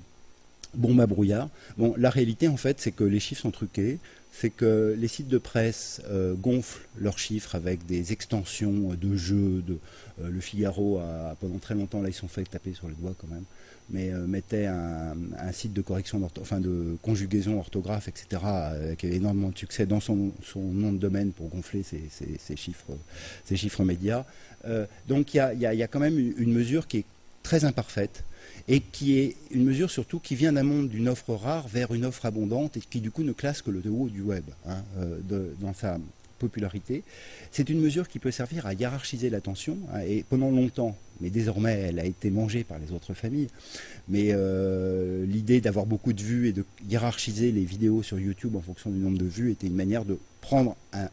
bombe 0.73 1.01
à 1.01 1.07
brouillard. 1.07 1.49
Bon, 1.77 1.93
la 1.97 2.09
réalité, 2.09 2.47
en 2.47 2.57
fait, 2.57 2.79
c'est 2.79 2.91
que 2.91 3.03
les 3.03 3.19
chiffres 3.19 3.41
sont 3.41 3.51
truqués, 3.51 3.99
c'est 4.31 4.49
que 4.49 4.95
les 4.97 5.07
sites 5.07 5.29
de 5.29 5.37
presse 5.37 6.01
euh, 6.09 6.33
gonflent 6.35 6.87
leurs 6.97 7.19
chiffres 7.19 7.55
avec 7.55 7.85
des 7.85 8.13
extensions 8.13 8.93
de 8.93 9.15
jeux. 9.15 9.61
De, 9.65 9.77
le 10.23 10.39
Figaro, 10.39 10.99
a, 10.99 11.35
pendant 11.41 11.57
très 11.57 11.75
longtemps, 11.75 12.01
là, 12.01 12.09
ils 12.09 12.13
sont 12.13 12.27
fait 12.29 12.43
taper 12.43 12.73
sur 12.73 12.87
les 12.87 12.95
doigts 12.95 13.15
quand 13.19 13.27
même, 13.27 13.43
mais 13.89 14.09
euh, 14.11 14.25
mettait 14.25 14.65
un, 14.65 15.15
site 15.51 15.73
de 15.73 15.81
correction, 15.81 16.21
enfin 16.41 16.59
de 16.59 16.97
conjugaison 17.01 17.59
orthographe, 17.59 18.07
etc., 18.07 18.41
qui 18.97 19.05
avait 19.05 19.15
énormément 19.15 19.49
de 19.49 19.57
succès 19.57 19.85
dans 19.85 19.99
son, 19.99 20.31
nom 20.55 20.91
de 20.91 20.97
domaine 20.97 21.31
pour 21.31 21.49
gonfler 21.49 21.83
ses, 21.83 22.55
chiffres, 22.55 22.91
ses 23.45 23.55
chiffres 23.55 23.83
médias. 23.83 24.25
donc 25.07 25.33
il 25.33 25.37
y, 25.37 25.59
y 25.59 25.83
a, 25.83 25.87
quand 25.87 25.99
même 25.99 26.17
une 26.17 26.51
mesure 26.51 26.87
qui 26.87 26.97
est 26.99 27.05
très 27.43 27.63
imparfaite 27.63 28.23
et 28.67 28.79
qui 28.79 29.19
est 29.19 29.35
une 29.51 29.63
mesure 29.63 29.91
surtout 29.91 30.19
qui 30.19 30.35
vient 30.35 30.53
d'un 30.53 30.63
monde 30.63 30.89
d'une 30.89 31.07
offre 31.07 31.35
rare 31.35 31.67
vers 31.67 31.93
une 31.93 32.05
offre 32.05 32.25
abondante 32.25 32.77
et 32.77 32.79
qui 32.79 32.99
du 32.99 33.11
coup 33.11 33.23
ne 33.23 33.33
classe 33.33 33.61
que 33.61 33.69
le 33.69 33.81
haut 33.89 34.09
du 34.09 34.21
web 34.21 34.43
hein, 34.67 34.83
euh, 34.97 35.19
dans 35.59 35.73
sa 35.73 35.99
popularité. 36.45 37.03
C'est 37.51 37.69
une 37.69 37.79
mesure 37.79 38.07
qui 38.07 38.19
peut 38.19 38.31
servir 38.31 38.65
à 38.65 38.73
hiérarchiser 38.73 39.29
l'attention 39.29 39.77
hein, 39.93 40.01
et 40.07 40.23
pendant 40.29 40.51
longtemps, 40.51 40.95
mais 41.21 41.29
désormais 41.29 41.73
elle 41.89 41.99
a 41.99 42.05
été 42.05 42.29
mangée 42.29 42.63
par 42.63 42.77
les 42.79 42.91
autres 42.91 43.13
familles, 43.13 43.49
mais 44.07 44.27
euh, 44.31 45.25
l'idée 45.25 45.61
d'avoir 45.61 45.85
beaucoup 45.85 46.13
de 46.13 46.21
vues 46.21 46.47
et 46.49 46.53
de 46.53 46.65
hiérarchiser 46.87 47.51
les 47.51 47.65
vidéos 47.65 48.03
sur 48.03 48.19
YouTube 48.19 48.55
en 48.55 48.61
fonction 48.61 48.89
du 48.89 48.99
nombre 48.99 49.17
de 49.17 49.25
vues 49.25 49.51
était 49.51 49.67
une 49.67 49.75
manière 49.75 50.05
de 50.05 50.17
prendre 50.41 50.75
un, 50.93 51.07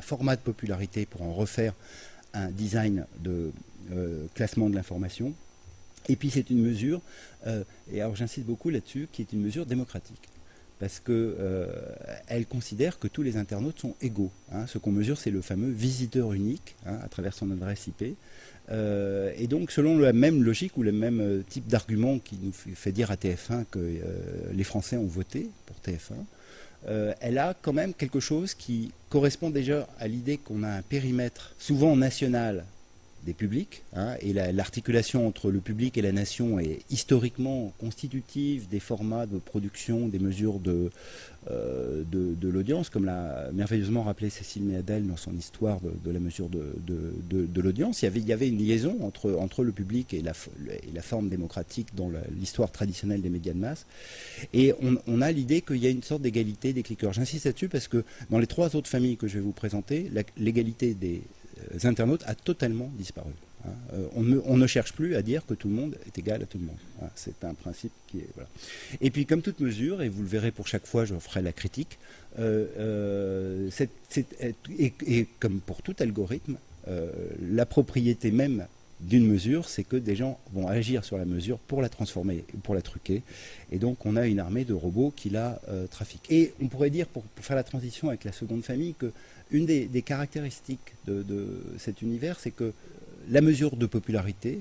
format 0.00 0.36
de 0.36 0.42
popularité 0.42 1.06
pour 1.06 1.22
en 1.22 1.32
refaire 1.32 1.72
un 2.34 2.50
design 2.50 3.06
de 3.20 3.52
euh, 3.92 4.26
classement 4.34 4.68
de 4.68 4.74
l'information 4.74 5.32
et 6.08 6.16
puis 6.16 6.30
c'est 6.30 6.50
une 6.50 6.60
mesure, 6.60 7.00
euh, 7.46 7.64
et 7.92 8.00
alors 8.00 8.16
j'insiste 8.16 8.46
beaucoup 8.46 8.70
là-dessus, 8.70 9.08
qui 9.12 9.22
est 9.22 9.32
une 9.32 9.40
mesure 9.40 9.66
démocratique. 9.66 10.28
Parce 10.82 10.98
qu'elle 10.98 11.14
euh, 11.38 12.44
considère 12.50 12.98
que 12.98 13.06
tous 13.06 13.22
les 13.22 13.36
internautes 13.36 13.78
sont 13.78 13.94
égaux. 14.00 14.32
Hein. 14.50 14.66
Ce 14.66 14.78
qu'on 14.78 14.90
mesure, 14.90 15.16
c'est 15.16 15.30
le 15.30 15.40
fameux 15.40 15.70
visiteur 15.70 16.32
unique 16.32 16.74
hein, 16.86 16.98
à 17.04 17.08
travers 17.08 17.34
son 17.34 17.52
adresse 17.52 17.86
IP. 17.86 18.16
Euh, 18.68 19.32
et 19.38 19.46
donc, 19.46 19.70
selon 19.70 19.96
la 19.96 20.12
même 20.12 20.42
logique 20.42 20.76
ou 20.76 20.82
le 20.82 20.90
même 20.90 21.44
type 21.48 21.68
d'argument 21.68 22.18
qui 22.18 22.36
nous 22.42 22.50
fait 22.74 22.90
dire 22.90 23.12
à 23.12 23.14
TF1 23.14 23.64
que 23.70 24.00
les 24.52 24.64
Français 24.64 24.96
ont 24.96 25.06
voté 25.06 25.50
pour 25.66 25.76
TF1, 25.86 27.14
elle 27.20 27.38
a 27.38 27.54
quand 27.62 27.72
même 27.72 27.94
quelque 27.94 28.18
chose 28.18 28.54
qui 28.54 28.90
correspond 29.08 29.50
déjà 29.50 29.86
à 30.00 30.08
l'idée 30.08 30.36
qu'on 30.36 30.64
a 30.64 30.68
un 30.68 30.82
périmètre 30.82 31.54
souvent 31.60 31.94
national 31.94 32.64
des 33.24 33.34
publics, 33.34 33.82
hein, 33.94 34.16
et 34.20 34.32
l'articulation 34.32 35.26
entre 35.26 35.50
le 35.50 35.60
public 35.60 35.96
et 35.96 36.02
la 36.02 36.12
nation 36.12 36.58
est 36.58 36.80
historiquement 36.90 37.72
constitutive 37.78 38.68
des 38.68 38.80
formats 38.80 39.26
de 39.26 39.38
production, 39.38 40.08
des 40.08 40.18
mesures 40.18 40.58
de, 40.58 40.90
euh, 41.50 42.02
de, 42.04 42.48
l'audience, 42.48 42.90
comme 42.90 43.04
l'a 43.04 43.50
merveilleusement 43.52 44.02
rappelé 44.02 44.30
Cécile 44.30 44.64
Méadel 44.64 45.06
dans 45.06 45.16
son 45.16 45.36
histoire 45.36 45.78
de, 45.80 46.10
la 46.10 46.20
mesure 46.20 46.48
de, 46.48 46.74
de 46.86 47.60
l'audience. 47.60 48.02
Il 48.02 48.04
y, 48.04 48.08
avait, 48.08 48.20
il 48.20 48.26
y 48.26 48.32
avait 48.32 48.48
une 48.48 48.58
liaison 48.58 48.98
entre, 49.02 49.32
entre 49.32 49.64
le 49.64 49.72
public 49.72 50.12
et 50.12 50.20
la, 50.20 50.32
et 50.68 50.92
la 50.92 51.02
forme 51.02 51.28
démocratique 51.28 51.94
dans 51.94 52.10
l'histoire 52.36 52.70
traditionnelle 52.70 53.22
des 53.22 53.30
médias 53.30 53.54
de 53.54 53.58
masse. 53.58 53.86
Et 54.52 54.74
on, 54.82 54.98
on 55.06 55.22
a 55.22 55.32
l'idée 55.32 55.62
qu'il 55.62 55.78
y 55.78 55.86
a 55.86 55.90
une 55.90 56.02
sorte 56.02 56.22
d'égalité 56.22 56.72
des 56.72 56.82
cliqueurs. 56.82 57.12
J'insiste 57.12 57.46
là-dessus 57.46 57.68
parce 57.68 57.88
que 57.88 58.04
dans 58.30 58.38
les 58.38 58.46
trois 58.46 58.76
autres 58.76 58.88
familles 58.88 59.16
que 59.16 59.28
je 59.28 59.34
vais 59.34 59.40
vous 59.40 59.52
présenter, 59.52 60.10
l'égalité 60.36 60.94
des 60.94 61.22
internautes 61.84 62.22
a 62.26 62.34
totalement 62.34 62.90
disparu. 62.96 63.32
Hein. 63.66 63.70
Euh, 63.94 64.40
on, 64.46 64.56
ne, 64.56 64.66
cherche 64.66 64.92
plus 64.92 65.14
à 65.14 65.22
dire 65.22 65.44
que 65.46 65.54
tout 65.54 65.68
le 65.68 65.74
monde 65.74 65.96
est 66.06 66.18
égal 66.18 66.42
à 66.42 66.46
tout 66.46 66.58
le 66.58 66.64
monde. 66.64 66.76
Hein. 67.02 67.08
C'est 67.14 67.44
un 67.44 67.54
principe 67.54 67.92
qui 68.08 68.18
est. 68.18 68.28
Et 69.00 69.10
puis, 69.10 69.26
comme 69.26 69.42
toute 69.42 69.60
mesure, 69.60 70.02
et 70.02 70.08
vous 70.08 70.22
le 70.22 70.28
verrez 70.28 70.50
pour 70.50 70.66
chaque 70.66 70.86
fois, 70.86 71.04
je 71.04 71.14
ferai 71.14 71.42
la 71.42 71.52
critique, 71.52 71.98
euh, 72.38 73.70
et, 74.78 75.26
comme 75.38 75.60
pour 75.60 75.82
tout 75.82 75.96
algorithme, 75.98 76.56
la 77.40 77.66
propriété 77.66 78.32
même 78.32 78.66
d'une 79.00 79.26
mesure, 79.26 79.68
c'est 79.68 79.84
que 79.84 79.96
des 79.96 80.16
gens 80.16 80.38
vont 80.52 80.68
agir 80.68 81.04
sur 81.04 81.18
la 81.18 81.24
mesure 81.24 81.58
pour 81.58 81.82
la 81.82 81.88
transformer, 81.88 82.44
pour 82.62 82.74
la 82.74 82.82
truquer. 82.82 83.22
Et 83.70 83.78
donc, 83.78 84.04
on 84.06 84.16
a 84.16 84.26
une 84.26 84.40
armée 84.40 84.64
de 84.64 84.72
robots 84.72 85.12
qui 85.14 85.30
la 85.30 85.60
trafiquent. 85.90 86.30
Et 86.30 86.54
on 86.60 86.66
pourrait 86.66 86.90
dire, 86.90 87.06
pour, 87.06 87.24
faire 87.40 87.56
la 87.56 87.64
transition 87.64 88.08
avec 88.08 88.24
la 88.24 88.32
seconde 88.32 88.64
famille, 88.64 88.94
que 88.94 89.12
une 89.52 89.66
des, 89.66 90.02
caractéristiques 90.02 90.94
de, 91.06 91.24
cet 91.78 92.02
univers, 92.02 92.40
c'est 92.40 92.50
que 92.50 92.72
la 93.28 93.40
mesure 93.40 93.76
de 93.76 93.86
popularité 93.86 94.60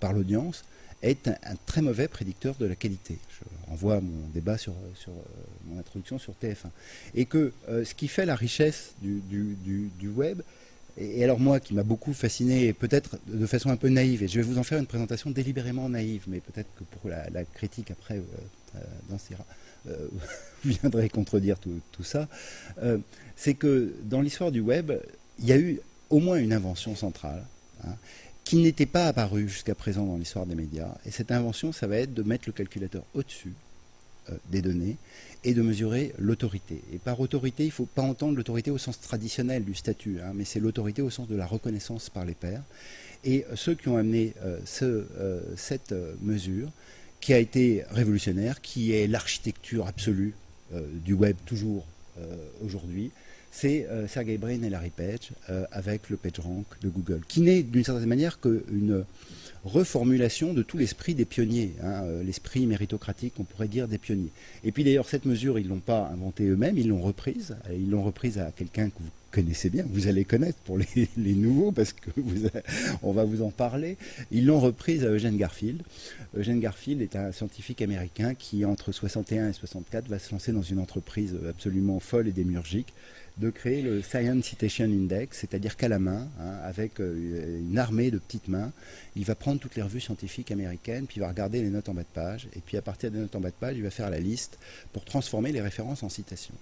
par 0.00 0.12
l'audience 0.12 0.64
est 1.02 1.28
un, 1.28 1.56
très 1.66 1.82
mauvais 1.82 2.08
prédicteur 2.08 2.54
de 2.56 2.66
la 2.66 2.74
qualité. 2.74 3.18
Je 3.30 3.70
renvoie 3.70 4.00
mon 4.00 4.28
débat 4.34 4.58
sur, 4.58 4.72
euh, 4.72 5.10
mon 5.66 5.78
introduction 5.78 6.18
sur 6.18 6.34
TF1. 6.42 6.70
Et 7.14 7.24
que 7.24 7.52
euh, 7.68 7.84
ce 7.84 7.94
qui 7.94 8.08
fait 8.08 8.26
la 8.26 8.34
richesse 8.34 8.94
du, 9.00 10.08
web, 10.08 10.42
et, 10.98 11.24
alors 11.24 11.38
moi 11.38 11.60
qui 11.60 11.74
m'a 11.74 11.82
beaucoup 11.82 12.12
fasciné, 12.12 12.72
peut-être 12.72 13.18
de 13.26 13.46
façon 13.46 13.70
un 13.70 13.76
peu 13.76 13.88
naïve, 13.88 14.22
et 14.22 14.28
je 14.28 14.36
vais 14.36 14.46
vous 14.46 14.58
en 14.58 14.62
faire 14.62 14.78
une 14.78 14.86
présentation 14.86 15.30
délibérément 15.30 15.88
naïve, 15.88 16.24
mais 16.26 16.40
peut-être 16.40 16.68
que 16.76 16.84
pour 16.84 17.08
la, 17.10 17.44
critique 17.44 17.90
après 17.90 18.16
euh, 18.16 18.22
euh, 18.76 18.78
viendrez 20.64 21.08
contredire 21.08 21.58
tout, 21.58 22.02
ça, 22.02 22.28
euh, 22.82 22.98
c'est 23.36 23.54
que 23.54 23.94
dans 24.04 24.20
l'histoire 24.20 24.52
du 24.52 24.60
web, 24.60 24.92
il 25.38 25.46
y 25.46 25.52
a 25.52 25.58
eu 25.58 25.80
au 26.10 26.18
moins 26.18 26.36
une 26.36 26.52
invention 26.52 26.94
centrale 26.96 27.44
hein, 27.84 27.94
qui 28.44 28.56
n'était 28.56 28.86
pas 28.86 29.06
apparue 29.06 29.48
jusqu'à 29.48 29.74
présent 29.74 30.04
dans 30.04 30.16
l'histoire 30.16 30.46
des 30.46 30.54
médias. 30.54 30.94
Et 31.06 31.10
cette 31.10 31.30
invention, 31.30 31.72
ça 31.72 31.86
va 31.86 31.96
être 31.96 32.14
de 32.14 32.22
mettre 32.22 32.44
le 32.46 32.52
calculateur 32.52 33.04
au-dessus 33.14 33.54
euh, 34.28 34.34
des 34.50 34.60
données 34.60 34.96
et 35.44 35.54
de 35.54 35.62
mesurer 35.62 36.12
l'autorité. 36.18 36.82
Et 36.92 36.98
par 36.98 37.20
autorité, 37.20 37.62
il 37.62 37.68
ne 37.68 37.72
faut 37.72 37.86
pas 37.86 38.02
entendre 38.02 38.36
l'autorité 38.36 38.70
au 38.70 38.78
sens 38.78 39.00
traditionnel 39.00 39.64
du 39.64 39.74
statut, 39.74 40.18
hein, 40.20 40.32
mais 40.34 40.44
c'est 40.44 40.60
l'autorité 40.60 41.00
au 41.00 41.10
sens 41.10 41.28
de 41.28 41.36
la 41.36 41.46
reconnaissance 41.46 42.10
par 42.10 42.24
les 42.24 42.34
pairs. 42.34 42.62
Et 43.24 43.44
ceux 43.54 43.74
qui 43.74 43.88
ont 43.88 43.98
amené 43.98 44.32
cette 44.64 45.94
mesure, 46.22 46.70
qui 47.20 47.32
a 47.32 47.38
été 47.38 47.84
révolutionnaire, 47.90 48.60
qui 48.60 48.92
est 48.92 49.06
l'architecture 49.06 49.86
absolue 49.86 50.34
euh, 50.72 50.82
du 51.04 51.14
web 51.14 51.36
toujours 51.46 51.86
euh, 52.18 52.36
aujourd'hui, 52.64 53.10
c'est 53.52 53.88
Sergey 54.06 54.38
Brin 54.38 54.62
et 54.62 54.70
Larry 54.70 54.90
Page 54.90 55.32
avec 55.72 56.08
le 56.08 56.16
PageRank 56.16 56.66
de 56.82 56.88
Google, 56.88 57.22
qui 57.26 57.40
n'est 57.40 57.64
d'une 57.64 57.82
certaine 57.82 58.06
manière 58.06 58.38
qu'une 58.38 59.04
reformulation 59.64 60.54
de 60.54 60.62
tout 60.62 60.78
l'esprit 60.78 61.16
des 61.16 61.24
pionniers, 61.24 61.72
hein, 61.82 62.04
l'esprit 62.24 62.64
méritocratique, 62.66 63.32
on 63.40 63.42
pourrait 63.42 63.66
dire, 63.66 63.88
des 63.88 63.98
pionniers. 63.98 64.30
Et 64.62 64.70
puis 64.70 64.84
d'ailleurs, 64.84 65.08
cette 65.08 65.24
mesure, 65.24 65.58
ils 65.58 65.64
ne 65.64 65.70
l'ont 65.70 65.80
pas 65.80 66.12
inventée 66.12 66.46
eux-mêmes, 66.46 66.78
ils 66.78 66.86
l'ont 66.86 67.02
reprise. 67.02 67.56
Ils 67.72 67.90
l'ont 67.90 68.04
reprise 68.04 68.38
à 68.38 68.52
quelqu'un 68.52 68.88
que 68.88 69.00
vous 69.00 69.10
connaissez 69.30 69.70
bien, 69.70 69.84
vous 69.88 70.08
allez 70.08 70.24
connaître 70.24 70.58
pour 70.64 70.78
les, 70.78 71.08
nouveaux 71.34 71.72
parce 71.72 71.92
que 71.92 72.10
on 73.02 73.12
va 73.12 73.24
vous 73.24 73.42
en 73.42 73.50
parler. 73.50 73.96
Ils 74.30 74.46
l'ont 74.46 74.60
reprise 74.60 75.04
à 75.04 75.08
Eugène 75.08 75.36
Garfield. 75.36 75.82
Eugène 76.36 76.60
Garfield 76.60 77.02
est 77.02 77.16
un 77.16 77.32
scientifique 77.32 77.82
américain 77.82 78.34
qui, 78.34 78.64
entre 78.64 78.92
61 78.92 79.50
et 79.50 79.52
64, 79.52 80.08
va 80.08 80.18
se 80.18 80.32
lancer 80.32 80.52
dans 80.52 80.62
une 80.62 80.78
entreprise 80.78 81.36
absolument 81.48 82.00
folle 82.00 82.28
et 82.28 82.32
démurgique 82.32 82.92
de 83.40 83.48
créer 83.48 83.80
le 83.80 84.02
Science 84.02 84.44
Citation 84.44 84.84
Index, 84.84 85.38
c'est-à-dire 85.38 85.76
qu'à 85.76 85.88
la 85.88 85.98
main, 85.98 86.28
hein, 86.38 86.58
avec 86.62 87.00
euh, 87.00 87.60
une 87.60 87.78
armée 87.78 88.10
de 88.10 88.18
petites 88.18 88.48
mains, 88.48 88.70
il 89.16 89.24
va 89.24 89.34
prendre 89.34 89.58
toutes 89.58 89.76
les 89.76 89.82
revues 89.82 90.00
scientifiques 90.00 90.50
américaines, 90.50 91.06
puis 91.06 91.16
il 91.16 91.20
va 91.20 91.28
regarder 91.28 91.62
les 91.62 91.70
notes 91.70 91.88
en 91.88 91.94
bas 91.94 92.02
de 92.02 92.06
page, 92.12 92.48
et 92.54 92.60
puis 92.60 92.76
à 92.76 92.82
partir 92.82 93.10
des 93.10 93.18
notes 93.18 93.34
en 93.34 93.40
bas 93.40 93.48
de 93.48 93.54
page, 93.54 93.76
il 93.76 93.82
va 93.82 93.90
faire 93.90 94.10
la 94.10 94.20
liste 94.20 94.58
pour 94.92 95.06
transformer 95.06 95.52
les 95.52 95.62
références 95.62 96.02
en 96.02 96.10
citations. 96.10 96.54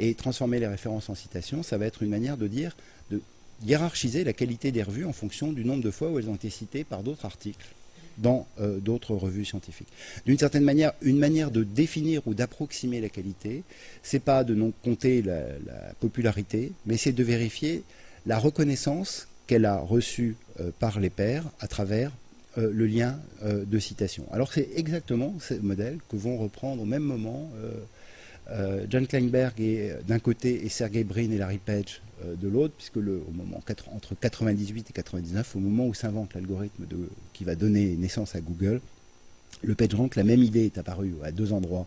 Et 0.00 0.14
transformer 0.14 0.58
les 0.58 0.66
références 0.66 1.08
en 1.08 1.14
citations, 1.14 1.62
ça 1.62 1.78
va 1.78 1.86
être 1.86 2.02
une 2.02 2.10
manière 2.10 2.36
de 2.36 2.48
dire, 2.48 2.76
de 3.12 3.22
hiérarchiser 3.64 4.24
la 4.24 4.32
qualité 4.32 4.72
des 4.72 4.82
revues 4.82 5.04
en 5.04 5.12
fonction 5.12 5.52
du 5.52 5.64
nombre 5.64 5.84
de 5.84 5.90
fois 5.90 6.10
où 6.10 6.18
elles 6.18 6.28
ont 6.28 6.34
été 6.34 6.50
citées 6.50 6.82
par 6.82 7.04
d'autres 7.04 7.26
articles 7.26 7.66
dans 8.18 8.46
euh, 8.60 8.78
d'autres 8.78 9.14
revues 9.14 9.44
scientifiques. 9.44 9.88
D'une 10.26 10.38
certaine 10.38 10.64
manière, 10.64 10.92
une 11.02 11.18
manière 11.18 11.50
de 11.50 11.64
définir 11.64 12.22
ou 12.26 12.34
d'approximer 12.34 13.00
la 13.00 13.08
qualité, 13.08 13.62
c'est 14.02 14.22
pas 14.22 14.44
de 14.44 14.54
non 14.54 14.72
compter 14.82 15.22
la, 15.22 15.42
popularité, 16.00 16.72
mais 16.86 16.96
c'est 16.96 17.12
de 17.12 17.24
vérifier 17.24 17.82
la 18.26 18.38
reconnaissance 18.38 19.28
qu'elle 19.46 19.64
a 19.64 19.78
reçue 19.78 20.36
euh, 20.60 20.70
par 20.78 21.00
les 21.00 21.10
pairs 21.10 21.44
à 21.60 21.68
travers 21.68 22.12
euh, 22.58 22.70
le 22.72 22.86
lien 22.86 23.18
de 23.42 23.78
citation. 23.78 24.24
Alors 24.32 24.52
c'est 24.52 24.68
exactement 24.74 25.34
ce 25.40 25.54
modèle 25.54 25.98
que 26.08 26.16
vont 26.16 26.36
reprendre 26.36 26.82
au 26.82 26.86
même 26.86 27.02
moment 27.02 27.50
John 28.88 29.06
Kleinberg 29.06 29.54
d'un 30.06 30.18
côté 30.18 30.64
et 30.64 30.68
Sergey 30.70 31.04
Brin 31.04 31.30
et 31.30 31.38
Larry 31.38 31.58
Page 31.58 32.00
de 32.24 32.48
l'autre, 32.48 32.74
puisque 32.76 32.96
le, 32.96 33.22
au 33.28 33.32
moment, 33.32 33.60
entre 33.92 34.14
98 34.14 34.90
et 34.90 34.92
99, 34.92 35.56
au 35.56 35.60
moment 35.60 35.86
où 35.86 35.94
s'invente 35.94 36.34
l'algorithme 36.34 36.84
qui 37.32 37.44
va 37.44 37.54
donner 37.54 37.96
naissance 37.96 38.34
à 38.34 38.40
Google, 38.40 38.80
le 39.62 39.74
PageRank, 39.74 40.16
la 40.16 40.24
même 40.24 40.42
idée 40.42 40.66
est 40.66 40.78
apparue 40.78 41.14
à 41.22 41.32
deux 41.32 41.52
endroits 41.52 41.86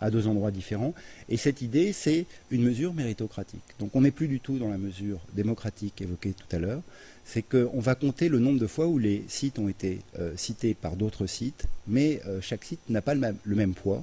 à 0.00 0.10
deux 0.10 0.26
endroits 0.26 0.50
différents. 0.50 0.94
Et 1.28 1.36
cette 1.36 1.62
idée, 1.62 1.92
c'est 1.92 2.24
une 2.50 2.62
mesure 2.62 2.94
méritocratique. 2.94 3.60
Donc 3.78 3.94
on 3.94 4.00
n'est 4.00 4.10
plus 4.10 4.28
du 4.28 4.40
tout 4.40 4.58
dans 4.58 4.70
la 4.70 4.78
mesure 4.78 5.20
démocratique 5.34 6.00
évoquée 6.00 6.32
tout 6.32 6.56
à 6.56 6.58
l'heure. 6.58 6.80
C'est 7.24 7.42
qu'on 7.42 7.80
va 7.80 7.94
compter 7.94 8.28
le 8.28 8.38
nombre 8.38 8.58
de 8.58 8.66
fois 8.66 8.86
où 8.86 8.98
les 8.98 9.24
sites 9.28 9.58
ont 9.58 9.68
été 9.68 10.00
cités 10.36 10.74
par 10.74 10.96
d'autres 10.96 11.26
sites, 11.26 11.66
mais 11.86 12.20
chaque 12.40 12.64
site 12.64 12.80
n'a 12.88 13.02
pas 13.02 13.14
le 13.14 13.56
même 13.56 13.74
poids. 13.74 14.02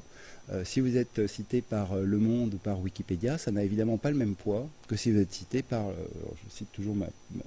Euh, 0.51 0.63
si 0.63 0.79
vous 0.79 0.95
êtes 0.95 1.27
cité 1.27 1.62
par 1.62 1.93
euh, 1.93 2.05
Le 2.05 2.17
Monde 2.17 2.53
ou 2.53 2.57
par 2.57 2.79
Wikipédia, 2.79 3.38
ça 3.38 3.51
n'a 3.51 3.63
évidemment 3.63 3.97
pas 3.97 4.12
le 4.12 4.17
même 4.17 4.36
poids 4.36 4.67
que 4.88 4.95
si 4.95 5.12
vous 5.12 5.19
êtes 5.19 5.33
cité 5.33 5.62
par, 5.62 5.88
euh, 5.88 5.93
je 6.45 6.55
cite 6.55 6.71
toujours 6.71 6.95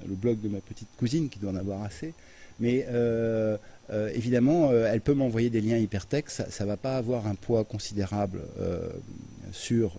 le 0.07 0.15
blog 0.15 0.41
de 0.41 0.49
ma 0.49 0.61
petite 0.61 0.89
cousine 0.99 1.31
qui 1.31 1.39
doit 1.39 1.53
en 1.53 1.57
avoir 1.57 1.83
assez, 1.83 2.13
mais 2.59 2.87
évidemment, 4.15 4.71
elle 4.71 5.01
peut 5.01 5.15
m'envoyer 5.15 5.49
des 5.49 5.63
liens 5.63 5.79
hypertextes, 5.79 6.45
ça 6.51 6.65
ne 6.65 6.69
va 6.69 6.77
pas 6.77 6.99
avoir 6.99 7.27
un 7.27 7.35
poids 7.35 7.65
considérable 7.65 8.43
sur, 9.51 9.97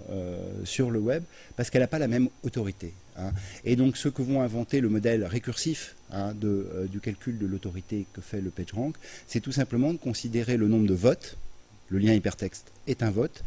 sur 0.63 0.91
le 0.91 0.99
web 0.99 1.23
parce 1.57 1.71
qu'elle 1.71 1.81
n'a 1.81 1.87
pas 1.87 1.97
la 1.97 2.07
même 2.07 2.29
autorité. 2.43 2.93
Hein. 3.17 3.31
Et 3.65 3.75
donc, 3.75 3.97
ceux 3.97 4.11
que 4.11 4.21
vont 4.21 4.41
inventer 4.41 4.79
le 4.79 4.89
modèle 4.89 5.25
récursif 5.25 5.95
hein, 6.11 6.35
du 6.35 6.99
calcul 6.99 7.39
de 7.39 7.47
l'autorité 7.47 8.05
que 8.13 8.21
fait 8.21 8.41
le 8.41 8.51
PageRank, 8.51 8.95
c'est 9.25 9.39
tout 9.39 9.51
simplement 9.51 9.91
de 9.91 9.97
considérer 9.97 10.55
le 10.55 10.67
nombre 10.67 10.85
de 10.85 10.93
votes 10.93 11.37
le 11.91 11.99
lien 11.99 12.13
hypertexte 12.13 12.71
est 12.87 13.03
un 13.03 13.11
vote 13.11 13.43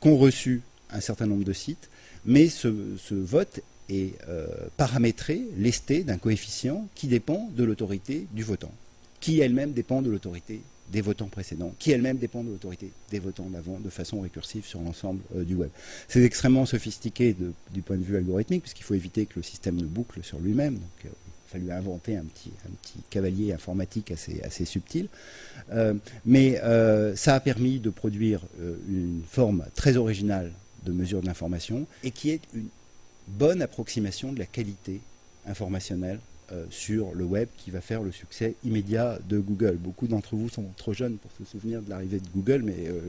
qu'ont 0.00 0.16
reçu 0.16 0.62
un 0.90 1.00
certain 1.00 1.26
nombre 1.26 1.44
de 1.44 1.52
sites, 1.52 1.90
mais 2.24 2.48
ce, 2.48 2.68
vote 3.10 3.60
est 3.88 4.14
euh, 4.28 4.46
paramétré, 4.76 5.42
lesté 5.56 6.04
d'un 6.04 6.16
coefficient 6.16 6.88
qui 6.94 7.08
dépend 7.08 7.50
de 7.54 7.64
l'autorité 7.64 8.26
du 8.32 8.42
votant, 8.42 8.72
qui 9.20 9.40
elle-même 9.40 9.72
dépend 9.72 10.02
de 10.02 10.10
l'autorité 10.10 10.60
des 10.90 11.00
votants 11.00 11.28
précédents, 11.28 11.74
qui 11.78 11.92
elle-même 11.92 12.18
dépend 12.18 12.42
de 12.42 12.50
l'autorité 12.50 12.90
des 13.10 13.18
votants 13.18 13.48
d'avant 13.48 13.78
de 13.78 13.90
façon 13.90 14.20
récursive 14.20 14.64
sur 14.66 14.80
l'ensemble 14.80 15.20
euh, 15.36 15.44
du 15.44 15.54
web. 15.54 15.70
C'est 16.08 16.22
extrêmement 16.22 16.66
sophistiqué 16.66 17.36
du 17.72 17.82
point 17.82 17.96
de 17.96 18.02
vue 18.02 18.16
algorithmique, 18.16 18.62
puisqu'il 18.62 18.84
faut 18.84 18.94
éviter 18.94 19.26
que 19.26 19.34
le 19.36 19.42
système 19.42 19.76
ne 19.76 19.86
boucle 19.86 20.22
sur 20.22 20.38
lui-même. 20.38 20.78
Euh, 21.04 21.08
fallu 21.50 21.72
inventer 21.72 22.16
un 22.16 22.24
petit, 22.24 22.52
un 22.66 22.70
petit 22.82 23.00
cavalier 23.10 23.52
informatique 23.52 24.10
assez, 24.10 24.40
assez 24.42 24.64
subtil. 24.64 25.08
Euh, 25.72 25.94
mais 26.24 26.60
euh, 26.62 27.16
ça 27.16 27.34
a 27.34 27.40
permis 27.40 27.78
de 27.80 27.90
produire 27.90 28.42
euh, 28.60 28.76
une 28.88 29.22
forme 29.28 29.64
très 29.74 29.96
originale 29.96 30.52
de 30.84 30.92
mesure 30.92 31.20
de 31.20 31.26
l'information 31.26 31.86
et 32.04 32.10
qui 32.10 32.30
est 32.30 32.40
une 32.54 32.68
bonne 33.28 33.62
approximation 33.62 34.32
de 34.32 34.38
la 34.38 34.46
qualité 34.46 35.00
informationnelle 35.46 36.20
euh, 36.52 36.64
sur 36.70 37.14
le 37.14 37.24
web 37.24 37.48
qui 37.56 37.70
va 37.70 37.80
faire 37.80 38.02
le 38.02 38.12
succès 38.12 38.54
immédiat 38.64 39.18
de 39.28 39.38
Google. 39.38 39.76
Beaucoup 39.76 40.06
d'entre 40.06 40.34
vous 40.34 40.48
sont 40.48 40.64
trop 40.76 40.92
jeunes 40.92 41.16
pour 41.16 41.30
se 41.38 41.44
souvenir 41.44 41.80
de 41.80 41.90
l'arrivée 41.90 42.18
de 42.18 42.28
Google, 42.34 42.62
mais 42.64 42.88
euh, 42.88 43.00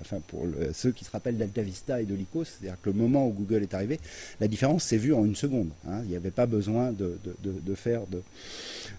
enfin 0.00 0.20
pour 0.28 0.46
ceux 0.72 0.92
qui 0.92 1.04
se 1.04 1.10
rappellent 1.10 1.36
d'Alta 1.36 1.62
Vista 1.62 2.00
et 2.00 2.04
de 2.04 2.14
l'ICOS, 2.14 2.44
c'est-à-dire 2.44 2.76
que 2.80 2.90
le 2.90 2.96
moment 2.96 3.26
où 3.26 3.32
Google 3.32 3.62
est 3.62 3.74
arrivé, 3.74 3.98
la 4.40 4.48
différence 4.48 4.84
s'est 4.84 4.96
vue 4.96 5.12
en 5.12 5.24
une 5.24 5.34
seconde. 5.34 5.70
Hein. 5.88 6.00
Il 6.04 6.10
n'y 6.10 6.16
avait 6.16 6.30
pas 6.30 6.46
besoin 6.46 6.92
de, 6.92 7.18
faire 7.74 8.02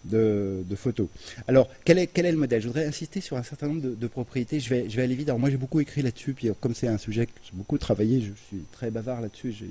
de, 0.04 0.76
photos. 0.76 1.08
Alors, 1.48 1.70
quel 1.86 1.98
est, 2.00 2.08
quel 2.08 2.26
est 2.26 2.32
le 2.32 2.38
modèle? 2.38 2.62
Je 2.62 2.68
voudrais 2.68 2.86
insister 2.86 3.22
sur 3.22 3.38
un 3.38 3.44
certain 3.44 3.68
nombre 3.68 3.82
de, 3.82 4.08
propriétés. 4.08 4.60
Je 4.60 4.70
vais, 4.70 4.90
je 4.90 4.98
vais 4.98 5.04
aller 5.04 5.16
vite. 5.16 5.30
Alors, 5.30 5.40
moi, 5.40 5.50
j'ai 5.50 5.58
beaucoup 5.58 5.80
écrit 5.80 6.02
là-dessus, 6.02 6.34
puis 6.34 6.50
comme 6.60 6.76
c'est 6.76 6.88
un 6.88 6.98
sujet 6.98 7.26
que 7.26 7.32
j'ai 7.44 7.54
beaucoup 7.54 7.78
travaillé, 7.78 8.22
je 8.22 8.34
suis 8.48 8.64
très 8.72 8.92
bavard 8.92 9.22
là-dessus, 9.22 9.54
j'ai 9.54 9.70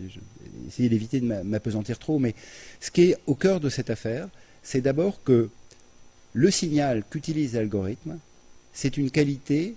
essayé 0.66 0.88
d'éviter 0.88 1.20
de 1.20 1.26
m'apesantir 1.26 1.98
trop, 1.98 2.18
mais 2.18 2.34
ce 2.80 2.90
qui 2.90 3.10
est 3.10 3.16
au 3.26 3.34
cœur 3.34 3.60
de 3.60 3.68
cette 3.68 3.90
affaire, 3.90 4.05
c'est 4.62 4.80
d'abord 4.80 5.22
que 5.22 5.48
le 6.32 6.50
signal 6.50 7.04
qu'utilise 7.08 7.54
l'algorithme, 7.54 8.18
c'est 8.72 8.96
une 8.96 9.10
qualité 9.10 9.74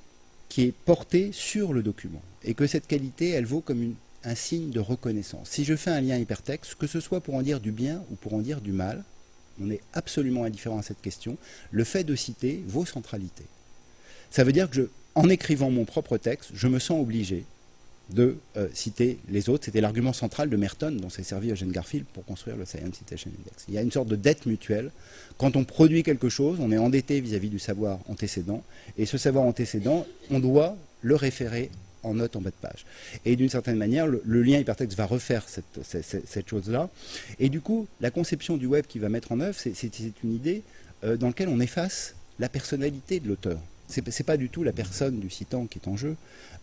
qui 0.49 0.63
est 0.63 0.73
portée 0.73 1.29
sur 1.31 1.73
le 1.73 1.83
document. 1.83 2.21
Et 2.43 2.53
que 2.53 2.67
cette 2.67 2.87
qualité, 2.87 3.29
elle 3.29 3.45
vaut 3.45 3.61
comme 3.61 3.95
un 4.23 4.35
signe 4.35 4.71
de 4.71 4.79
reconnaissance. 4.79 5.49
Si 5.49 5.63
je 5.63 5.75
fais 5.75 5.91
un 5.91 6.01
lien 6.01 6.17
hypertexte, 6.17 6.75
que 6.75 6.87
ce 6.87 6.99
soit 6.99 7.21
pour 7.21 7.35
en 7.35 7.41
dire 7.41 7.59
du 7.59 7.71
bien 7.71 8.03
ou 8.11 8.15
pour 8.15 8.33
en 8.33 8.39
dire 8.39 8.61
du 8.61 8.71
mal, 8.71 9.03
on 9.61 9.69
est 9.69 9.81
absolument 9.93 10.43
indifférent 10.43 10.79
à 10.79 10.83
cette 10.83 11.01
question, 11.01 11.37
le 11.71 11.83
fait 11.83 12.03
de 12.03 12.15
citer 12.15 12.63
vaut 12.65 12.85
centralité. 12.85 13.43
Ça 14.31 14.43
veut 14.43 14.51
dire 14.51 14.69
que, 14.69 14.75
je, 14.75 14.83
en 15.15 15.29
écrivant 15.29 15.69
mon 15.69 15.85
propre 15.85 16.17
texte, 16.17 16.51
je 16.53 16.67
me 16.67 16.79
sens 16.79 17.01
obligé 17.01 17.45
de 18.13 18.37
euh, 18.57 18.67
citer 18.73 19.19
les 19.29 19.49
autres. 19.49 19.65
C'était 19.65 19.81
l'argument 19.81 20.13
central 20.13 20.49
de 20.49 20.57
Merton, 20.57 20.91
dont 20.91 21.09
s'est 21.09 21.23
servi 21.23 21.51
Eugene 21.51 21.71
Garfield 21.71 22.05
pour 22.13 22.25
construire 22.25 22.57
le 22.57 22.65
Science 22.65 22.95
Citation 22.95 23.29
Index. 23.29 23.65
Il 23.67 23.75
y 23.75 23.77
a 23.77 23.81
une 23.81 23.91
sorte 23.91 24.07
de 24.07 24.15
dette 24.15 24.45
mutuelle. 24.45 24.91
Quand 25.37 25.55
on 25.55 25.63
produit 25.63 26.03
quelque 26.03 26.29
chose, 26.29 26.59
on 26.59 26.71
est 26.71 26.77
endetté 26.77 27.21
vis-à-vis 27.21 27.49
du 27.49 27.59
savoir 27.59 27.99
antécédent, 28.09 28.63
et 28.97 29.05
ce 29.05 29.17
savoir 29.17 29.45
antécédent, 29.45 30.05
on 30.31 30.39
doit 30.39 30.75
le 31.01 31.15
référer 31.15 31.69
en 32.03 32.13
note 32.13 32.35
en 32.35 32.41
bas 32.41 32.49
de 32.49 32.55
page. 32.55 32.85
Et 33.25 33.35
d'une 33.35 33.49
certaine 33.49 33.77
manière, 33.77 34.07
le, 34.07 34.21
lien 34.41 34.59
hypertexte 34.59 34.97
va 34.97 35.05
refaire 35.05 35.45
cette, 35.47 36.49
chose-là. 36.49 36.89
Et 37.39 37.49
du 37.49 37.61
coup, 37.61 37.87
la 38.01 38.11
conception 38.11 38.57
du 38.57 38.65
web 38.65 38.85
qu'il 38.85 39.01
va 39.01 39.09
mettre 39.09 39.31
en 39.31 39.39
œuvre, 39.39 39.57
c'est 39.57 39.99
une 40.23 40.33
idée 40.33 40.63
euh, 41.03 41.17
dans 41.17 41.27
laquelle 41.27 41.49
on 41.49 41.59
efface 41.59 42.15
la 42.39 42.49
personnalité 42.49 43.19
de 43.19 43.27
l'auteur. 43.27 43.59
Ce 43.89 44.01
n'est 44.01 44.25
pas 44.25 44.37
du 44.37 44.49
tout 44.49 44.63
la 44.63 44.71
personne 44.71 45.19
du 45.19 45.29
citant 45.29 45.65
qui 45.65 45.79
est 45.79 45.87
en 45.87 45.97
jeu. 45.97 46.15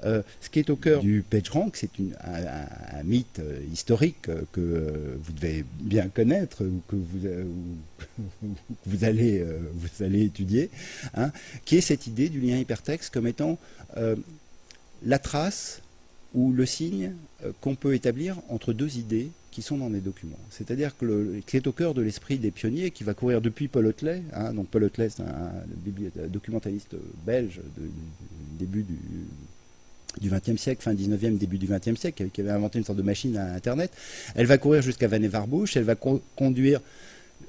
Euh, 0.04 0.22
ce 0.40 0.50
qui 0.50 0.58
est 0.58 0.70
au 0.70 0.76
cœur 0.76 1.00
du 1.00 1.24
PageRank, 1.28 1.76
c'est 1.76 1.90
un, 2.22 3.02
mythe 3.02 3.40
euh, 3.40 3.60
historique 3.72 4.28
euh, 4.28 4.42
que 4.52 5.18
vous 5.20 5.32
devez 5.32 5.64
bien 5.80 6.08
connaître 6.08 6.64
ou 6.64 6.82
que 6.88 6.96
vous, 6.96 7.26
allez, 9.04 9.44
vous 9.74 10.04
allez 10.04 10.24
étudier, 10.24 10.70
hein, 11.14 11.32
qui 11.64 11.76
est 11.76 11.80
cette 11.80 12.06
idée 12.06 12.28
du 12.28 12.40
lien 12.40 12.58
hypertexte 12.58 13.12
comme 13.12 13.26
étant 13.26 13.58
la 15.02 15.18
trace 15.18 15.82
ou 16.34 16.52
le 16.52 16.66
signe 16.66 17.12
qu'on 17.60 17.74
peut 17.74 17.94
établir 17.94 18.36
entre 18.48 18.72
deux 18.72 18.98
idées 18.98 19.30
qui 19.56 19.62
sont 19.62 19.78
dans 19.78 19.88
des 19.88 20.00
documents. 20.00 20.38
C'est-à-dire 20.50 20.94
que 20.98 21.06
le, 21.06 21.40
qui 21.46 21.56
est 21.56 21.66
au 21.66 21.72
cœur 21.72 21.94
de 21.94 22.02
l'esprit 22.02 22.36
des 22.36 22.50
pionniers, 22.50 22.90
qui 22.90 23.04
va 23.04 23.14
courir 23.14 23.40
depuis 23.40 23.68
Paul 23.68 23.86
Hotelet. 23.86 24.20
Hein, 24.34 24.52
donc 24.52 24.68
Paul 24.68 24.84
Hotelet, 24.84 25.08
c'est 25.08 25.22
un, 25.22 26.28
documentaliste 26.28 26.94
belge 27.24 27.62
du 27.78 27.88
début 28.58 28.84
du 30.20 30.28
XXe 30.28 30.60
siècle, 30.60 30.82
fin 30.82 30.92
19e, 30.92 31.38
début 31.38 31.56
du 31.56 31.66
XXe 31.66 31.98
siècle, 31.98 32.28
qui 32.30 32.42
avait 32.42 32.50
inventé 32.50 32.78
une 32.78 32.84
sorte 32.84 32.98
de 32.98 33.02
machine 33.02 33.34
à 33.38 33.54
Internet. 33.54 33.90
Elle 34.34 34.44
va 34.44 34.58
courir 34.58 34.82
jusqu'à 34.82 35.08
Van 35.08 35.22
Warbush, 35.22 35.78
elle 35.78 35.84
va 35.84 35.94
conduire 35.94 36.82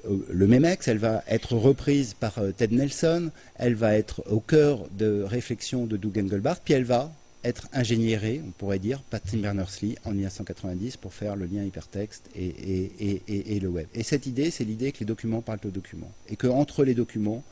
euh, 0.06 0.16
le 0.30 0.46
Memex, 0.46 0.88
elle 0.88 0.96
va 0.96 1.22
être 1.28 1.56
reprise 1.56 2.14
par 2.14 2.38
euh, 2.38 2.52
Ted 2.52 2.74
Nelson, 2.74 3.30
elle 3.56 3.74
va 3.74 3.98
être 3.98 4.22
au 4.30 4.40
cœur 4.40 4.86
de 4.96 5.24
réflexion 5.24 5.84
de 5.84 5.98
Doug 5.98 6.18
Engelbart, 6.18 6.60
puis 6.60 6.72
elle 6.72 6.84
va 6.84 7.12
être 7.44 7.68
ingénieré, 7.72 8.42
on 8.46 8.50
pourrait 8.50 8.78
dire, 8.78 9.02
Tim 9.10 9.38
Berners-Lee 9.38 9.96
en 10.04 10.10
1990 10.10 10.96
pour 10.96 11.14
faire 11.14 11.36
le 11.36 11.46
lien 11.46 11.62
hypertexte 11.62 12.28
et, 12.34 13.60
le 13.60 13.68
web. 13.68 13.86
Et 13.94 14.02
cette 14.02 14.26
idée, 14.26 14.50
c'est 14.50 14.64
l'idée 14.64 14.92
que 14.92 15.00
les 15.00 15.06
documents 15.06 15.40
parlent 15.40 15.60
aux 15.64 15.70
documents. 15.70 16.10
Et 16.28 16.36
qu'entre 16.36 16.84
les 16.84 16.94
documents, 16.94 17.44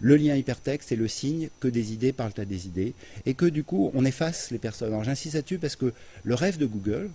le 0.00 0.16
lien 0.16 0.34
hypertexte 0.34 0.92
est 0.92 0.96
le 0.96 1.08
signe 1.08 1.48
que 1.60 1.68
des 1.68 1.92
idées 1.92 2.12
parlent 2.12 2.32
à 2.36 2.44
des 2.44 2.66
idées. 2.66 2.94
Et 3.26 3.34
que 3.34 3.46
du 3.46 3.64
coup, 3.64 3.90
on 3.94 4.04
efface 4.04 4.50
les 4.50 4.58
personnes. 4.58 4.88
Alors 4.88 5.04
j'insiste 5.04 5.34
là-dessus 5.34 5.58
parce 5.58 5.76
que 5.76 5.92
le 6.22 6.34
rêve 6.34 6.58
de 6.58 6.66
Google, 6.66 7.10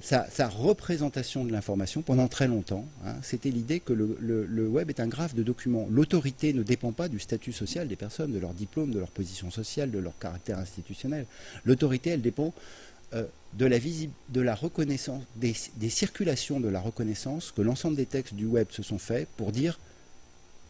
sa, 0.00 0.48
représentation 0.48 1.44
de 1.44 1.52
l'information 1.52 2.02
pendant 2.02 2.28
très 2.28 2.48
longtemps, 2.48 2.86
hein, 3.04 3.14
c'était 3.22 3.50
l'idée 3.50 3.80
que 3.80 3.92
le, 3.92 4.68
web 4.68 4.90
est 4.90 5.00
un 5.00 5.06
graphe 5.06 5.34
de 5.34 5.42
documents. 5.42 5.86
L'autorité 5.90 6.52
ne 6.52 6.62
dépend 6.62 6.92
pas 6.92 7.08
du 7.08 7.18
statut 7.18 7.52
social 7.52 7.88
des 7.88 7.96
personnes, 7.96 8.32
de 8.32 8.38
leur 8.38 8.54
diplôme, 8.54 8.90
de 8.90 8.98
leur 8.98 9.10
position 9.10 9.50
sociale, 9.50 9.90
de 9.90 9.98
leur 9.98 10.18
caractère 10.18 10.58
institutionnel. 10.58 11.26
L'autorité, 11.64 12.10
elle 12.10 12.22
dépend 12.22 12.54
euh, 13.14 13.24
de, 13.54 13.66
la 13.66 13.78
de 13.78 14.40
la 14.40 14.54
reconnaissance, 14.54 15.22
des, 15.36 15.54
circulations 15.90 16.60
de 16.60 16.68
la 16.68 16.80
reconnaissance 16.80 17.52
que 17.52 17.62
l'ensemble 17.62 17.96
des 17.96 18.06
textes 18.06 18.34
du 18.34 18.46
web 18.46 18.68
se 18.70 18.82
sont 18.82 18.98
faits 18.98 19.28
pour 19.36 19.52
dire 19.52 19.78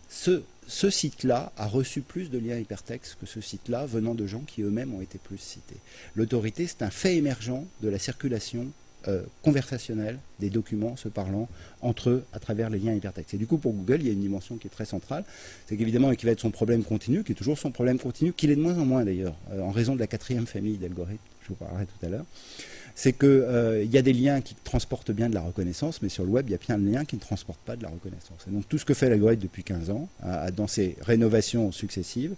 ce, 0.08 0.42
ce 0.66 0.90
site-là 0.90 1.52
a 1.56 1.66
reçu 1.66 2.00
plus 2.00 2.30
de 2.30 2.38
liens 2.38 2.58
hypertextes 2.58 3.16
que 3.20 3.26
ce 3.26 3.40
site-là 3.40 3.86
venant 3.86 4.14
de 4.14 4.26
gens 4.26 4.40
qui 4.40 4.62
eux-mêmes 4.62 4.92
ont 4.94 5.00
été 5.00 5.18
plus 5.18 5.38
cités. 5.38 5.76
L'autorité, 6.16 6.66
c'est 6.66 6.82
un 6.82 6.90
fait 6.90 7.16
émergent 7.16 7.64
de 7.80 7.88
la 7.88 7.98
circulation 7.98 8.66
euh, 9.08 9.22
conversationnel 9.42 10.18
des 10.40 10.50
documents 10.50 10.96
se 10.96 11.08
parlant 11.08 11.48
entre 11.80 12.10
eux 12.10 12.24
à 12.32 12.38
travers 12.38 12.70
les 12.70 12.78
liens 12.78 12.92
hypertextes. 12.92 13.34
Et 13.34 13.38
du 13.38 13.46
coup, 13.46 13.56
pour 13.56 13.72
Google, 13.72 13.98
il 14.00 14.06
y 14.06 14.10
a 14.10 14.12
une 14.12 14.20
dimension 14.20 14.56
qui 14.56 14.66
est 14.66 14.70
très 14.70 14.84
centrale, 14.84 15.24
c'est 15.66 15.76
qu'évidemment, 15.76 16.14
qui 16.14 16.26
va 16.26 16.32
être 16.32 16.40
son 16.40 16.50
problème 16.50 16.84
continu, 16.84 17.24
qui 17.24 17.32
est 17.32 17.34
toujours 17.34 17.58
son 17.58 17.70
problème 17.70 17.98
continu, 17.98 18.32
qu'il 18.32 18.50
est 18.50 18.56
de 18.56 18.60
moins 18.60 18.76
en 18.78 18.84
moins 18.84 19.04
d'ailleurs, 19.04 19.34
euh, 19.52 19.62
en 19.62 19.70
raison 19.70 19.94
de 19.94 20.00
la 20.00 20.06
quatrième 20.06 20.46
famille 20.46 20.76
d'algorithmes, 20.76 21.18
je 21.42 21.48
vous 21.48 21.54
parlerai 21.54 21.86
tout 21.86 22.06
à 22.06 22.08
l'heure 22.08 22.26
c'est 22.94 23.12
qu'il 23.12 23.28
euh, 23.28 23.84
y 23.84 23.98
a 23.98 24.02
des 24.02 24.12
liens 24.12 24.40
qui 24.40 24.54
transportent 24.54 25.10
bien 25.10 25.28
de 25.28 25.34
la 25.34 25.40
reconnaissance, 25.40 26.02
mais 26.02 26.08
sur 26.08 26.24
le 26.24 26.30
web, 26.30 26.46
il 26.48 26.52
y 26.52 26.54
a 26.54 26.58
plein 26.58 26.78
de 26.78 26.88
liens 26.90 27.04
qui 27.04 27.16
ne 27.16 27.20
transportent 27.20 27.60
pas 27.60 27.76
de 27.76 27.82
la 27.82 27.88
reconnaissance. 27.88 28.46
Et 28.48 28.50
donc 28.50 28.68
tout 28.68 28.78
ce 28.78 28.84
que 28.84 28.94
fait 28.94 29.08
l'algorithme 29.08 29.42
depuis 29.42 29.64
15 29.64 29.90
ans, 29.90 30.08
dans 30.56 30.66
ses 30.66 30.96
rénovations 31.02 31.72
successives, 31.72 32.34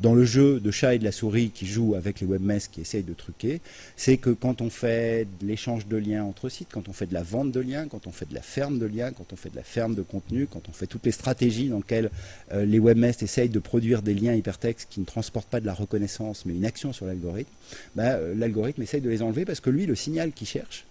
dans 0.00 0.14
le 0.14 0.24
jeu 0.24 0.60
de 0.60 0.70
chat 0.70 0.94
et 0.94 0.98
de 0.98 1.04
la 1.04 1.12
souris 1.12 1.50
qui 1.50 1.66
joue 1.66 1.94
avec 1.94 2.20
les 2.20 2.26
webmesses 2.26 2.68
qui 2.68 2.80
essayent 2.80 3.02
de 3.02 3.14
truquer, 3.14 3.60
c'est 3.96 4.16
que 4.16 4.30
quand 4.30 4.60
on 4.60 4.70
fait 4.70 5.26
l'échange 5.42 5.86
de 5.86 5.96
liens 5.96 6.24
entre 6.24 6.48
sites, 6.48 6.68
quand 6.72 6.88
on 6.88 6.92
fait 6.92 7.06
de 7.06 7.14
la 7.14 7.22
vente 7.22 7.52
de 7.52 7.60
liens, 7.60 7.86
quand 7.88 8.06
on 8.06 8.12
fait 8.12 8.28
de 8.28 8.34
la 8.34 8.42
ferme 8.42 8.78
de 8.78 8.86
liens, 8.86 9.12
quand 9.12 9.32
on 9.32 9.36
fait 9.36 9.50
de 9.50 9.56
la 9.56 9.62
ferme 9.62 9.94
de 9.94 10.02
contenu, 10.02 10.46
quand 10.46 10.68
on 10.68 10.72
fait 10.72 10.86
toutes 10.86 11.06
les 11.06 11.12
stratégies 11.12 11.68
dans 11.68 11.78
lesquelles 11.78 12.10
euh, 12.52 12.64
les 12.64 12.78
webmesses 12.78 13.22
essayent 13.22 13.48
de 13.48 13.58
produire 13.58 14.02
des 14.02 14.14
liens 14.14 14.34
hypertextes 14.34 14.88
qui 14.90 15.00
ne 15.00 15.04
transportent 15.04 15.48
pas 15.48 15.60
de 15.60 15.66
la 15.66 15.74
reconnaissance, 15.74 16.44
mais 16.46 16.54
une 16.54 16.64
action 16.64 16.92
sur 16.92 17.06
l'algorithme, 17.06 17.50
bah, 17.94 18.14
euh, 18.14 18.34
l'algorithme 18.34 18.82
essaye 18.82 19.00
de 19.00 19.10
les 19.10 19.22
enlever 19.22 19.44
parce 19.44 19.60
que 19.60 19.70
lui, 19.70 19.86
signal 19.94 20.32
qu'il 20.32 20.46
cherche, 20.46 20.84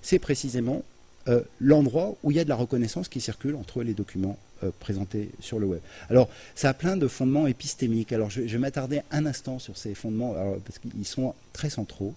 c'est 0.00 0.18
précisément 0.18 0.82
euh, 1.28 1.42
l'endroit 1.60 2.16
où 2.22 2.30
il 2.30 2.36
y 2.36 2.40
a 2.40 2.44
de 2.44 2.48
la 2.48 2.56
reconnaissance 2.56 3.08
qui 3.08 3.20
circule 3.20 3.54
entre 3.54 3.82
les 3.82 3.94
documents 3.94 4.36
euh, 4.64 4.70
présentés 4.80 5.30
sur 5.38 5.60
le 5.60 5.66
web. 5.66 5.80
Alors, 6.10 6.28
ça 6.56 6.70
a 6.70 6.74
plein 6.74 6.96
de 6.96 7.06
fondements 7.06 7.46
épistémiques. 7.46 8.12
Alors, 8.12 8.28
je, 8.28 8.40
vais 8.40 8.58
m'attarder 8.58 9.02
un 9.12 9.26
instant 9.26 9.60
sur 9.60 9.76
ces 9.76 9.94
fondements, 9.94 10.34
parce 10.64 10.78
qu'ils 10.80 11.06
sont 11.06 11.34
très 11.52 11.70
centraux. 11.70 12.14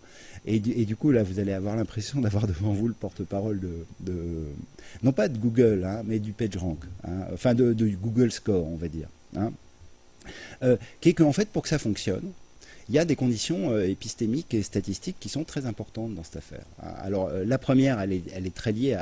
Et, 0.47 0.59
du 0.59 0.95
coup, 0.95 1.11
là, 1.11 1.23
vous 1.23 1.39
allez 1.39 1.53
avoir 1.53 1.75
l'impression 1.75 2.19
d'avoir 2.21 2.47
devant 2.47 2.73
vous 2.73 2.88
le 2.88 2.93
porte-parole 2.93 3.59
de, 3.99 4.15
non 5.03 5.11
pas 5.11 5.27
de 5.27 5.38
Google, 5.38 5.83
hein, 5.85 6.01
mais 6.05 6.19
du 6.19 6.33
PageRank, 6.33 6.79
hein, 7.03 7.27
enfin 7.33 7.53
de, 7.53 7.73
Google 7.73 8.31
Score, 8.31 8.65
on 8.65 8.77
va 8.77 8.88
dire. 8.88 9.07
Hein, 9.38 9.51
euh, 10.63 10.77
qui 11.01 11.09
est 11.09 11.13
qu'en 11.13 11.31
fait, 11.31 11.49
pour 11.49 11.63
que 11.63 11.69
ça 11.69 11.79
fonctionne, 11.79 12.31
il 12.89 12.95
y 12.95 12.99
a 12.99 13.05
des 13.05 13.15
conditions 13.15 13.71
euh, 13.71 13.87
épistémiques 13.87 14.53
et 14.53 14.61
statistiques 14.61 15.17
qui 15.19 15.29
sont 15.29 15.43
très 15.43 15.65
importantes 15.65 16.13
dans 16.13 16.23
cette 16.23 16.37
affaire. 16.37 16.65
Alors 16.79 17.29
euh, 17.29 17.43
la 17.45 17.57
première, 17.57 17.99
elle 17.99 18.13
est, 18.13 18.55
très 18.55 18.71
liée 18.71 18.97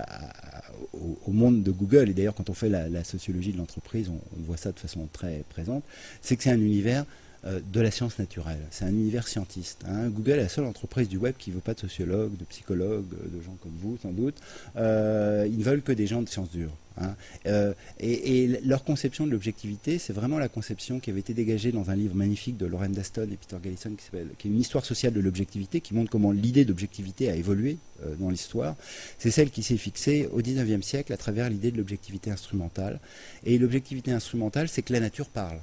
au, 0.94 1.32
monde 1.32 1.64
de 1.64 1.72
Google, 1.72 2.10
et 2.10 2.14
d'ailleurs 2.14 2.36
quand 2.36 2.50
on 2.50 2.54
fait 2.54 2.70
la, 2.70 3.04
sociologie 3.04 3.52
de 3.52 3.58
l'entreprise, 3.58 4.10
on, 4.10 4.20
voit 4.44 4.58
ça 4.58 4.72
de 4.72 4.80
façon 4.80 5.08
très 5.12 5.44
présente, 5.50 5.84
c'est 6.22 6.36
que 6.38 6.44
c'est 6.44 6.52
un 6.52 6.60
univers 6.60 7.06
euh, 7.46 7.60
de 7.74 7.82
la 7.82 7.92
science 7.92 8.20
naturelle. 8.20 8.62
C'est 8.72 8.86
un 8.86 8.90
univers 8.90 9.28
scientiste. 9.28 9.84
Hein. 9.86 10.08
Google 10.08 10.32
est 10.32 10.44
la 10.44 10.50
seule 10.50 10.66
entreprise 10.66 11.10
du 11.10 11.18
web 11.18 11.36
qui 11.38 11.50
ne 11.50 11.56
veut 11.56 11.62
pas 11.62 11.74
de 11.74 11.80
sociologues, 11.80 12.38
de 12.38 12.46
psychologues, 12.46 13.10
de 13.10 13.42
gens 13.42 13.58
comme 13.62 13.76
vous 13.82 13.98
sans 14.02 14.12
doute. 14.12 14.36
ils 14.76 15.58
ne 15.58 15.64
veulent 15.64 15.82
que 15.84 15.92
des 15.92 16.08
gens 16.08 16.22
de 16.22 16.30
sciences 16.30 16.52
dures. 16.52 16.72
Hein. 17.00 17.16
Euh, 17.46 17.74
et, 18.00 18.48
leur 18.64 18.84
conception 18.84 19.26
de 19.26 19.32
l'objectivité, 19.32 19.98
c'est 20.00 20.14
vraiment 20.14 20.38
la 20.38 20.50
conception 20.50 21.00
qui 21.00 21.10
avait 21.10 21.20
été 21.20 21.34
dégagée 21.34 21.72
dans 21.72 21.90
un 21.90 21.96
livre 21.96 22.16
magnifique 22.16 22.58
de 22.58 22.66
Lauren 22.66 22.90
Daston 22.90 23.28
et 23.32 23.38
Peter 23.38 23.58
Gallison, 23.64 23.96
qui, 23.96 24.06
qui 24.38 24.48
est 24.48 24.52
une 24.52 24.60
histoire 24.60 24.86
sociale 24.86 25.14
de 25.14 25.20
l'objectivité, 25.20 25.82
qui 25.82 25.94
montre 25.94 26.12
comment 26.12 26.32
l'idée 26.32 26.66
d'objectivité 26.66 27.30
a 27.30 27.36
évolué 27.36 27.78
euh, 28.04 28.16
dans 28.16 28.30
l'histoire. 28.30 28.76
C'est 29.18 29.32
celle 29.32 29.50
qui 29.50 29.64
s'est 29.64 29.78
fixée 29.78 30.28
au 30.32 30.42
XIXe 30.42 30.86
siècle 30.86 31.14
à 31.14 31.18
travers 31.18 31.50
l'idée 31.50 31.72
de 31.72 31.78
l'objectivité 31.78 32.32
instrumentale. 32.32 33.00
Et 33.46 33.58
l'objectivité 33.58 34.12
instrumentale, 34.12 34.68
c'est 34.68 34.82
que 34.82 34.94
la 34.94 35.00
nature 35.00 35.30
parle. 35.30 35.60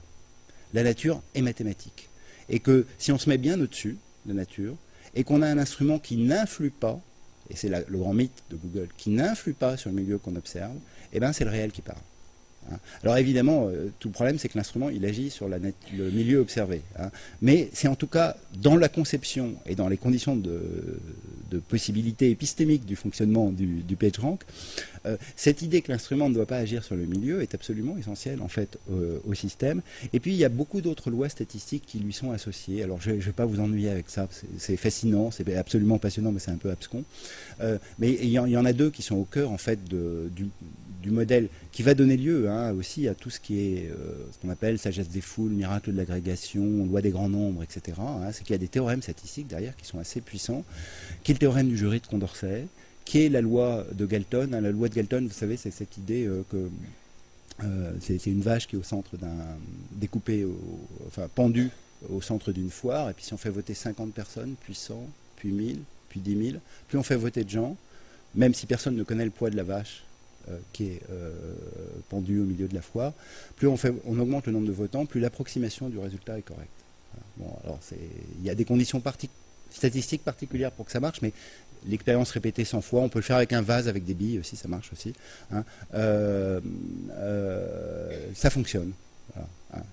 La 0.74 0.82
nature 0.82 1.22
est 1.34 1.42
mathématique. 1.42 2.08
Et 2.48 2.60
que 2.60 2.86
si 2.98 3.12
on 3.12 3.18
se 3.18 3.28
met 3.28 3.38
bien 3.38 3.60
au-dessus 3.60 3.98
de 4.26 4.32
la 4.32 4.40
nature, 4.40 4.76
et 5.14 5.24
qu'on 5.24 5.42
a 5.42 5.48
un 5.48 5.58
instrument 5.58 5.98
qui 5.98 6.16
n'influe 6.16 6.70
pas, 6.70 7.00
et 7.48 7.56
c'est 7.56 7.68
le 7.68 7.98
grand 7.98 8.14
mythe 8.14 8.44
de 8.50 8.56
Google, 8.56 8.88
qui 8.96 9.10
n'influe 9.10 9.54
pas 9.54 9.76
sur 9.76 9.90
le 9.90 9.96
milieu 9.96 10.18
qu'on 10.18 10.36
observe, 10.36 10.76
eh 11.12 11.20
ben, 11.20 11.32
c'est 11.32 11.44
le 11.44 11.50
réel 11.50 11.72
qui 11.72 11.82
parle. 11.82 11.98
Hein. 12.70 12.78
Alors 13.02 13.16
évidemment, 13.16 13.68
euh, 13.68 13.90
tout 13.98 14.08
le 14.08 14.12
problème, 14.12 14.38
c'est 14.38 14.48
que 14.48 14.58
l'instrument, 14.58 14.90
il 14.90 15.04
agit 15.04 15.30
sur 15.30 15.48
le 15.48 16.10
milieu 16.10 16.38
observé. 16.38 16.82
Hein. 16.98 17.10
Mais 17.42 17.70
c'est 17.72 17.88
en 17.88 17.96
tout 17.96 18.06
cas 18.06 18.36
dans 18.56 18.76
la 18.76 18.88
conception 18.88 19.54
et 19.66 19.74
dans 19.74 19.88
les 19.88 19.96
conditions 19.96 20.36
de, 20.36 21.00
possibilité 21.68 22.30
épistémique 22.30 22.86
du 22.86 22.94
fonctionnement 22.94 23.50
du, 23.50 23.82
du 23.82 23.96
PageRank, 23.96 24.44
euh, 25.04 25.16
cette 25.34 25.62
idée 25.62 25.82
que 25.82 25.90
l'instrument 25.90 26.28
ne 26.28 26.34
doit 26.34 26.46
pas 26.46 26.58
agir 26.58 26.84
sur 26.84 26.94
le 26.94 27.06
milieu 27.06 27.42
est 27.42 27.54
absolument 27.54 27.96
essentielle 27.98 28.40
en 28.40 28.46
fait 28.46 28.78
au 29.26 29.34
système. 29.34 29.82
Et 30.12 30.20
puis 30.20 30.30
il 30.30 30.36
y 30.36 30.44
a 30.44 30.48
beaucoup 30.48 30.80
d'autres 30.80 31.10
lois 31.10 31.28
statistiques 31.28 31.84
qui 31.86 31.98
lui 31.98 32.12
sont 32.12 32.30
associées. 32.30 32.84
Alors 32.84 33.00
je 33.00 33.10
ne 33.10 33.16
vais 33.16 33.32
pas 33.32 33.46
vous 33.46 33.58
ennuyer 33.58 33.90
avec 33.90 34.10
ça, 34.10 34.28
c'est 34.58 34.76
fascinant, 34.76 35.32
c'est 35.32 35.56
absolument 35.56 35.98
passionnant, 35.98 36.30
mais 36.30 36.38
c'est 36.38 36.52
un 36.52 36.56
peu 36.56 36.70
abscon. 36.70 37.02
Euh, 37.62 37.78
mais 37.98 38.12
il 38.12 38.30
y, 38.30 38.38
en 38.38 38.64
a 38.64 38.72
deux 38.72 38.90
qui 38.90 39.02
sont 39.02 39.16
au 39.16 39.24
cœur 39.24 39.50
en 39.50 39.58
fait 39.58 39.78
du, 39.84 40.48
du 41.02 41.10
modèle 41.10 41.48
qui 41.72 41.82
va 41.82 41.94
donner 41.94 42.16
lieu 42.16 42.48
hein, 42.48 42.72
aussi 42.72 43.08
à 43.08 43.14
tout 43.14 43.30
ce 43.30 43.40
qui 43.40 43.58
est 43.60 43.90
euh, 43.90 44.14
ce 44.32 44.38
qu'on 44.38 44.50
appelle 44.50 44.78
sagesse 44.78 45.08
des 45.08 45.20
foules, 45.20 45.50
miracle 45.50 45.92
de 45.92 45.96
l'agrégation, 45.96 46.86
loi 46.86 47.00
des 47.00 47.10
grands 47.10 47.28
nombres, 47.28 47.62
etc. 47.62 47.98
Hein. 48.00 48.30
c'est 48.32 48.44
qu'il 48.44 48.52
y 48.52 48.56
a 48.56 48.58
des 48.58 48.68
théorèmes 48.68 49.02
statistiques 49.02 49.48
derrière 49.48 49.76
qui 49.76 49.86
sont 49.86 49.98
assez 49.98 50.20
puissants, 50.20 50.64
qui 51.22 51.32
est 51.32 51.34
le 51.34 51.38
théorème 51.38 51.68
du 51.68 51.76
jury 51.76 52.00
de 52.00 52.06
Condorcet, 52.06 52.66
qui 53.04 53.24
est 53.24 53.28
la 53.28 53.40
loi 53.40 53.86
de 53.92 54.06
Galton. 54.06 54.50
Hein. 54.52 54.60
la 54.60 54.70
loi 54.70 54.88
de 54.88 54.94
Galton, 54.94 55.26
vous 55.26 55.34
savez, 55.34 55.56
c'est 55.56 55.70
cette 55.70 55.96
idée 55.96 56.26
euh, 56.26 56.44
que 56.50 56.68
euh, 57.64 57.92
c'est 58.00 58.26
une 58.26 58.40
vache 58.40 58.66
qui 58.66 58.76
est 58.76 58.78
au 58.78 58.82
centre 58.82 59.16
d'un 59.16 59.36
découpé, 59.92 60.46
enfin 61.06 61.28
pendue 61.34 61.70
au 62.08 62.22
centre 62.22 62.52
d'une 62.52 62.70
foire, 62.70 63.10
et 63.10 63.12
puis 63.12 63.24
si 63.24 63.34
on 63.34 63.36
fait 63.36 63.50
voter 63.50 63.74
50 63.74 64.14
personnes, 64.14 64.54
puis 64.62 64.74
100, 64.74 65.06
puis 65.36 65.50
1000, 65.50 65.80
puis 66.08 66.20
10 66.20 66.50
000, 66.52 66.58
plus 66.88 66.98
on 66.98 67.02
fait 67.02 67.16
voter 67.16 67.44
de 67.44 67.50
gens, 67.50 67.76
même 68.34 68.54
si 68.54 68.66
personne 68.66 68.96
ne 68.96 69.02
connaît 69.02 69.24
le 69.24 69.30
poids 69.30 69.50
de 69.50 69.56
la 69.56 69.62
vache, 69.62 70.02
qui 70.72 70.86
est 70.86 71.00
euh, 71.10 71.32
pendu 72.08 72.40
au 72.40 72.44
milieu 72.44 72.68
de 72.68 72.74
la 72.74 72.82
foire, 72.82 73.12
plus 73.56 73.68
on, 73.68 73.76
fait, 73.76 73.94
on 74.04 74.18
augmente 74.18 74.46
le 74.46 74.52
nombre 74.52 74.66
de 74.66 74.72
votants, 74.72 75.06
plus 75.06 75.20
l'approximation 75.20 75.88
du 75.88 75.98
résultat 75.98 76.38
est 76.38 76.42
correcte. 76.42 76.70
Bon, 77.36 77.56
alors 77.64 77.80
il 77.92 78.44
y 78.44 78.50
a 78.50 78.54
des 78.54 78.64
conditions 78.64 79.02
statistiques 79.70 80.24
particulières 80.24 80.72
pour 80.72 80.86
que 80.86 80.92
ça 80.92 81.00
marche, 81.00 81.22
mais 81.22 81.32
l'expérience 81.86 82.30
répétée 82.30 82.64
100 82.64 82.80
fois, 82.82 83.00
on 83.00 83.08
peut 83.08 83.18
le 83.18 83.24
faire 83.24 83.36
avec 83.36 83.52
un 83.52 83.62
vase, 83.62 83.88
avec 83.88 84.04
des 84.04 84.14
billes 84.14 84.38
aussi, 84.38 84.56
ça 84.56 84.68
marche 84.68 84.92
aussi. 84.92 85.12
Hein. 85.50 85.64
Euh, 85.94 86.60
ça 88.34 88.50
fonctionne. 88.50 88.92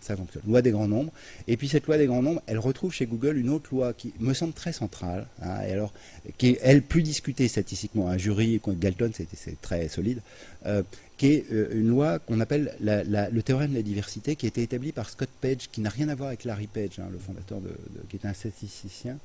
Ça 0.01 0.15
fonctionne. 0.15 0.41
Loi 0.47 0.61
des 0.61 0.71
grands 0.71 0.87
nombres. 0.87 1.11
Et 1.47 1.55
puis 1.57 1.67
cette 1.67 1.85
loi 1.85 1.97
des 1.97 2.07
grands 2.07 2.23
nombres, 2.23 2.41
elle 2.47 2.57
retrouve 2.57 2.91
chez 2.91 3.05
Google 3.05 3.37
une 3.37 3.49
autre 3.49 3.69
loi 3.71 3.93
qui 3.93 4.13
me 4.19 4.33
semble 4.33 4.53
très 4.53 4.73
centrale, 4.73 5.27
hein, 5.41 5.61
et 5.67 5.71
alors, 5.71 5.93
qui 6.37 6.49
est, 6.49 6.59
elle, 6.63 6.81
plus 6.81 7.03
discutée 7.03 7.47
statistiquement. 7.47 8.07
Un 8.07 8.17
jury, 8.17 8.59
Galton, 8.65 9.11
c'est 9.13 9.61
très 9.61 9.87
solide, 9.87 10.21
euh, 10.65 10.81
qui 11.17 11.27
est 11.27 11.51
euh, 11.51 11.69
une 11.73 11.89
loi 11.89 12.19
qu'on 12.19 12.39
appelle 12.39 12.75
le 12.79 13.41
théorème 13.41 13.71
de 13.71 13.75
la 13.75 13.83
diversité, 13.83 14.35
qui 14.35 14.45
a 14.45 14.49
été 14.49 14.63
établi 14.63 14.91
par 14.91 15.09
Scott 15.09 15.29
Page, 15.41 15.69
qui 15.71 15.81
n'a 15.81 15.89
rien 15.89 16.09
à 16.09 16.15
voir 16.15 16.29
avec 16.29 16.43
Larry 16.43 16.67
Page, 16.67 16.99
hein, 16.99 17.09
le 17.11 17.19
fondateur 17.19 17.59
de, 17.61 17.69
qui 18.09 18.17
est 18.17 18.25
un 18.25 18.33
statisticien. 18.33 19.17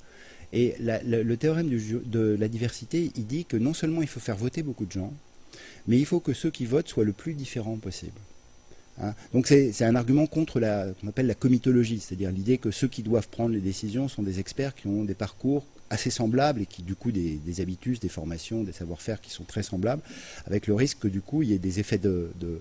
Et 0.52 0.74
le, 0.80 1.34
théorème 1.36 1.70
de 1.70 2.36
la 2.38 2.48
diversité, 2.48 3.10
il 3.16 3.26
dit 3.26 3.46
que 3.46 3.56
non 3.56 3.72
seulement 3.72 4.02
il 4.02 4.08
faut 4.08 4.20
faire 4.20 4.36
voter 4.36 4.62
beaucoup 4.62 4.84
de 4.84 4.92
gens, 4.92 5.12
mais 5.86 5.98
il 5.98 6.04
faut 6.04 6.20
que 6.20 6.34
ceux 6.34 6.50
qui 6.50 6.66
votent 6.66 6.88
soient 6.88 7.04
le 7.04 7.12
plus 7.12 7.32
différents 7.32 7.76
possible. 7.76 8.12
Hein. 9.00 9.14
Donc 9.32 9.46
c'est 9.46 9.84
un 9.84 9.94
argument 9.94 10.26
contre 10.26 10.60
la 10.60 10.88
qu'on 11.00 11.08
appelle 11.08 11.26
la 11.26 11.34
comitologie, 11.34 12.00
c'est-à-dire 12.00 12.30
l'idée 12.30 12.58
que 12.58 12.70
ceux 12.70 12.88
qui 12.88 13.02
doivent 13.02 13.28
prendre 13.28 13.54
les 13.54 13.60
décisions 13.60 14.08
sont 14.08 14.22
des 14.22 14.38
experts 14.38 14.74
qui 14.74 14.86
ont 14.86 15.04
des 15.04 15.14
parcours 15.14 15.64
assez 15.88 16.10
semblables 16.10 16.62
et 16.62 16.66
qui 16.66 16.82
du 16.82 16.94
coup 16.94 17.12
des, 17.12 17.36
des 17.36 17.60
habitus, 17.60 18.00
des 18.00 18.08
formations, 18.08 18.62
des 18.62 18.72
savoir-faire 18.72 19.20
qui 19.20 19.30
sont 19.30 19.44
très 19.44 19.62
semblables, 19.62 20.02
avec 20.46 20.66
le 20.66 20.74
risque 20.74 21.00
que 21.00 21.08
du 21.08 21.20
coup 21.20 21.42
il 21.42 21.50
y 21.50 21.52
ait 21.54 21.58
des 21.58 21.80
effets 21.80 21.98
de, 21.98 22.30
de, 22.40 22.60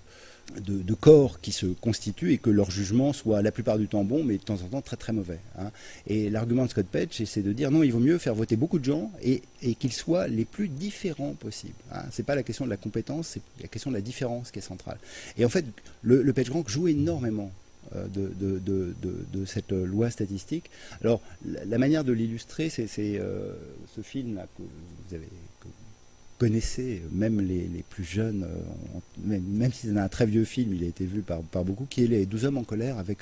corps 1.00 1.40
qui 1.42 1.52
se 1.52 1.66
constituent 1.66 2.34
et 2.34 2.38
que 2.38 2.50
leur 2.50 2.70
jugement 2.70 3.14
soit 3.14 3.42
la 3.42 3.52
plupart 3.52 3.78
du 3.78 3.88
temps 3.88 4.04
bon, 4.04 4.24
mais 4.24 4.38
de 4.38 4.44
temps 4.44 4.62
en 4.62 4.68
temps 4.68 4.82
très 4.82 4.98
très 4.98 5.14
mauvais. 5.14 5.40
Hein. 5.58 5.72
Et 6.08 6.30
l'argument 6.30 6.66
de 6.66 6.70
Scott 6.70 6.86
Page, 6.86 7.24
c'est 7.26 7.42
de 7.42 7.54
dire 7.54 7.72
non, 7.72 7.84
il 7.84 7.92
vaut 7.92 8.00
mieux 8.00 8.18
faire 8.18 8.36
voter 8.36 8.56
beaucoup 8.56 8.80
de 8.80 8.86
gens 8.86 9.12
et, 9.24 9.42
qu'ils 9.76 9.94
soient 9.94 10.28
les 10.28 10.46
plus 10.46 10.68
différents 10.68 11.34
possibles. 11.34 11.74
Hein. 11.92 12.04
Ce 12.12 12.22
n'est 12.22 12.26
pas 12.26 12.36
la 12.36 12.44
question 12.44 12.66
de 12.66 12.70
la 12.70 12.78
compétence, 12.78 13.28
c'est 13.28 13.42
la 13.62 13.68
question 13.68 13.92
de 13.92 13.96
la 13.96 14.02
différence 14.02 14.52
qui 14.52 14.60
est 14.60 14.64
centrale. 14.64 14.98
Et 15.38 15.46
en 15.46 15.50
fait, 15.50 15.66
le, 16.02 16.22
le 16.22 16.34
PageRank 16.34 16.70
joue 16.70 16.88
énormément 16.88 17.52
euh, 17.96 18.08
de, 18.08 19.46
cette 19.46 19.72
loi 19.72 20.10
statistique. 20.10 20.70
Alors, 21.04 21.20
la, 21.44 21.78
manière 21.78 22.04
de 22.04 22.14
l'illustrer, 22.14 22.70
c'est 22.70 22.88
euh, 23.00 23.54
ce 23.94 24.02
film 24.02 24.40
que 24.58 24.62
vous 24.64 25.16
avez 25.16 25.28
connaissez, 26.42 27.04
même 27.12 27.40
les, 27.40 27.84
plus 27.88 28.04
jeunes, 28.04 28.48
euh, 28.48 29.38
même, 29.40 29.72
si 29.72 29.88
c'est 29.88 29.98
un 29.98 30.08
très 30.08 30.26
vieux 30.26 30.44
film, 30.44 30.74
il 30.74 30.84
a 30.84 30.88
été 30.88 31.06
vu 31.06 31.22
par, 31.22 31.42
beaucoup, 31.64 31.86
qui 31.88 32.04
est 32.04 32.08
Les 32.08 32.26
12 32.26 32.46
hommes 32.46 32.58
en 32.58 32.64
colère 32.64 32.98
avec 32.98 33.20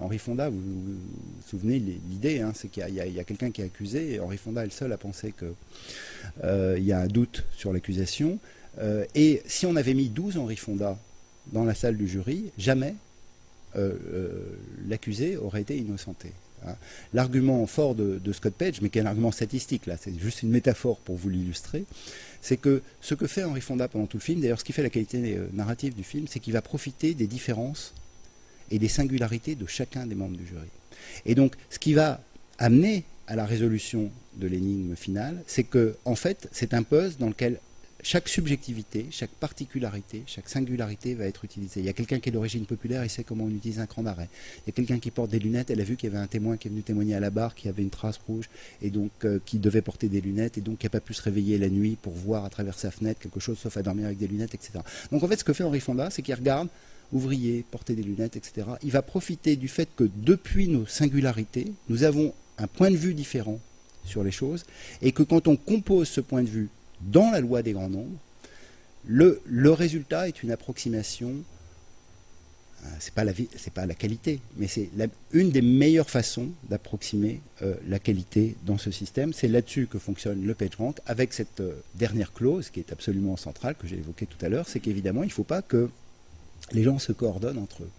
Henri 0.00 0.18
Fonda. 0.18 0.50
Vous 0.50 0.60
vous, 0.60 0.98
souvenez 1.48 1.78
l'idée, 1.78 2.40
hein, 2.40 2.52
c'est 2.54 2.68
qu'il 2.68 2.86
y 2.94 3.18
a, 3.20 3.24
quelqu'un 3.24 3.50
qui 3.50 3.62
est 3.62 3.64
accusé 3.64 4.14
et 4.14 4.20
Henri 4.20 4.36
Fonda 4.36 4.60
est 4.62 4.66
le 4.66 4.72
seul 4.72 4.92
à 4.92 4.98
penser 4.98 5.32
qu'il 5.32 6.84
y 6.84 6.92
a 6.92 7.00
un 7.00 7.06
doute 7.06 7.44
sur 7.56 7.72
l'accusation. 7.72 8.38
et 9.14 9.42
si 9.46 9.64
on 9.64 9.76
avait 9.76 9.94
mis 9.94 10.10
12 10.10 10.36
Henri 10.36 10.56
Fonda 10.56 10.98
dans 11.50 11.64
la 11.64 11.74
salle 11.74 11.96
du 11.96 12.06
jury, 12.06 12.52
jamais 12.58 12.94
euh, 13.74 13.94
euh, 14.12 14.28
l'accusé 14.86 15.38
aurait 15.38 15.62
été 15.62 15.76
innocenté. 15.78 16.32
Hein. 16.66 16.76
L'argument 17.12 17.66
fort 17.66 17.94
de, 17.94 18.32
Scott 18.32 18.54
Page, 18.54 18.80
mais 18.80 18.88
qui 18.88 18.98
est 18.98 19.02
un 19.02 19.06
argument 19.06 19.32
statistique, 19.32 19.86
là, 19.86 19.96
c'est 20.00 20.18
juste 20.18 20.42
une 20.42 20.50
métaphore 20.50 20.98
pour 20.98 21.16
vous 21.16 21.28
l'illustrer, 21.28 21.84
c'est 22.40 22.56
que 22.56 22.82
ce 23.00 23.14
que 23.14 23.26
fait 23.26 23.44
Henri 23.44 23.60
Fonda 23.60 23.88
pendant 23.88 24.06
tout 24.06 24.16
le 24.16 24.22
film, 24.22 24.40
d'ailleurs 24.40 24.60
ce 24.60 24.64
qui 24.64 24.72
fait 24.72 24.82
la 24.82 24.90
qualité 24.90 25.36
euh, 25.36 25.46
narrative 25.52 25.94
du 25.94 26.02
film, 26.02 26.26
c'est 26.28 26.40
qu'il 26.40 26.52
va 26.52 26.62
profiter 26.62 27.14
des 27.14 27.26
différences 27.26 27.94
et 28.70 28.78
des 28.78 28.88
singularités 28.88 29.54
de 29.54 29.66
chacun 29.66 30.06
des 30.06 30.14
membres 30.14 30.36
du 30.36 30.46
jury. 30.46 30.68
Et 31.26 31.34
donc, 31.34 31.54
ce 31.70 31.78
qui 31.78 31.94
va 31.94 32.20
amener 32.58 33.04
à 33.26 33.36
la 33.36 33.44
résolution 33.44 34.10
de 34.36 34.46
l'énigme 34.46 34.96
finale, 34.96 35.42
c'est 35.46 35.64
que, 35.64 35.96
en 36.04 36.14
fait, 36.14 36.48
c'est 36.52 36.74
un 36.74 36.82
puzzle 36.82 37.16
dans 37.18 37.28
lequel 37.28 37.60
chaque 38.02 38.28
subjectivité, 38.28 39.06
chaque 39.10 39.30
particularité, 39.30 40.24
chaque 40.26 40.48
singularité 40.48 41.14
va 41.14 41.26
être 41.26 41.44
utilisée. 41.44 41.80
Il 41.80 41.86
y 41.86 41.88
a 41.88 41.92
quelqu'un 41.92 42.18
qui 42.18 42.28
est 42.28 42.32
d'origine 42.32 42.66
populaire, 42.66 43.04
il 43.04 43.10
sait 43.10 43.22
comment 43.22 43.44
on 43.44 43.50
utilise 43.50 43.78
un 43.78 43.86
cran 43.86 44.02
d'arrêt. 44.02 44.28
Il 44.58 44.62
y 44.66 44.70
a 44.70 44.72
quelqu'un 44.72 44.98
qui 44.98 45.10
porte 45.10 45.30
des 45.30 45.38
lunettes, 45.38 45.70
elle 45.70 45.80
a 45.80 45.84
vu 45.84 45.96
qu'il 45.96 46.10
y 46.10 46.12
avait 46.12 46.22
un 46.22 46.26
témoin 46.26 46.56
qui 46.56 46.68
est 46.68 46.70
venu 46.70 46.82
témoigner 46.82 47.14
à 47.14 47.20
la 47.20 47.30
barre, 47.30 47.54
qui 47.54 47.68
avait 47.68 47.82
une 47.82 47.90
trace 47.90 48.18
rouge, 48.26 48.48
et 48.82 48.90
donc 48.90 49.12
euh, 49.24 49.38
qui 49.44 49.58
devait 49.58 49.82
porter 49.82 50.08
des 50.08 50.20
lunettes, 50.20 50.58
et 50.58 50.60
donc 50.60 50.78
qui 50.78 50.86
n'a 50.86 50.90
pas 50.90 51.00
pu 51.00 51.14
se 51.14 51.22
réveiller 51.22 51.58
la 51.58 51.68
nuit 51.68 51.96
pour 52.00 52.12
voir 52.12 52.44
à 52.44 52.50
travers 52.50 52.78
sa 52.78 52.90
fenêtre 52.90 53.20
quelque 53.20 53.40
chose, 53.40 53.58
sauf 53.58 53.76
à 53.76 53.82
dormir 53.82 54.06
avec 54.06 54.18
des 54.18 54.26
lunettes, 54.26 54.54
etc. 54.54 54.80
Donc 55.12 55.22
en 55.22 55.28
fait, 55.28 55.36
ce 55.36 55.44
que 55.44 55.52
fait 55.52 55.64
Henri 55.64 55.80
Fonda, 55.80 56.10
c'est 56.10 56.22
qu'il 56.22 56.34
regarde 56.34 56.68
ouvrier, 57.12 57.64
porter 57.70 57.94
des 57.94 58.02
lunettes, 58.02 58.36
etc. 58.36 58.66
Il 58.82 58.90
va 58.90 59.02
profiter 59.02 59.56
du 59.56 59.68
fait 59.68 59.88
que 59.94 60.08
depuis 60.16 60.68
nos 60.68 60.86
singularités, 60.86 61.72
nous 61.88 62.04
avons 62.04 62.32
un 62.58 62.66
point 62.66 62.90
de 62.90 62.96
vue 62.96 63.14
différent 63.14 63.60
sur 64.04 64.24
les 64.24 64.30
choses, 64.30 64.64
et 65.02 65.12
que 65.12 65.22
quand 65.22 65.46
on 65.46 65.56
compose 65.56 66.08
ce 66.08 66.20
point 66.20 66.42
de 66.42 66.48
vue 66.48 66.68
dans 67.06 67.30
la 67.30 67.40
loi 67.40 67.62
des 67.62 67.72
grands 67.72 67.90
nombres, 67.90 68.18
le, 69.04 69.70
résultat 69.70 70.28
est 70.28 70.42
une 70.42 70.50
approximation. 70.50 71.34
Euh, 72.84 72.88
c'est 72.98 73.14
pas 73.14 73.24
la 73.24 73.32
pas 73.74 73.86
la 73.86 73.94
qualité, 73.94 74.40
mais 74.56 74.66
c'est 74.66 74.90
une 75.32 75.50
des 75.50 75.62
meilleures 75.62 76.10
façons 76.10 76.48
d'approximer 76.68 77.40
euh, 77.62 77.74
la 77.88 77.98
qualité 77.98 78.56
dans 78.64 78.78
ce 78.78 78.90
système. 78.90 79.32
C'est 79.32 79.48
là-dessus 79.48 79.86
que 79.86 79.98
fonctionne 79.98 80.44
le 80.44 80.54
PageRank, 80.54 80.98
avec 81.06 81.32
cette 81.32 81.60
euh, 81.60 81.74
dernière 81.94 82.32
clause 82.32 82.70
qui 82.70 82.80
est 82.80 82.92
absolument 82.92 83.36
centrale 83.36 83.76
que 83.76 83.86
j'ai 83.86 83.98
évoquée 83.98 84.26
tout 84.26 84.44
à 84.44 84.48
l'heure, 84.48 84.68
c'est 84.68 84.80
qu'évidemment 84.80 85.22
il 85.22 85.28
ne 85.28 85.32
faut 85.32 85.44
pas 85.44 85.62
que 85.62 85.90
les 86.72 86.82
gens 86.82 86.98
se 86.98 87.12
coordonnent 87.12 87.58
entre 87.58 87.84
eux. 87.84 87.90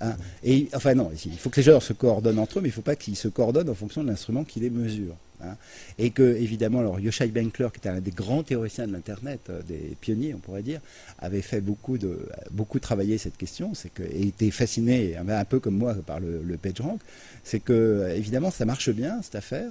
Hein. 0.00 0.16
Et, 0.44 0.68
enfin 0.74 0.94
non, 0.94 1.10
il 1.24 1.38
faut 1.38 1.50
que 1.50 1.56
les 1.56 1.62
gens 1.62 1.80
se 1.80 1.92
coordonnent 1.92 2.38
entre 2.38 2.58
eux, 2.58 2.62
mais 2.62 2.68
il 2.68 2.72
ne 2.72 2.76
faut 2.76 2.82
pas 2.82 2.96
qu'ils 2.96 3.16
se 3.16 3.28
coordonnent 3.28 3.70
en 3.70 3.74
fonction 3.74 4.02
de 4.02 4.08
l'instrument 4.08 4.44
qui 4.44 4.60
les 4.60 4.70
mesure. 4.70 5.16
Hein. 5.42 5.56
Et 5.98 6.10
que, 6.10 6.22
évidemment, 6.22 6.80
alors 6.80 6.98
Yoshai 6.98 7.28
Benkler, 7.28 7.68
qui 7.72 7.78
était 7.78 7.88
un 7.88 8.00
des 8.00 8.10
grands 8.10 8.42
théoriciens 8.42 8.86
de 8.86 8.92
l'Internet, 8.92 9.40
euh, 9.50 9.62
des 9.62 9.96
pionniers, 10.00 10.34
on 10.34 10.38
pourrait 10.38 10.62
dire, 10.62 10.80
avait 11.18 11.42
fait 11.42 11.60
beaucoup 11.60 11.98
de, 11.98 12.28
beaucoup 12.50 12.80
travailler 12.80 13.18
cette 13.18 13.36
question, 13.36 13.74
c'est 13.74 13.90
que, 13.90 14.02
et 14.02 14.28
était 14.28 14.50
fasciné, 14.50 15.16
un 15.16 15.44
peu 15.44 15.60
comme 15.60 15.76
moi, 15.76 15.94
par 15.94 16.20
le, 16.20 16.42
le 16.42 16.56
PageRank, 16.56 17.00
c'est 17.44 17.60
que, 17.60 18.12
évidemment, 18.16 18.50
ça 18.50 18.64
marche 18.64 18.90
bien, 18.90 19.20
cette 19.22 19.36
affaire, 19.36 19.70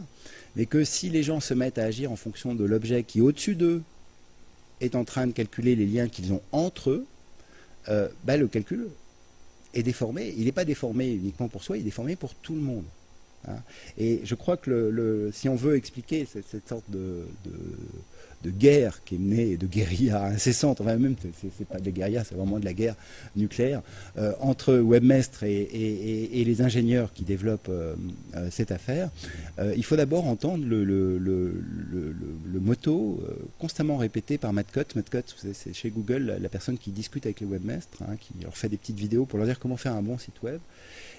mais 0.55 0.65
que 0.65 0.83
si 0.83 1.09
les 1.09 1.23
gens 1.23 1.39
se 1.39 1.53
mettent 1.53 1.77
à 1.77 1.83
agir 1.83 2.11
en 2.11 2.15
fonction 2.15 2.55
de 2.55 2.63
l'objet 2.63 3.03
qui, 3.03 3.21
au-dessus 3.21 3.55
d'eux, 3.55 3.81
est 4.79 4.95
en 4.95 5.03
train 5.03 5.27
de 5.27 5.31
calculer 5.31 5.75
les 5.75 5.85
liens 5.85 6.07
qu'ils 6.07 6.33
ont 6.33 6.41
entre 6.51 6.91
eux, 6.91 7.05
euh, 7.89 8.09
bah, 8.23 8.37
le 8.37 8.47
calcul 8.47 8.87
est 9.73 9.83
déformé. 9.83 10.33
Il 10.37 10.45
n'est 10.45 10.51
pas 10.51 10.65
déformé 10.65 11.11
uniquement 11.11 11.47
pour 11.47 11.63
soi, 11.63 11.77
il 11.77 11.81
est 11.81 11.83
déformé 11.83 12.15
pour 12.15 12.33
tout 12.35 12.55
le 12.55 12.61
monde. 12.61 12.85
Hein. 13.47 13.57
Et 13.97 14.21
je 14.23 14.35
crois 14.35 14.57
que 14.57 14.69
le, 14.69 15.31
si 15.31 15.49
on 15.49 15.55
veut 15.55 15.75
expliquer 15.75 16.25
cette, 16.25 16.67
sorte 16.67 16.89
de, 16.89 17.25
de, 17.45 17.51
guerre 18.49 19.03
qui 19.03 19.15
est 19.15 19.17
menée, 19.17 19.57
de 19.57 19.67
guérilla 19.67 20.25
incessante, 20.25 20.81
enfin 20.81 20.95
même, 20.97 21.15
c'est 21.57 21.67
pas 21.67 21.79
de 21.79 21.85
la 21.85 21.91
guérilla, 21.91 22.23
c'est 22.23 22.35
vraiment 22.35 22.59
de 22.59 22.65
la 22.65 22.73
guerre 22.73 22.95
nucléaire, 23.35 23.81
euh, 24.17 24.33
entre 24.39 24.75
Webmestre 24.75 25.43
et, 25.43 26.43
les 26.47 26.61
ingénieurs 26.61 27.11
qui 27.13 27.23
développent 27.23 27.67
euh, 27.69 27.95
euh, 28.35 28.47
cette 28.51 28.71
affaire, 28.71 29.09
il 29.75 29.83
faut 29.83 29.95
d'abord 29.95 30.27
entendre 30.27 30.65
le 30.65 31.59
motto 32.59 33.23
constamment 33.59 33.97
répété 33.97 34.37
par 34.37 34.53
Matt 34.53 34.71
Cott. 34.71 34.95
Matt 34.95 35.09
Cott, 35.09 35.35
c'est 35.53 35.73
chez 35.73 35.89
Google 35.89 36.37
la, 36.39 36.49
personne 36.49 36.77
qui 36.77 36.91
discute 36.91 37.25
avec 37.25 37.39
les 37.41 37.47
webmestres, 37.47 38.01
hein, 38.03 38.15
qui 38.19 38.33
leur 38.41 38.55
fait 38.55 38.69
des 38.69 38.77
petites 38.77 38.97
vidéos 38.97 39.25
pour 39.25 39.37
leur 39.39 39.47
dire 39.47 39.59
comment 39.59 39.77
faire 39.77 39.93
un 39.93 40.01
bon 40.01 40.17
site 40.17 40.41
web 40.43 40.59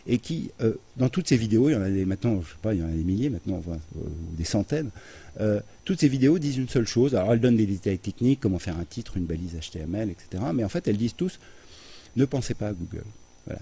et 0.08 0.18
qui, 0.18 0.50
euh, 0.62 0.72
dans 0.96 1.10
toutes 1.10 1.28
ces 1.28 1.36
vidéos, 1.36 1.68
il 1.68 1.74
y 1.74 1.76
en 1.76 1.82
a 1.82 1.90
des, 1.90 2.06
maintenant, 2.06 2.40
je 2.40 2.48
sais 2.48 2.56
pas, 2.62 2.72
il 2.72 2.80
y 2.80 2.82
en 2.82 2.88
a 2.88 2.92
des 2.92 3.04
milliers 3.04 3.28
maintenant, 3.28 3.62
euh, 3.68 3.74
ou 3.94 4.36
des 4.36 4.44
centaines, 4.44 4.90
euh, 5.38 5.60
toutes 5.84 6.00
ces 6.00 6.08
vidéos 6.08 6.38
disent 6.38 6.56
une 6.56 6.68
seule 6.68 6.86
chose. 6.86 7.14
Alors 7.14 7.34
elles 7.34 7.40
donnent 7.40 7.58
des 7.58 7.66
détails 7.66 7.98
techniques, 7.98 8.40
comment 8.40 8.58
faire 8.58 8.78
un 8.78 8.84
titre, 8.84 9.18
une 9.18 9.26
balise 9.26 9.54
HTML, 9.54 10.10
etc. 10.10 10.42
Mais 10.54 10.64
en 10.64 10.68
fait, 10.70 10.88
elles 10.88 10.96
disent 10.96 11.14
tous, 11.14 11.38
ne 12.16 12.24
pensez 12.24 12.54
pas 12.54 12.68
à 12.68 12.72
Google. 12.72 13.04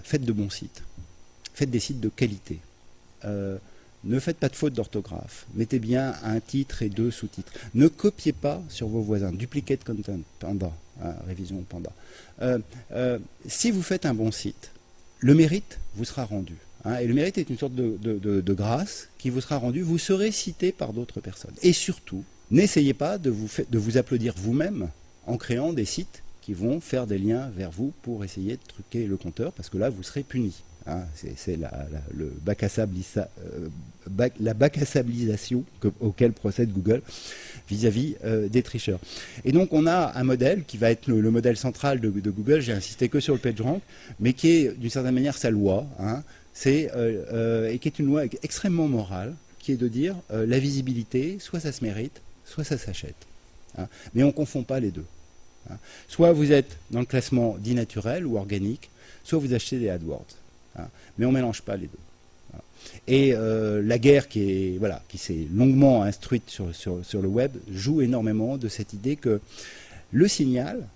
Faites 0.03 0.23
de 0.23 0.31
bons 0.31 0.49
sites. 0.49 0.83
Faites 1.53 1.69
des 1.69 1.79
sites 1.79 1.99
de 1.99 2.09
qualité. 2.09 2.59
ne 3.23 4.19
faites 4.19 4.37
pas 4.37 4.49
de 4.49 4.55
fautes 4.55 4.73
d'orthographe. 4.73 5.45
Mettez 5.53 5.79
bien 5.79 6.15
un 6.23 6.39
titre 6.39 6.81
et 6.81 6.89
deux 6.89 7.11
sous-titres. 7.11 7.51
Ne 7.73 7.87
copiez 7.87 8.33
pas 8.33 8.61
sur 8.67 8.87
vos 8.87 9.01
voisins. 9.01 9.31
Duplicate 9.31 9.85
content, 9.85 10.19
Panda, 10.39 10.71
hein, 11.01 11.13
révision 11.25 11.63
Panda. 11.69 11.91
si 13.45 13.71
vous 13.71 13.83
faites 13.83 14.05
un 14.05 14.13
bon 14.13 14.31
site, 14.31 14.71
le 15.19 15.33
mérite 15.33 15.79
vous 15.95 16.05
sera 16.05 16.25
rendu. 16.25 16.55
Hein. 16.85 16.97
et 16.99 17.07
le 17.07 17.13
mérite 17.13 17.37
est 17.37 17.49
une 17.49 17.57
sorte 17.57 17.73
de, 17.75 18.53
grâce 18.53 19.09
qui 19.17 19.29
vous 19.29 19.41
sera 19.41 19.57
rendue. 19.57 19.81
Vous 19.81 19.97
serez 19.97 20.31
cité 20.31 20.71
par 20.71 20.93
d'autres 20.93 21.21
personnes. 21.21 21.55
Et 21.63 21.73
surtout, 21.73 22.23
n'essayez 22.51 22.93
pas 22.93 23.17
de 23.17 23.29
vous, 23.29 23.49
de 23.69 23.77
vous 23.77 23.97
applaudir 23.97 24.33
vous-même 24.37 24.89
en 25.25 25.37
créant 25.37 25.73
des 25.73 25.85
sites 25.85 26.23
qui 26.41 26.53
vont 26.53 26.79
faire 26.79 27.07
des 27.07 27.17
liens 27.17 27.49
vers 27.55 27.71
vous 27.71 27.93
pour 28.03 28.23
essayer 28.23 28.53
de 28.53 28.61
truquer 28.67 29.05
le 29.05 29.17
compteur, 29.17 29.51
parce 29.51 29.69
que 29.69 29.77
là, 29.77 29.89
vous 29.89 30.03
serez 30.03 30.23
puni. 30.23 30.63
Hein. 30.87 31.01
c'est 31.35 31.57
la, 31.57 31.69
le 32.15 32.31
bac 32.41 32.63
à 32.63 32.69
euh, 32.77 33.67
la 34.39 34.51
à 34.51 34.85
sabllisation 34.85 35.65
auquel 35.99 36.31
procède 36.31 36.71
Google 36.71 37.01
vis-à-vis 37.69 38.15
euh, 38.23 38.47
des 38.47 38.63
tricheurs. 38.63 38.99
Et 39.43 39.51
donc 39.51 39.73
on 39.73 39.85
a 39.85 40.17
un 40.17 40.23
modèle 40.23 40.63
qui 40.63 40.77
va 40.77 40.89
être 40.89 41.07
le, 41.07 41.29
modèle 41.29 41.57
central 41.57 41.99
de, 41.99 42.09
Google, 42.09 42.61
j'ai 42.61 42.71
insisté 42.71 43.09
que 43.09 43.19
sur 43.19 43.33
le 43.33 43.39
PageRank, 43.39 43.81
mais 44.21 44.31
qui 44.31 44.49
est 44.49 44.77
d'une 44.77 44.89
certaine 44.89 45.13
manière 45.13 45.37
sa 45.37 45.49
loi, 45.49 45.85
hein, 45.99 46.23
c'est, 46.53 46.89
euh, 46.95 47.69
et 47.69 47.79
qui 47.79 47.89
est 47.89 47.99
une 47.99 48.05
loi 48.05 48.23
extrêmement 48.41 48.87
morale, 48.87 49.35
qui 49.59 49.73
est 49.73 49.77
de 49.77 49.89
dire 49.89 50.15
la 50.29 50.59
visibilité, 50.59 51.37
soit 51.39 51.59
ça 51.59 51.73
se 51.73 51.83
mérite, 51.83 52.21
soit 52.45 52.63
ça 52.63 52.77
s'achète. 52.77 53.27
Hein. 53.77 53.87
Mais 54.13 54.23
on 54.23 54.27
ne 54.27 54.31
confond 54.31 54.63
pas 54.63 54.79
les 54.79 54.91
deux. 54.91 55.05
Soit 56.07 56.31
vous 56.31 56.53
êtes 56.53 56.77
dans 56.91 57.01
le 57.01 57.05
classement 57.05 57.57
dit 57.59 57.75
naturel 57.75 58.25
ou 58.25 58.37
organique, 58.37 58.89
soit 59.25 59.39
vous 59.39 59.53
achetez 59.53 59.79
des 59.79 59.89
AdWords. 59.89 60.25
Hein. 60.77 60.87
mais 61.17 61.25
on 61.25 61.29
ne 61.29 61.35
mélange 61.35 61.61
pas 61.61 61.75
les 61.75 61.87
deux. 61.87 61.97
Et 63.07 63.33
euh, 63.33 63.81
la 63.83 63.97
guerre 63.97 64.27
qui 64.27 64.77
voilà, 64.77 65.01
qui 65.07 65.17
s'est 65.17 65.47
longuement 65.53 66.03
instruite 66.03 66.49
sur, 66.49 66.73
sur, 66.73 67.21
le 67.21 67.27
web 67.27 67.51
joue 67.71 68.01
énormément 68.01 68.57
de 68.57 68.67
cette 68.67 68.93
idée 68.93 69.15
que 69.15 69.41
le 70.11 70.27
signal 70.27 70.87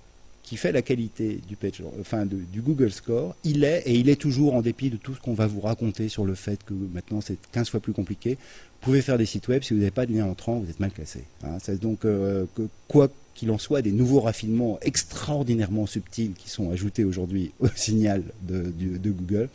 qui 0.51 0.57
fait 0.57 0.73
la 0.73 0.81
qualité 0.81 1.39
du 1.47 1.55
page, 1.55 1.81
enfin 2.01 2.25
du 2.25 2.61
Google 2.61 2.91
Score, 2.91 3.37
il 3.45 3.63
est 3.63 3.83
et 3.85 3.93
il 3.93 4.09
est 4.09 4.17
toujours 4.17 4.53
en 4.53 4.61
dépit 4.61 4.89
de 4.89 4.97
tout 4.97 5.15
ce 5.15 5.21
qu'on 5.21 5.33
va 5.33 5.47
vous 5.47 5.61
raconter 5.61 6.09
sur 6.09 6.25
le 6.25 6.35
fait 6.35 6.61
que 6.65 6.73
maintenant 6.73 7.21
c'est 7.21 7.37
15 7.53 7.69
fois 7.69 7.79
plus 7.79 7.93
compliqué. 7.93 8.31
Vous 8.31 8.81
pouvez 8.81 9.01
faire 9.01 9.17
des 9.17 9.25
sites 9.25 9.47
web 9.47 9.63
si 9.63 9.73
vous 9.73 9.79
n'avez 9.79 9.91
pas 9.91 10.05
de 10.05 10.13
lien 10.13 10.25
entrant, 10.25 10.59
vous 10.59 10.69
êtes 10.69 10.81
mal 10.81 10.91
classé. 10.91 11.23
Hein. 11.45 11.55
donc 11.81 12.03
euh, 12.03 12.43
que, 12.53 12.63
quoi 12.89 13.07
qu'il 13.33 13.49
en 13.49 13.57
soit, 13.57 13.81
des 13.81 13.93
nouveaux 13.93 14.19
raffinements 14.19 14.77
extraordinairement 14.81 15.85
subtils 15.85 16.33
qui 16.33 16.49
sont 16.49 16.69
ajoutés 16.69 17.05
aujourd'hui 17.05 17.53
au 17.61 17.67
signal 17.73 18.21
de, 18.45 18.73
Google. 19.09 19.47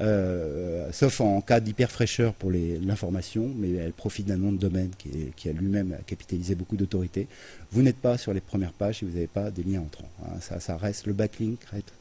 Euh, 0.00 0.88
sauf 0.92 1.20
en 1.20 1.40
cas 1.40 1.60
d'hyperfraîcheur 1.60 2.34
pour 2.34 2.50
l'information, 2.50 3.50
mais 3.56 3.72
elle 3.72 3.92
profite 3.92 4.26
d'un 4.26 4.36
nom 4.36 4.52
de 4.52 4.58
domaine 4.58 4.90
qui, 4.98 5.48
a 5.48 5.52
lui-même 5.52 5.96
capitalisé 6.06 6.54
beaucoup 6.54 6.76
d'autorité. 6.76 7.28
Vous 7.72 7.82
n'êtes 7.82 7.96
pas 7.96 8.18
sur 8.18 8.32
les 8.32 8.40
premières 8.40 8.72
pages 8.72 8.98
si 8.98 9.04
vous 9.04 9.12
n'avez 9.12 9.26
pas 9.26 9.50
des 9.50 9.62
liens 9.62 9.80
entrants. 9.80 10.10
Hein. 10.24 10.36
Ça, 10.40 10.60
ça, 10.60 10.76
reste 10.76 11.06
le 11.06 11.12
backlink 11.12 11.58
reste 11.72 11.92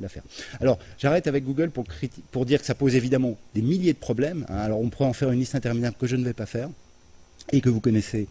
l'affaire. 0.00 0.22
Alors, 0.60 0.78
j'arrête 0.98 1.26
avec 1.26 1.44
Google 1.44 1.70
pour, 1.70 1.84
pour, 2.30 2.46
dire 2.46 2.60
que 2.60 2.66
ça 2.66 2.74
pose 2.74 2.94
évidemment 2.94 3.36
des 3.54 3.60
milliers 3.62 3.92
de 3.92 3.98
problèmes. 3.98 4.46
Hein. 4.48 4.56
Alors, 4.56 4.80
on 4.80 4.88
pourrait 4.88 5.08
en 5.08 5.12
faire 5.12 5.30
une 5.30 5.40
liste 5.40 5.54
interminable 5.54 5.96
que 5.98 6.06
je 6.06 6.16
ne 6.16 6.24
vais 6.24 6.32
pas 6.32 6.46
faire 6.46 6.70
et 7.52 7.60
que 7.60 7.68
vous 7.68 7.80
connaissez 7.80 8.26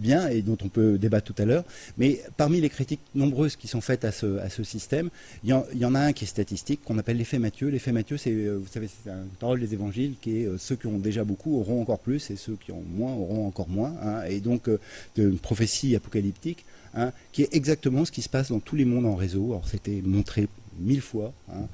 bien 0.00 0.28
et 0.28 0.42
dont 0.42 0.56
on 0.64 0.68
peut 0.68 0.98
débattre 0.98 1.32
tout 1.32 1.42
à 1.42 1.44
l'heure. 1.44 1.64
Mais 1.98 2.20
parmi 2.36 2.60
les 2.60 2.68
critiques 2.68 3.00
nombreuses 3.14 3.56
qui 3.56 3.68
sont 3.68 3.80
faites 3.80 4.04
à 4.04 4.12
ce, 4.12 4.62
système, 4.62 5.10
il 5.44 5.50
y, 5.50 5.84
en, 5.84 5.94
a 5.94 6.00
un 6.00 6.12
qui 6.12 6.24
est 6.24 6.28
statistique, 6.28 6.80
qu'on 6.84 6.98
appelle 6.98 7.16
l'effet 7.16 7.38
Mathieu. 7.38 7.68
L'effet 7.68 7.92
Mathieu, 7.92 8.16
c'est, 8.16 8.32
euh, 8.32 8.56
vous 8.56 8.66
savez, 8.66 8.88
c'est 8.88 9.10
une 9.10 9.28
parole 9.38 9.60
des 9.60 9.72
évangiles 9.72 10.14
qui 10.20 10.42
est 10.42 10.46
euh, 10.46 10.58
ceux 10.58 10.76
qui 10.76 10.86
ont 10.86 10.98
déjà 10.98 11.24
beaucoup 11.24 11.58
auront 11.58 11.82
encore 11.82 11.98
plus 11.98 12.30
et 12.30 12.36
ceux 12.36 12.56
qui 12.56 12.72
ont 12.72 12.82
moins 12.94 13.12
auront 13.12 13.46
encore 13.46 13.68
moins. 13.68 13.94
Hein. 14.02 14.22
et 14.28 14.40
donc, 14.40 14.68
euh, 14.68 14.78
une 15.16 15.38
prophétie 15.38 15.94
apocalyptique. 15.96 16.64
Hein, 16.92 17.12
qui 17.30 17.42
est 17.42 17.54
exactement 17.54 18.04
ce 18.04 18.10
qui 18.10 18.20
se 18.20 18.28
passe 18.28 18.48
dans 18.48 18.58
tous 18.58 18.74
les 18.74 18.84
mondes 18.84 19.06
en 19.06 19.14
réseau. 19.14 19.52
Alors 19.52 19.68
c'était 19.68 20.02
montré 20.04 20.48
mille 20.80 21.00
fois. 21.00 21.32
Hein, 21.48 21.68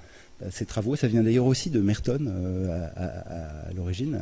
ces 0.51 0.67
travaux. 0.67 0.97
Ça 0.97 1.09
vient 1.09 1.23
d'ailleurs 1.23 1.47
aussi 1.47 1.71
de 1.71 1.81
Merton 1.81 2.27
euh, 2.29 2.89
à, 2.97 3.73
l'origine, 3.75 4.21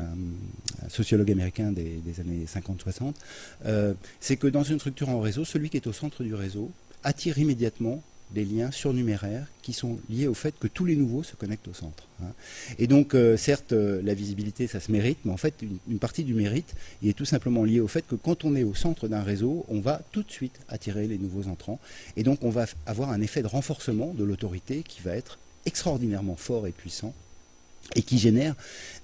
un, 0.85 0.89
sociologue 0.89 1.31
américain 1.31 1.73
des, 1.73 2.21
années 2.21 2.47
50-60. 2.47 3.15
Euh, 3.67 3.95
c'est 4.21 4.37
que 4.37 4.47
dans 4.47 4.63
une 4.63 4.79
structure 4.79 5.09
en 5.09 5.21
réseau, 5.21 5.45
celui 5.45 5.71
qui 5.71 5.77
est 5.77 5.87
au 5.87 5.93
centre 5.93 6.23
du 6.23 6.35
réseau 6.35 6.71
attire 7.03 7.39
immédiatement 7.39 8.03
des 8.31 8.45
liens 8.45 8.71
surnuméraires 8.71 9.47
qui 9.63 9.73
sont 9.73 9.99
liés 10.09 10.27
au 10.27 10.35
fait 10.35 10.55
que 10.59 10.67
tous 10.67 10.87
les 10.87 10.97
nouveaux 10.97 11.23
se 11.23 11.37
connectent 11.37 11.69
au 11.69 11.75
centre. 11.75 12.09
Hein. 12.23 12.33
Et 12.79 12.87
donc, 12.87 13.15
euh, 13.15 13.37
certes, 13.37 13.73
la 13.73 14.15
visibilité, 14.15 14.67
ça 14.67 14.81
se 14.81 14.91
mérite, 14.91 15.19
mais 15.25 15.33
en 15.33 15.37
fait, 15.37 15.55
une, 15.89 15.99
partie 15.99 16.25
du 16.25 16.35
mérite 16.35 16.75
est 17.05 17.17
tout 17.17 17.27
simplement 17.27 17.65
liée 17.65 17.81
au 17.81 17.87
fait 17.87 18.05
que 18.07 18.15
quand 18.15 18.45
on 18.45 18.57
est 18.57 18.65
au 18.65 18.75
centre 18.75 19.09
d'un 19.09 19.23
réseau, 19.23 19.67
on 19.69 19.81
va 19.81 20.01
tout 20.11 20.23
de 20.23 20.31
suite 20.31 20.59
attirer 20.69 21.07
les 21.07 21.19
nouveaux 21.19 21.49
entrants. 21.49 21.79
Et 22.17 22.23
donc, 22.23 22.43
on 22.43 22.51
va 22.51 22.67
avoir 22.87 23.11
un 23.11 23.21
effet 23.21 23.43
de 23.43 23.47
renforcement 23.47 24.15
de 24.15 24.25
l'autorité 24.25 24.83
qui 24.83 25.03
va 25.03 25.15
être 25.15 25.39
extraordinairement 25.67 26.37
fort 26.37 26.67
et 26.67 26.73
puissant 26.73 27.15
et 27.95 28.03
qui 28.03 28.19
génère 28.19 28.55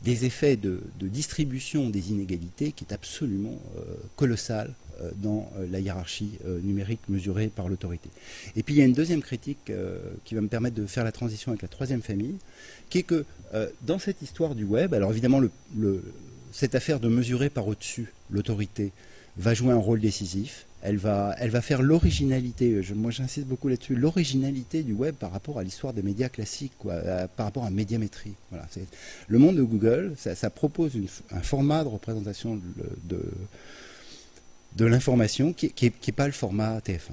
des 0.03 0.25
effets 0.25 0.57
de, 0.57 0.81
distribution 1.01 1.91
des 1.91 2.11
inégalités 2.11 2.73
qui 2.73 2.85
est 2.89 2.95
absolument 2.95 3.59
euh, 3.77 3.83
colossal 4.17 4.73
euh, 5.01 5.11
dans 5.17 5.51
euh, 5.59 5.67
la 5.71 5.81
hiérarchie 5.81 6.33
numérique 6.63 7.01
mesurée 7.09 7.49
par 7.49 7.69
l'autorité. 7.69 8.09
Et 8.57 8.63
puis 8.63 8.75
il 8.75 8.79
y 8.79 8.83
a 8.83 8.85
une 8.85 8.95
deuxième 8.95 9.23
critique 9.23 9.73
qui 10.25 10.35
va 10.35 10.41
me 10.41 10.49
permettre 10.49 10.77
de 10.77 10.87
faire 10.87 11.05
la 11.05 11.13
transition 11.13 11.53
avec 11.53 11.63
la 11.63 11.69
troisième 11.69 12.03
famille, 12.03 12.37
qui 12.89 12.99
est 12.99 13.03
que 13.03 13.25
dans 13.83 13.99
cette 13.99 14.23
histoire 14.23 14.55
du 14.55 14.65
web, 14.65 14.95
alors 14.95 15.11
évidemment 15.11 15.41
cette 16.53 16.75
affaire 16.75 17.01
de 17.01 17.09
mesurer 17.09 17.51
par 17.51 17.67
au-dessus 17.67 18.13
l'autorité 18.31 18.93
va 19.37 19.55
jouer 19.55 19.73
un 19.73 19.79
rôle 19.79 20.01
décisif, 20.01 20.67
elle 20.83 20.97
va, 20.97 21.35
elle 21.39 21.51
va 21.51 21.61
faire 21.61 21.83
l'originalité, 21.83 22.81
moi 22.95 23.11
j'insiste 23.11 23.47
beaucoup 23.47 23.69
là-dessus, 23.69 23.95
l'originalité 23.95 24.83
du 24.83 24.93
web 24.93 25.15
par 25.15 25.33
rapport 25.33 25.59
à 25.59 25.63
l'histoire 25.63 25.93
des 25.93 26.03
médias 26.03 26.29
classiques, 26.29 26.73
par 27.37 27.47
rapport 27.47 27.65
à 27.65 27.71
médiamétrie. 27.71 28.35
Voilà, 28.51 28.67
le 29.29 29.39
monde 29.39 29.57
de 29.57 29.63
Google, 29.63 30.15
ça, 30.17 30.51
propose 30.51 30.93
un 31.31 31.41
format 31.41 31.85
de 31.85 31.89
représentation 31.89 32.61
de, 33.07 33.23
de, 34.77 34.85
l'information 34.85 35.53
qui 35.53 35.73
n'est 35.83 36.13
pas 36.13 36.27
le 36.27 36.33
format 36.33 36.79
TF1 36.79 37.13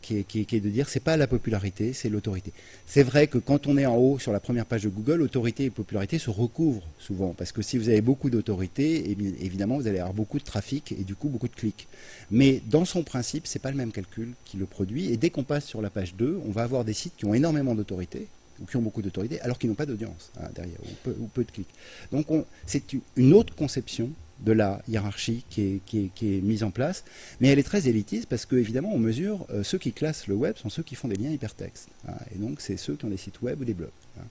qui, 0.00 0.16
est, 0.18 0.60
de 0.60 0.68
dire 0.68 0.88
c'est 0.88 1.00
pas 1.00 1.16
la 1.16 1.26
popularité, 1.26 1.92
c'est 1.92 2.08
l'autorité. 2.08 2.52
C'est 2.86 3.02
vrai 3.02 3.26
que 3.26 3.38
quand 3.38 3.66
on 3.66 3.76
est 3.76 3.86
en 3.86 3.96
haut 3.96 4.18
sur 4.18 4.32
la 4.32 4.40
première 4.40 4.66
page 4.66 4.84
de 4.84 4.88
Google, 4.88 5.22
autorité 5.22 5.64
et 5.64 5.70
popularité 5.70 6.18
se 6.18 6.30
recouvrent 6.30 6.86
souvent, 6.98 7.34
parce 7.36 7.52
que 7.52 7.62
si 7.62 7.76
vous 7.76 7.88
avez 7.88 8.00
beaucoup 8.00 8.30
d'autorité, 8.30 9.10
évidemment 9.40 9.76
vous 9.76 9.88
allez 9.88 9.98
avoir 9.98 10.14
beaucoup 10.14 10.38
de 10.38 10.44
trafic 10.44 10.92
et 10.92 11.04
du 11.04 11.16
coup 11.16 11.28
beaucoup 11.28 11.48
de 11.48 11.54
clics. 11.54 11.88
Mais 12.30 12.62
dans 12.66 12.84
son 12.84 13.02
principe, 13.02 13.46
c'est 13.46 13.58
pas 13.58 13.70
le 13.70 13.76
même 13.76 13.92
calcul 13.92 14.34
qui 14.44 14.56
le 14.56 14.66
produit. 14.66 15.12
Et 15.12 15.16
dès 15.16 15.30
qu'on 15.30 15.44
passe 15.44 15.64
sur 15.64 15.82
la 15.82 15.90
page 15.90 16.14
2, 16.14 16.40
on 16.46 16.52
va 16.52 16.62
avoir 16.62 16.84
des 16.84 16.94
sites 16.94 17.16
qui 17.16 17.24
ont 17.24 17.34
énormément 17.34 17.74
d'autorité 17.74 18.28
ou 18.60 18.66
qui 18.66 18.76
ont 18.76 18.82
beaucoup 18.82 19.02
d'autorité, 19.02 19.40
alors 19.40 19.58
qu'ils 19.58 19.68
n'ont 19.68 19.76
pas 19.76 19.86
d'audience 19.86 20.30
hein, 20.40 20.48
derrière, 20.54 20.78
ou 21.06 21.26
peu, 21.26 21.44
de 21.44 21.50
clics. 21.50 21.68
Donc 22.12 22.26
c'est 22.64 22.84
une 23.16 23.32
autre 23.34 23.54
conception 23.54 24.10
de 24.40 24.52
la 24.52 24.82
hiérarchie 24.88 25.44
qui 25.48 25.80
est, 25.94 26.42
mise 26.42 26.62
en 26.62 26.70
place, 26.70 27.04
mais 27.40 27.48
elle 27.48 27.58
est 27.58 27.64
très 27.64 27.88
élitiste 27.88 28.28
parce 28.28 28.44
qu'évidemment 28.46 28.90
on 28.92 28.98
mesure 28.98 29.46
euh, 29.50 29.62
ceux 29.62 29.78
qui 29.78 29.92
classent 29.92 30.26
le 30.26 30.34
web 30.34 30.56
sont 30.56 30.68
ceux 30.68 30.82
qui 30.82 30.94
font 30.94 31.08
des 31.08 31.16
liens 31.16 31.30
hypertextes, 31.30 31.88
hein, 32.08 32.14
et 32.34 32.38
donc 32.38 32.60
c'est 32.60 32.76
ceux 32.76 32.94
qui 32.94 33.04
ont 33.04 33.10
des 33.10 33.16
sites 33.16 33.40
web 33.42 33.60
ou 33.60 33.64
des 33.64 33.74
blogs. 33.74 33.88
Hein. 34.18 34.24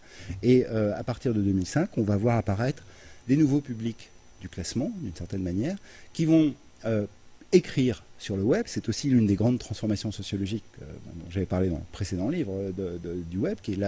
Et 0.44 0.66
euh, 0.68 0.96
à 0.96 1.04
partir 1.04 1.34
de 1.34 1.42
2005, 1.42 1.98
on 1.98 2.04
va 2.04 2.18
voir 2.18 2.38
apparaître 2.38 2.84
des 3.28 3.36
nouveaux 3.36 3.62
publics 3.62 4.10
du 4.42 4.50
classement, 4.50 4.92
d'une 4.98 5.16
certaine 5.16 5.42
manière, 5.42 5.78
qui 6.14 6.26
vont 6.26 6.54
euh, 6.86 7.06
écrire 7.52 8.04
sur 8.20 8.38
le 8.38 8.44
web. 8.44 8.66
C'est 8.68 8.88
aussi 8.90 9.10
l'une 9.10 9.26
des 9.26 9.36
grandes 9.36 9.60
transformations 9.60 10.12
sociologiques 10.12 10.64
dont 10.80 11.30
j'avais 11.30 11.46
parlé 11.46 11.70
dans 11.70 11.78
le 11.78 11.84
précédent 11.92 12.30
livre 12.30 12.54
du 13.30 13.38
web, 13.38 13.58
qui 13.62 13.74
est 13.74 13.84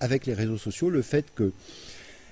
avec 0.00 0.26
les 0.26 0.34
réseaux 0.34 0.58
sociaux, 0.58 0.88
le 0.88 1.02
fait 1.02 1.26
que 1.34 1.52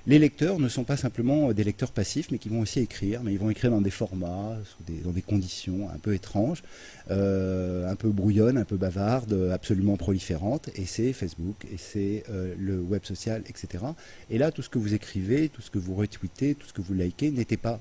les 0.07 0.18
lecteurs 0.18 0.59
ne 0.59 0.68
sont 0.68 0.84
pas 0.84 0.96
simplement 0.96 1.53
des 1.53 1.64
lecteurs 1.64 1.92
passifs, 1.92 2.30
mais 2.30 2.38
qui 2.38 2.48
vont 2.48 2.61
aussi 2.61 2.80
écrire, 2.80 3.22
mais 3.22 3.32
ils 3.32 3.38
vont 3.38 3.51
écrire 3.51 3.70
dans 3.70 3.80
des 3.80 3.90
formats, 3.90 4.57
dans 5.05 5.11
des 5.11 5.22
conditions 5.22 5.88
un 5.90 5.98
peu 5.98 6.14
étranges, 6.14 6.62
euh, 7.11 7.90
un 7.90 7.96
peu 7.96 8.09
brouillonnes, 8.09 8.59
un 8.59 8.64
peu 8.64 8.76
bavardes, 8.76 9.51
absolument 9.53 9.96
proliférantes, 9.96 10.70
et 10.74 10.86
c'est 10.86 11.12
Facebook, 11.12 11.66
et 11.72 11.76
c'est 11.76 12.24
euh, 12.30 12.55
le 12.59 12.80
web 12.80 13.05
social, 13.05 13.42
etc. 13.46 13.84
Et 14.30 14.38
là, 14.38 14.51
tout 14.51 14.62
ce 14.62 14.68
que 14.68 14.78
vous 14.78 14.94
écrivez, 14.94 15.48
tout 15.48 15.62
ce 15.62 15.70
que 15.70 15.78
vous 15.78 15.94
retweetez, 15.94 16.55
tout 16.55 16.66
ce 16.66 16.72
que 16.72 16.82
vous 16.82 16.94
likez 16.94 17.30
n'était 17.30 17.57
pas 17.57 17.80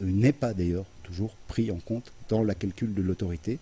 n'est 0.00 0.32
pas 0.32 0.52
d'ailleurs 0.52 0.84
toujours 1.04 1.36
pris 1.46 1.70
en 1.70 1.76
compte 1.76 2.10
dans 2.28 2.42
la 2.42 2.54
calcul 2.54 2.94
de 2.94 3.02
l'autorité. 3.02 3.58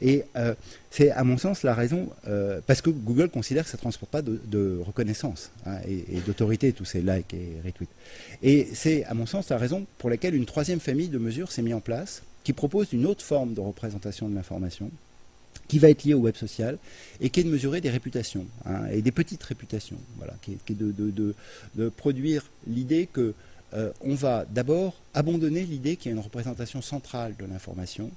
Et 0.00 0.24
euh, 0.36 0.54
c'est 0.90 1.10
à 1.10 1.24
mon 1.24 1.36
sens 1.36 1.62
la 1.62 1.74
raison, 1.74 2.08
euh, 2.28 2.60
parce 2.66 2.80
que 2.80 2.90
Google 2.90 3.28
considère 3.28 3.64
que 3.64 3.70
ça 3.70 3.76
ne 3.76 3.80
transporte 3.80 4.10
pas 4.10 4.22
de, 4.22 4.80
reconnaissance 4.84 5.50
hein, 5.66 5.78
et, 5.86 6.20
d'autorité, 6.26 6.72
tous 6.72 6.84
ces 6.84 7.02
likes 7.02 7.34
et 7.34 7.56
retweets. 7.64 7.90
Et 8.42 8.68
c'est 8.72 9.04
à 9.04 9.14
mon 9.14 9.26
sens 9.26 9.50
la 9.50 9.58
raison 9.58 9.86
pour 9.98 10.08
laquelle 10.08 10.34
une 10.34 10.46
troisième 10.46 10.80
famille 10.80 11.08
de 11.08 11.18
mesures 11.18 11.52
s'est 11.52 11.62
mise 11.62 11.74
en 11.74 11.80
place, 11.80 12.22
qui 12.44 12.52
propose 12.52 12.92
une 12.92 13.06
autre 13.06 13.24
forme 13.24 13.54
de 13.54 13.60
représentation 13.60 14.28
de 14.28 14.34
l'information, 14.34 14.90
qui 15.68 15.78
va 15.78 15.90
être 15.90 16.04
liée 16.04 16.14
au 16.14 16.20
web 16.20 16.36
social 16.36 16.78
et 17.20 17.30
qui 17.30 17.40
est 17.40 17.44
de 17.44 17.48
mesurer 17.48 17.80
des 17.80 17.90
réputations, 17.90 18.46
hein, 18.66 18.86
et 18.92 19.02
des 19.02 19.12
petites 19.12 19.42
réputations, 19.42 19.98
voilà, 20.18 20.34
qui 20.42 20.52
est, 20.52 20.74
de, 20.74 21.88
produire 21.96 22.44
l'idée 22.66 23.08
que 23.10 23.34
euh, 23.74 23.92
on 24.00 24.14
va 24.14 24.44
d'abord 24.48 24.94
abandonner 25.14 25.64
l'idée 25.64 25.96
qu'il 25.96 26.10
y 26.10 26.14
a 26.14 26.16
une 26.16 26.22
représentation 26.22 26.80
centrale 26.82 27.34
de 27.36 27.44
l'information, 27.44 28.10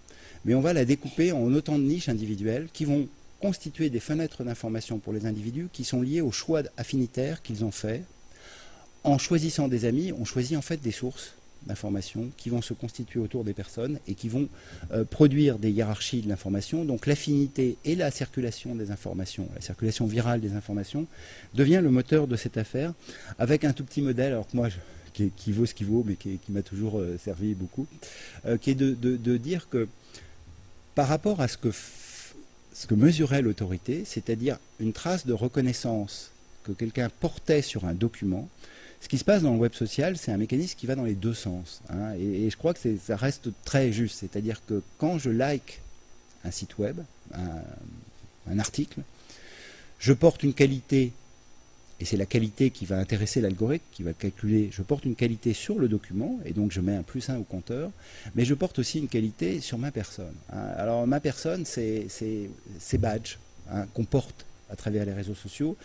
mais 0.46 0.54
on 0.54 0.62
va 0.62 0.74
la 0.74 0.86
découper 0.86 1.32
en 1.32 1.54
autant 1.54 1.78
de 1.78 1.84
niches 1.84 2.10
individuelles 2.10 2.68
qui 2.74 2.86
vont 2.86 3.08
constituer 3.42 3.90
des 3.90 4.00
fenêtres 4.00 4.44
d'information 4.44 5.00
pour 5.00 5.14
les 5.14 5.26
individus 5.26 5.70
qui 5.72 5.84
sont 5.84 6.02
liées 6.02 6.22
au 6.22 6.32
choix 6.32 6.62
affinitaire 6.78 7.42
qu'ils 7.42 7.64
ont 7.66 7.72
fait. 7.72 8.04
En 9.04 9.18
choisissant 9.18 9.68
des 9.68 9.86
amis, 9.86 10.12
on 10.12 10.26
choisit 10.26 10.58
en 10.58 10.62
fait 10.62 10.82
des 10.82 10.92
sources 10.92 11.34
d'information 11.66 12.30
qui 12.38 12.50
vont 12.50 12.62
se 12.62 12.74
constituer 12.74 13.20
autour 13.20 13.44
des 13.44 13.54
personnes 13.54 14.00
et 14.08 14.16
qui 14.16 14.30
vont 14.30 14.48
euh, 14.92 15.04
produire 15.04 15.60
des 15.60 15.72
hiérarchies 15.72 16.22
de 16.22 16.30
l'information. 16.30 16.86
Donc 16.86 17.08
l'affinité 17.08 17.78
et 17.84 17.96
la 17.96 18.12
circulation 18.12 18.76
des 18.76 18.92
informations, 18.92 19.50
la 19.56 19.62
circulation 19.62 20.06
virale 20.06 20.40
des 20.40 20.54
informations, 20.54 21.08
devient 21.54 21.82
le 21.84 21.90
moteur 21.90 22.28
de 22.28 22.36
cette 22.36 22.58
affaire 22.58 22.94
avec 23.38 23.64
un 23.64 23.74
tout 23.74 23.84
petit 23.84 24.02
modèle. 24.02 24.34
Alors 24.34 24.48
moi, 24.54 24.70
je, 24.70 24.78
qui, 25.36 25.52
vaut 25.52 25.66
ce 25.66 25.74
qu'il 25.74 25.88
vaut, 25.88 26.04
mais 26.06 26.16
qui, 26.16 26.40
m'a 26.50 26.62
toujours 26.62 27.00
euh, 27.00 27.18
servi 27.24 27.54
beaucoup, 27.54 27.88
euh, 28.46 28.58
qui 28.58 28.72
est 28.72 28.76
de, 28.76 29.38
dire 29.38 29.70
que 29.70 29.88
par 30.96 31.08
rapport 31.08 31.42
à 31.42 31.48
ce 31.48 31.58
que, 31.58 31.70
ce 32.74 32.88
que 32.88 32.96
mesurait 32.96 33.42
l'autorité, 33.42 34.04
c'est-à-dire 34.06 34.58
une 34.80 34.94
trace 34.94 35.26
de 35.26 35.34
reconnaissance 35.34 36.32
que 36.64 36.72
quelqu'un 36.72 37.10
portait 37.10 37.62
sur 37.62 37.86
un 37.86 37.94
document, 37.94 38.50
ce 39.00 39.08
qui 39.08 39.18
se 39.18 39.24
passe 39.24 39.44
dans 39.44 39.54
le 39.54 39.60
web 39.60 39.74
social, 39.74 40.18
c'est 40.18 40.32
un 40.32 40.38
mécanisme 40.38 40.76
qui 40.78 40.88
va 40.88 40.96
dans 40.96 41.04
les 41.04 41.14
deux 41.14 41.36
sens. 41.36 41.82
Hein, 41.90 42.14
et, 42.20 42.50
je 42.50 42.58
crois 42.58 42.74
que 42.74 42.98
ça 42.98 43.16
reste 43.16 43.50
très 43.64 43.92
juste. 43.92 44.18
C'est-à-dire 44.20 44.62
que 44.66 44.82
quand 44.98 45.20
je 45.20 45.30
like 45.30 45.82
un 46.44 46.52
site 46.52 46.78
web, 46.80 47.00
un 47.34 48.60
article, 48.60 49.02
je 50.00 50.14
porte 50.14 50.44
une 50.44 50.54
qualité 50.54 51.12
et 52.00 52.06
c'est 52.06 52.18
la 52.18 52.26
qualité 52.26 52.70
qui 52.70 52.86
va 52.86 52.98
intéresser 52.98 53.42
l'algorithme, 53.42 53.86
qui 53.92 54.04
va 54.04 54.14
calculer, 54.14 54.70
je 54.72 54.82
porte 54.84 55.06
une 55.06 55.16
qualité 55.16 55.54
sur 55.54 55.80
le 55.80 55.88
document, 55.88 56.40
et 56.46 56.54
donc 56.54 56.72
je 56.72 56.82
mets 56.82 56.96
un 56.96 57.04
plus 57.04 57.30
1 57.30 57.38
au 57.38 57.44
compteur, 57.44 57.92
mais 58.36 58.46
je 58.46 58.54
porte 58.54 58.80
aussi 58.80 59.00
une 59.00 59.08
qualité 59.08 59.60
sur 59.62 59.78
ma 59.78 59.92
personne. 59.92 60.36
Hein. 60.52 60.68
Alors 60.78 61.08
ma 61.08 61.20
personne, 61.20 61.66
c'est 61.66 62.08
ces 62.10 62.98
badges 62.98 63.38
hein, 63.72 63.88
qu'on 63.94 64.06
porte 64.06 64.46
à 64.70 64.76
travers 64.76 65.06
les 65.06 65.14
réseaux 65.14 65.36
sociaux, 65.36 65.78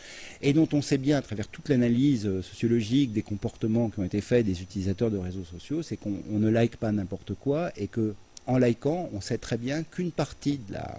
et 0.42 0.52
dont 0.52 0.68
on 0.72 0.82
sait 0.82 0.98
bien 0.98 1.16
à 1.16 1.22
travers 1.22 1.48
toute 1.48 1.68
l'analyse 1.68 2.24
sociologique 2.42 3.12
des 3.12 3.22
comportements 3.22 3.90
qui 3.90 4.00
ont 4.00 4.04
été 4.04 4.20
faits 4.20 4.44
des 4.44 4.60
utilisateurs 4.60 5.10
de 5.10 5.18
réseaux 5.18 5.44
sociaux, 5.44 5.82
c'est 5.82 5.96
qu'on 5.96 6.20
ne 6.28 6.48
like 6.50 6.76
pas 6.76 6.92
n'importe 6.92 7.34
quoi, 7.34 7.70
et 7.76 7.86
que 7.86 8.14
en 8.46 8.58
likant, 8.58 9.08
on 9.12 9.20
sait 9.20 9.38
très 9.38 9.56
bien 9.56 9.84
qu'une 9.84 10.10
partie 10.10 10.58
de 10.58 10.72
la 10.72 10.98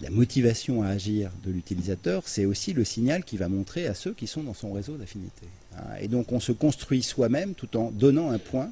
la 0.00 0.10
motivation 0.10 0.82
à 0.82 0.88
agir 0.88 1.30
de 1.44 1.50
l'utilisateur, 1.50 2.22
c'est 2.26 2.44
aussi 2.44 2.72
le 2.72 2.84
signal 2.84 3.24
qui 3.24 3.36
va 3.36 3.48
montrer 3.48 3.86
à 3.86 3.94
ceux 3.94 4.12
qui 4.12 4.26
sont 4.26 4.42
dans 4.42 4.54
son 4.54 4.72
réseau 4.72 4.96
d'affinité. 4.96 5.46
Hein. 5.76 5.82
Et 6.00 6.08
donc 6.08 6.32
on 6.32 6.40
se 6.40 6.52
construit 6.52 7.02
soi-même 7.02 7.54
tout 7.54 7.76
en 7.76 7.90
donnant 7.90 8.30
un 8.30 8.38
point 8.38 8.70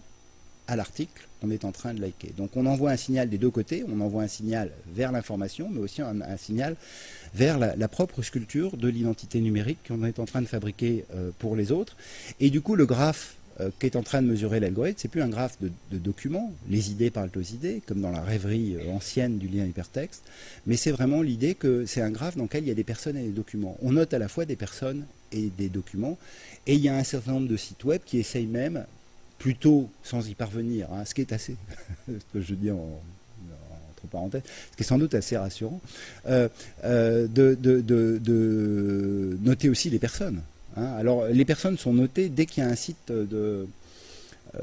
à 0.69 0.77
l'article 0.77 1.29
qu'on 1.41 1.51
est 1.51 1.65
en 1.65 1.73
train 1.73 1.95
de 1.95 2.01
liker. 2.01 2.33
Donc 2.37 2.57
on 2.57 2.67
envoie 2.67 2.91
un 2.91 2.97
signal 2.97 3.29
des 3.29 3.39
deux 3.39 3.51
côtés, 3.51 3.85
on 3.89 4.01
envoie 4.01 4.23
un 4.23 4.29
signal 4.29 4.71
vers 4.93 5.13
l'information, 5.13 5.69
mais 5.71 5.81
aussi 5.81 6.03
un, 6.03 6.37
signal 6.37 6.77
vers 7.35 7.59
la, 7.59 7.89
propre 7.89 8.23
sculpture 8.23 8.77
de 8.77 8.89
l'identité 8.89 9.41
numérique 9.41 9.79
qu'on 9.87 10.05
est 10.05 10.19
en 10.19 10.25
train 10.25 10.43
de 10.43 10.47
fabriquer 10.47 11.05
euh, 11.15 11.31
pour 11.39 11.57
les 11.57 11.73
autres. 11.73 11.97
Et 12.41 12.51
du 12.51 12.61
coup, 12.61 12.75
le 12.75 12.87
graphe 12.87 13.37
euh, 13.61 13.71
qu'est 13.79 13.97
en 13.97 14.03
train 14.03 14.21
de 14.21 14.27
mesurer 14.27 14.61
l'algorithme, 14.61 14.99
c'est 15.01 15.09
plus 15.09 15.23
un 15.23 15.29
graphe 15.29 15.57
de, 15.61 15.71
documents, 15.99 16.53
les 16.69 16.91
idées 16.91 17.11
parlent 17.11 17.31
aux 17.37 17.41
idées, 17.41 17.83
comme 17.87 18.03
dans 18.03 18.11
la 18.11 18.21
rêverie 18.21 18.77
euh, 18.77 18.91
ancienne 18.93 19.39
du 19.39 19.49
lien 19.49 19.65
hypertexte, 19.65 20.25
mais 20.67 20.77
c'est 20.77 20.91
vraiment 20.91 21.23
l'idée 21.23 21.55
que 21.55 21.87
c'est 21.87 22.03
un 22.03 22.11
graphe 22.11 22.37
dans 22.37 22.45
lequel 22.45 22.65
il 22.65 22.69
y 22.69 22.71
a 22.71 22.75
des 22.75 22.85
personnes 22.85 23.17
et 23.17 23.23
des 23.23 23.33
documents. 23.33 23.79
On 23.81 23.93
note 23.93 24.13
à 24.13 24.19
la 24.19 24.29
fois 24.29 24.45
des 24.45 24.57
personnes 24.57 25.07
et 25.33 25.51
des 25.57 25.71
documents, 25.71 26.19
et 26.67 26.75
il 26.75 26.81
y 26.81 26.91
a 26.91 26.97
un 26.97 27.05
certain 27.05 27.33
nombre 27.33 27.49
de 27.49 27.57
sites 27.57 27.83
web 27.85 28.03
qui 28.05 28.19
essayent 28.19 28.47
même, 28.47 28.85
plutôt 29.39 29.89
sans 30.03 30.29
y 30.29 30.35
parvenir, 30.35 30.93
hein, 30.93 31.05
ce 31.07 31.15
qui 31.15 31.23
est 31.23 31.33
assez, 31.33 31.57
ce 32.09 32.13
que 32.35 32.43
je 32.43 32.55
dis 32.55 32.71
en, 32.71 33.01
entre 33.91 34.07
parenthèses, 34.11 34.43
ce 34.73 34.77
qui 34.77 34.83
est 34.83 34.87
sans 34.87 34.99
doute 34.99 35.15
assez 35.15 35.39
rassurant, 35.39 35.81
euh, 36.27 36.49
de 36.83 37.57
noter 39.41 39.71
aussi 39.71 39.89
les 39.89 39.99
personnes. 39.99 40.43
Hein. 40.77 40.93
Alors, 40.99 41.27
les 41.27 41.45
personnes 41.45 41.79
sont 41.79 41.93
notées 41.93 42.29
dès 42.29 42.47
qu'il 42.47 42.63
y 42.63 42.67
a 42.67 42.71
un 42.71 42.77
site 42.77 43.13
euh, 44.55 44.61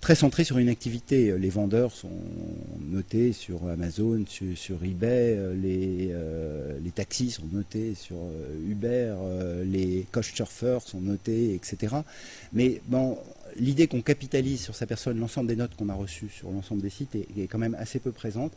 très 0.00 0.14
centré 0.14 0.44
sur 0.44 0.58
une 0.58 0.68
activité. 0.68 1.36
Les 1.38 1.48
vendeurs 1.48 1.92
sont 1.92 2.10
notés 2.80 3.32
sur 3.32 3.66
Amazon, 3.68 4.24
sur, 4.26 4.84
eBay, 4.84 5.34
euh, 5.36 6.78
les, 6.80 6.90
taxis 6.92 7.30
sont 7.30 7.48
notés 7.50 7.94
sur 7.94 8.16
euh, 8.16 8.70
Uber, 8.70 9.14
les 9.64 10.06
couchsurfers 10.12 10.82
sont 10.82 11.00
notés, 11.00 11.54
etc. 11.54 11.96
Mais 12.52 12.80
bon, 12.86 13.18
l'idée 13.58 13.86
qu'on 13.86 14.02
capitalise 14.02 14.62
sur 14.62 14.74
sa 14.74 14.86
personne 14.86 15.18
l'ensemble 15.18 15.48
des 15.48 15.56
notes 15.56 15.74
qu'on 15.76 15.88
a 15.88 15.94
reçues 15.94 16.28
sur 16.28 16.50
l'ensemble 16.50 16.82
des 16.82 16.90
sites 16.90 17.14
est, 17.14 17.46
quand 17.48 17.58
même 17.58 17.76
assez 17.78 17.98
peu 17.98 18.12
présente, 18.12 18.52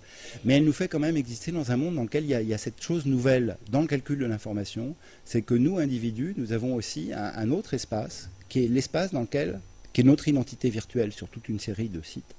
mais 0.46 0.58
elle 0.58 0.66
nous 0.66 0.74
fait 0.74 0.88
quand 0.88 1.00
même 1.00 1.18
exister 1.18 1.52
dans 1.52 1.72
un 1.72 1.78
monde 1.78 1.96
dans 1.96 2.04
lequel 2.04 2.26
il 2.26 2.30
y 2.30 2.54
a, 2.54 2.58
cette 2.58 2.82
chose 2.82 3.06
nouvelle 3.06 3.58
dans 3.72 3.82
le 3.82 3.88
calcul 3.88 4.20
de 4.20 4.26
l'information, 4.26 4.96
c'est 5.26 5.42
que 5.42 5.54
nous, 5.54 5.78
individus, 5.78 6.34
nous 6.38 6.52
avons 6.52 6.76
aussi 6.76 7.12
un, 7.14 7.52
autre 7.52 7.74
espace, 7.74 8.30
qui 8.48 8.64
est 8.64 8.68
l'espace 8.68 9.12
dans 9.12 9.22
lequel, 9.22 9.60
qui 9.94 10.02
est 10.02 10.04
notre 10.04 10.28
identité 10.28 10.70
virtuelle 10.70 11.12
sur 11.12 11.28
toute 11.30 11.50
une 11.50 11.60
série 11.60 11.90
de 11.90 12.02
sites, 12.02 12.36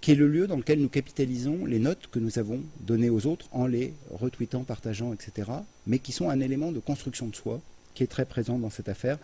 qui 0.00 0.12
est 0.12 0.16
le 0.16 0.28
lieu 0.28 0.46
dans 0.46 0.56
lequel 0.56 0.80
nous 0.80 0.88
capitalisons 0.88 1.64
les 1.64 1.78
notes 1.78 2.08
que 2.10 2.18
nous 2.18 2.38
avons 2.38 2.60
données 2.80 3.10
aux 3.10 3.26
autres 3.26 3.48
en 3.52 3.66
les 3.66 3.94
retweetant, 4.10 4.64
partageant, 4.64 5.12
etc., 5.12 5.50
mais 5.86 5.98
qui 5.98 6.12
sont 6.12 6.28
un 6.28 6.40
élément 6.40 6.72
de 6.72 6.80
construction 6.80 7.28
de 7.28 7.36
soi 7.36 7.60
qui 7.94 8.02
est 8.02 8.08
très 8.08 8.24
présent 8.24 8.58
dans 8.58 8.70
cette 8.70 8.88
affaire, 8.88 9.18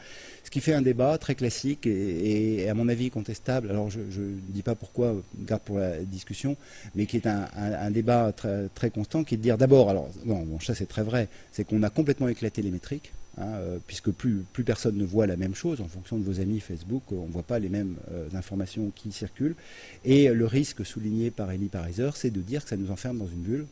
ce 0.44 0.50
qui 0.50 0.60
fait 0.60 0.74
un 0.74 0.82
débat 0.82 1.18
très 1.18 1.34
classique 1.34 1.86
et, 1.86 2.68
à 2.68 2.74
mon 2.74 2.88
avis 2.88 3.10
contestable. 3.10 3.70
Alors 3.70 3.90
je 3.90 3.98
ne 4.00 4.38
dis 4.48 4.62
pas 4.62 4.74
pourquoi, 4.74 5.14
garde 5.40 5.62
pour 5.62 5.78
la 5.78 5.98
discussion, 5.98 6.56
mais 6.94 7.06
qui 7.06 7.16
est 7.16 7.26
un, 7.26 7.90
débat 7.90 8.32
très, 8.32 8.90
constant, 8.90 9.24
qui 9.24 9.34
est 9.34 9.38
de 9.38 9.42
dire 9.42 9.58
d'abord, 9.58 9.90
alors 9.90 10.08
non, 10.24 10.42
bon, 10.42 10.60
ça 10.60 10.74
c'est 10.74 10.88
très 10.88 11.02
vrai, 11.02 11.28
c'est 11.52 11.64
qu'on 11.64 11.82
a 11.82 11.90
complètement 11.90 12.28
éclaté 12.28 12.62
les 12.62 12.70
métriques. 12.70 13.12
Hein, 13.40 13.54
euh, 13.54 13.78
puisque 13.86 14.10
plus, 14.10 14.44
plus, 14.52 14.64
personne 14.64 14.96
ne 14.96 15.04
voit 15.04 15.28
la 15.28 15.36
même 15.36 15.54
chose 15.54 15.80
en 15.80 15.86
fonction 15.86 16.18
de 16.18 16.24
vos 16.24 16.40
amis 16.40 16.58
Facebook, 16.58 17.04
on 17.12 17.28
ne 17.28 17.30
voit 17.30 17.44
pas 17.44 17.60
les 17.60 17.68
mêmes 17.68 17.94
euh, 18.10 18.26
informations 18.34 18.90
qui 18.92 19.12
circulent. 19.12 19.54
Et 20.04 20.28
le 20.28 20.44
risque 20.44 20.84
souligné 20.84 21.30
par 21.30 21.52
Elie 21.52 21.68
Pariser, 21.68 22.10
c'est 22.16 22.30
de 22.30 22.40
dire 22.40 22.64
que 22.64 22.70
ça 22.70 22.76
nous 22.76 22.90
enferme 22.90 23.18
dans 23.18 23.28
une 23.28 23.42
bulle 23.42 23.66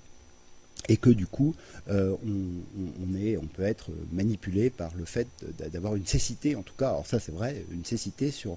et 0.88 0.96
que 0.96 1.10
du 1.10 1.26
coup, 1.26 1.54
euh, 1.88 2.14
on, 2.24 3.16
est, 3.18 3.36
on 3.36 3.46
peut 3.46 3.62
être 3.62 3.90
manipulé 4.12 4.70
par 4.70 4.94
le 4.96 5.04
fait 5.04 5.26
d'avoir 5.72 5.96
une 5.96 6.06
cécité, 6.06 6.54
en 6.54 6.62
tout 6.62 6.74
cas, 6.74 6.88
alors 6.88 7.06
ça 7.06 7.18
c'est 7.18 7.32
vrai, 7.32 7.64
une 7.72 7.84
cécité 7.84 8.30
sur 8.30 8.56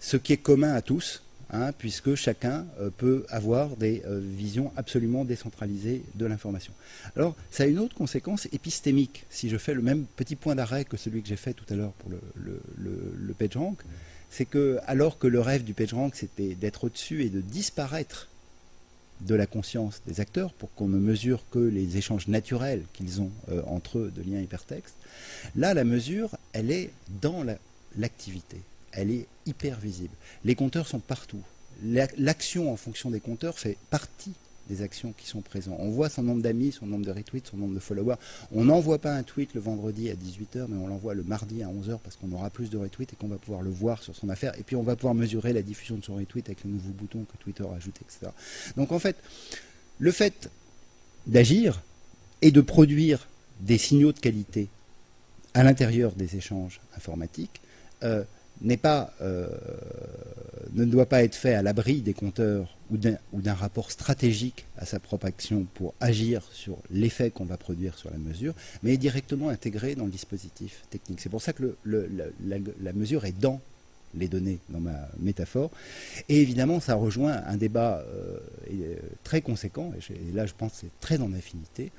ce 0.00 0.16
qui 0.16 0.32
est 0.32 0.38
commun 0.38 0.72
à 0.72 0.82
tous, 0.82 1.22
hein, 1.50 1.72
puisque 1.72 2.14
chacun 2.14 2.66
euh, 2.80 2.90
peut 2.90 3.24
avoir 3.28 3.76
des 3.76 4.02
euh, 4.06 4.20
visions 4.20 4.72
absolument 4.76 5.24
décentralisées 5.24 6.02
de 6.16 6.26
l'information. 6.26 6.72
Alors, 7.14 7.36
ça 7.50 7.62
a 7.64 7.66
une 7.66 7.78
autre 7.78 7.94
conséquence 7.94 8.48
épistémique, 8.52 9.24
si 9.30 9.48
je 9.48 9.56
fais 9.56 9.74
le 9.74 9.82
même 9.82 10.04
petit 10.16 10.36
point 10.36 10.56
d'arrêt 10.56 10.84
que 10.84 10.96
celui 10.96 11.22
que 11.22 11.28
j'ai 11.28 11.36
fait 11.36 11.54
tout 11.54 11.66
à 11.68 11.76
l'heure 11.76 11.92
pour 11.92 12.10
le, 12.10 12.20
le, 12.34 13.14
le 13.16 13.34
PageRank, 13.34 13.78
c'est 14.30 14.46
que 14.46 14.78
alors 14.86 15.18
que 15.18 15.26
le 15.26 15.40
rêve 15.40 15.62
du 15.62 15.74
PageRank 15.74 16.16
c'était 16.16 16.54
d'être 16.54 16.84
au-dessus 16.84 17.22
et 17.22 17.28
de 17.28 17.42
disparaître 17.42 18.28
de 19.26 19.34
la 19.34 19.46
conscience 19.46 20.02
des 20.06 20.20
acteurs 20.20 20.52
pour 20.52 20.72
qu'on 20.74 20.88
ne 20.88 20.98
mesure 20.98 21.44
que 21.50 21.58
les 21.58 21.96
échanges 21.96 22.28
naturels 22.28 22.82
qu'ils 22.92 23.20
ont 23.20 23.30
euh, 23.50 23.62
entre 23.66 23.98
eux 23.98 24.12
de 24.14 24.22
liens 24.22 24.40
hypertextes. 24.40 24.96
Là, 25.56 25.74
la 25.74 25.84
mesure, 25.84 26.30
elle 26.52 26.70
est 26.70 26.90
dans 27.20 27.44
l'activité. 27.96 28.60
elle 28.92 29.10
est 29.10 29.26
hyper 29.46 29.78
visible. 29.78 30.14
Les 30.44 30.54
compteurs 30.54 30.86
sont 30.86 30.98
partout. 31.00 31.42
L'action 31.82 32.72
en 32.72 32.76
fonction 32.76 33.10
des 33.10 33.20
compteurs 33.20 33.58
fait 33.58 33.76
partie 33.90 34.34
des 34.68 34.82
actions 34.82 35.12
qui 35.16 35.26
sont 35.26 35.40
présentes. 35.40 35.76
On 35.78 35.90
voit 35.90 36.08
son 36.08 36.22
nombre 36.22 36.42
d'amis, 36.42 36.72
son 36.72 36.86
nombre 36.86 37.04
de 37.04 37.10
retweets, 37.10 37.48
son 37.48 37.56
nombre 37.56 37.74
de 37.74 37.80
followers. 37.80 38.16
On 38.52 38.64
n'envoie 38.64 38.98
pas 38.98 39.14
un 39.14 39.22
tweet 39.22 39.54
le 39.54 39.60
vendredi 39.60 40.10
à 40.10 40.14
18h, 40.14 40.66
mais 40.68 40.76
on 40.76 40.86
l'envoie 40.86 41.14
le 41.14 41.22
mardi 41.22 41.62
à 41.62 41.68
11h 41.68 41.98
parce 42.02 42.16
qu'on 42.16 42.32
aura 42.32 42.50
plus 42.50 42.70
de 42.70 42.78
retweets 42.78 43.12
et 43.12 43.16
qu'on 43.16 43.28
va 43.28 43.36
pouvoir 43.36 43.62
le 43.62 43.70
voir 43.70 44.02
sur 44.02 44.14
son 44.14 44.28
affaire. 44.28 44.58
Et 44.58 44.62
puis 44.62 44.76
on 44.76 44.82
va 44.82 44.96
pouvoir 44.96 45.14
mesurer 45.14 45.52
la 45.52 45.62
diffusion 45.62 45.96
de 45.96 46.04
son 46.04 46.14
retweet 46.14 46.46
avec 46.46 46.64
le 46.64 46.70
nouveau 46.70 46.90
bouton 46.90 47.24
que 47.24 47.36
Twitter 47.42 47.64
a 47.64 47.76
ajouté, 47.76 48.00
etc. 48.02 48.32
Donc 48.76 48.92
en 48.92 48.98
fait, 48.98 49.16
le 49.98 50.12
fait 50.12 50.50
d'agir 51.26 51.82
et 52.40 52.50
de 52.50 52.60
produire 52.60 53.28
des 53.60 53.78
signaux 53.78 54.12
de 54.12 54.18
qualité 54.18 54.68
à 55.54 55.62
l'intérieur 55.62 56.12
des 56.12 56.36
échanges 56.36 56.80
informatiques 56.96 57.60
euh, 58.02 58.24
pas, 58.80 59.12
euh, 59.20 59.48
ne 60.74 60.84
doit 60.84 61.06
pas 61.06 61.22
être 61.22 61.34
fait 61.34 61.54
à 61.54 61.62
l'abri 61.62 62.00
des 62.00 62.14
compteurs 62.14 62.76
ou 62.90 63.40
d'un 63.40 63.54
rapport 63.54 63.90
stratégique 63.90 64.66
à 64.76 64.84
sa 64.84 65.00
propre 65.00 65.26
action 65.26 65.66
pour 65.74 65.94
agir 66.00 66.42
sur 66.52 66.76
l'effet 66.90 67.30
qu'on 67.30 67.44
va 67.44 67.56
produire 67.56 67.96
sur 67.96 68.10
la 68.10 68.18
mesure, 68.18 68.54
mais 68.82 68.94
est 68.94 68.98
directement 68.98 69.48
intégré 69.48 69.94
dans 69.94 70.04
le 70.04 70.10
dispositif 70.10 70.82
technique. 70.90 71.20
C'est 71.20 71.30
pour 71.30 71.42
ça 71.42 71.52
que 71.52 71.76
la, 71.84 72.92
mesure 72.92 73.24
est 73.24 73.38
dans 73.38 73.60
les 74.14 74.28
données, 74.28 74.58
dans 74.68 74.80
ma 74.80 75.08
métaphore. 75.18 75.70
Et 76.28 76.42
évidemment, 76.42 76.80
ça 76.80 76.94
rejoint 76.96 77.42
un 77.46 77.56
débat 77.56 78.04
euh, 78.06 78.96
très 79.24 79.40
conséquent, 79.40 79.90
et, 79.94 80.34
là 80.34 80.44
je 80.44 80.52
pense 80.52 80.72
que 80.72 80.78
c'est 80.82 81.00
très 81.00 81.20
en 81.22 81.32
affinité, 81.32 81.92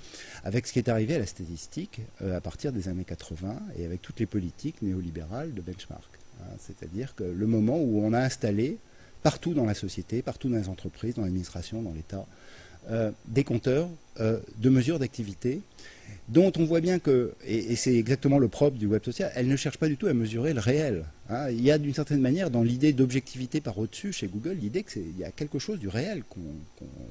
avec 0.43 0.67
ce 0.67 0.73
qui 0.73 0.79
est 0.79 0.89
arrivé 0.89 1.15
à 1.15 1.19
la 1.19 1.25
statistique 1.25 2.01
euh, 2.21 2.37
à 2.37 2.41
partir 2.41 2.71
des 2.71 2.87
années 2.87 3.05
80 3.05 3.57
et 3.77 3.85
avec 3.85 4.01
toutes 4.03 4.19
les 4.19 4.27
politiques 4.27 4.81
néolibérales 4.83 5.55
de 5.55 5.61
benchmark. 5.61 6.22
Hein, 6.43 6.55
c'est-à-dire 6.59 7.15
que 7.15 7.23
le 7.23 7.47
moment 7.47 7.77
où 7.79 8.01
on 8.03 8.13
a 8.13 8.19
installé 8.19 8.77
partout 9.21 9.53
dans 9.53 9.65
la 9.65 9.73
société, 9.73 10.21
partout 10.21 10.49
dans 10.49 10.57
les 10.57 10.69
entreprises, 10.69 11.15
dans 11.15 11.23
l'administration, 11.23 11.81
dans 11.81 11.93
l'État, 11.93 12.25
euh, 12.89 13.11
des 13.25 13.43
compteurs 13.43 13.89
euh, 14.19 14.39
de 14.57 14.69
mesures 14.69 14.99
d'activité 14.99 15.61
dont 16.29 16.51
on 16.57 16.65
voit 16.65 16.81
bien 16.81 16.99
que, 16.99 17.33
et, 17.45 17.75
c'est 17.75 17.95
exactement 17.95 18.39
le 18.39 18.47
propre 18.47 18.77
du 18.77 18.87
web 18.87 19.03
social, 19.03 19.31
elle 19.35 19.47
ne 19.47 19.55
cherche 19.55 19.77
pas 19.77 19.87
du 19.87 19.97
tout 19.97 20.07
à 20.07 20.13
mesurer 20.13 20.53
le 20.53 20.59
réel. 20.59 21.05
Hein. 21.29 21.49
Il 21.49 21.61
y 21.61 21.71
a 21.71 21.77
d'une 21.77 21.93
certaine 21.93 22.21
manière 22.21 22.49
dans 22.49 22.63
l'idée 22.63 22.93
d'objectivité 22.93 23.61
par 23.61 23.77
au-dessus 23.77 24.13
chez 24.13 24.27
Google 24.27 24.57
l'idée 24.61 24.83
qu'il 24.83 25.17
y 25.17 25.23
a 25.23 25.31
quelque 25.31 25.59
chose 25.59 25.79
du 25.79 25.87
réel, 25.87 26.23